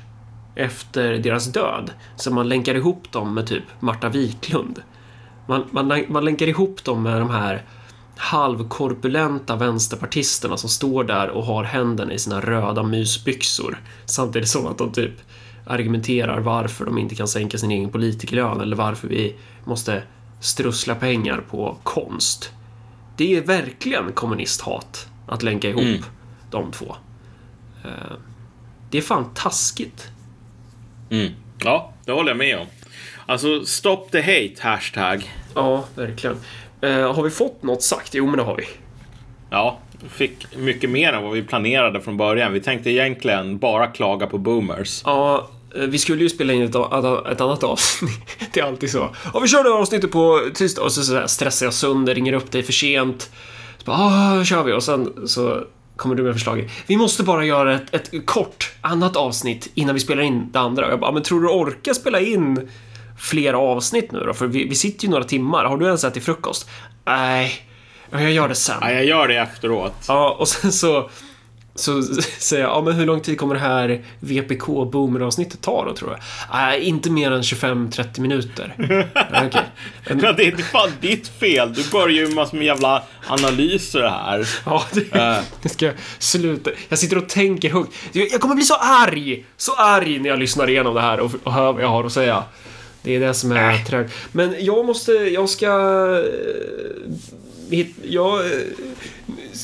[0.54, 1.90] efter deras död.
[2.16, 4.82] Så man länkar ihop dem med typ Marta Wiklund.
[5.46, 7.62] Man, man, man länkar ihop dem med de här
[8.16, 13.80] halvkorpulenta vänsterpartisterna som står där och har händerna i sina röda mysbyxor.
[14.04, 15.12] Samtidigt som att de typ
[15.66, 20.02] argumenterar varför de inte kan sänka sin egen politikerlön eller varför vi måste
[20.40, 22.50] strussla pengar på konst.
[23.16, 26.02] Det är verkligen kommunisthat att länka ihop Mm.
[26.50, 26.96] de två.
[27.84, 27.90] Eh,
[28.90, 30.08] Det är fan taskigt.
[31.10, 31.32] Mm.
[31.64, 32.66] Ja, det håller jag med om.
[33.26, 35.32] Alltså, stop the hate, hashtag.
[35.54, 36.36] Ja, verkligen.
[36.80, 38.14] Eh, har vi fått något sagt?
[38.14, 38.64] Jo, men det har vi.
[39.50, 42.52] Ja, vi fick mycket mer än vad vi planerade från början.
[42.52, 45.02] Vi tänkte egentligen bara klaga på boomers.
[45.04, 46.74] Ja, vi skulle ju spela in ett,
[47.40, 48.36] annat avsnitt.
[48.52, 49.16] Det är alltid så.
[49.34, 52.50] Ja, vi kör det avsnittet på tisdag och så, så stressar jag sönder, ringer upp
[52.50, 53.30] dig för sent.
[53.78, 55.64] Så bara, ah, kör vi och sen så
[55.96, 56.70] kommer du med förslaget.
[56.86, 60.86] Vi måste bara göra ett, ett kort annat avsnitt innan vi spelar in det andra.
[60.86, 62.68] Och jag bara, "Ah, men tror du orkar spela in
[63.18, 64.34] flera avsnitt nu då?
[64.34, 65.64] För vi, vi sitter ju några timmar.
[65.64, 66.68] Har du ens ätit frukost?
[67.06, 67.52] Nej,
[68.10, 68.76] ja, jag gör det sen.
[68.80, 69.94] Ja, jag gör det efteråt.
[70.08, 71.10] Ja, och sen så,
[71.74, 72.02] så
[72.38, 76.10] säger jag, ja men hur lång tid kommer det här VPK Boomer-avsnittet ta då tror
[76.10, 76.20] jag?
[76.52, 78.74] Nej, inte mer än 25-30 minuter.
[79.46, 79.62] Okej.
[80.08, 81.74] Men- Ja, det är fan ditt fel.
[81.74, 84.48] Du börjar ju med massor med jävla analyser här.
[84.66, 85.38] Ja, det, Eh.
[85.62, 86.70] det ska jag sluta.
[86.88, 87.92] Jag sitter och tänker högt.
[88.12, 89.44] Jag jag kommer bli så arg!
[89.56, 92.12] Så arg när jag lyssnar igenom det här och, och hör vad jag har att
[92.12, 92.44] säga.
[93.02, 93.84] Det är det som är Äh.
[93.84, 94.12] trögt.
[94.32, 95.68] Men jag måste, jag ska...
[98.02, 98.52] Jag, eh,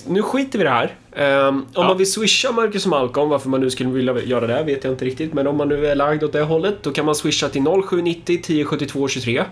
[0.06, 0.94] nu skiter vi i det här.
[1.16, 1.82] Ehm, om Ja.
[1.88, 4.92] man vill swisha Marcus och Malcolm, varför man nu skulle vilja göra det vet jag
[4.92, 5.34] inte riktigt.
[5.34, 8.34] Men om man nu är lagd åt det hållet, då kan man swisha till 0790
[8.40, 9.44] 1072 23.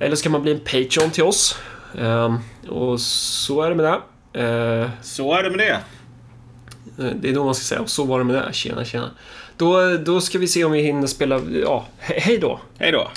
[0.00, 1.58] Eller så kan man bli en Patreon till oss.
[1.98, 2.36] Ehm,
[2.68, 4.00] och så är det med det.
[4.82, 5.78] Eh, Så är det med det.
[7.04, 8.52] Eh, Det är då man ska säga, och så var det med det.
[8.52, 9.10] Tjena, tjena.
[9.56, 11.40] Då, då ska vi se om vi hinner spela...
[11.62, 12.60] Ja, he- hej då!
[12.78, 13.06] Hej då.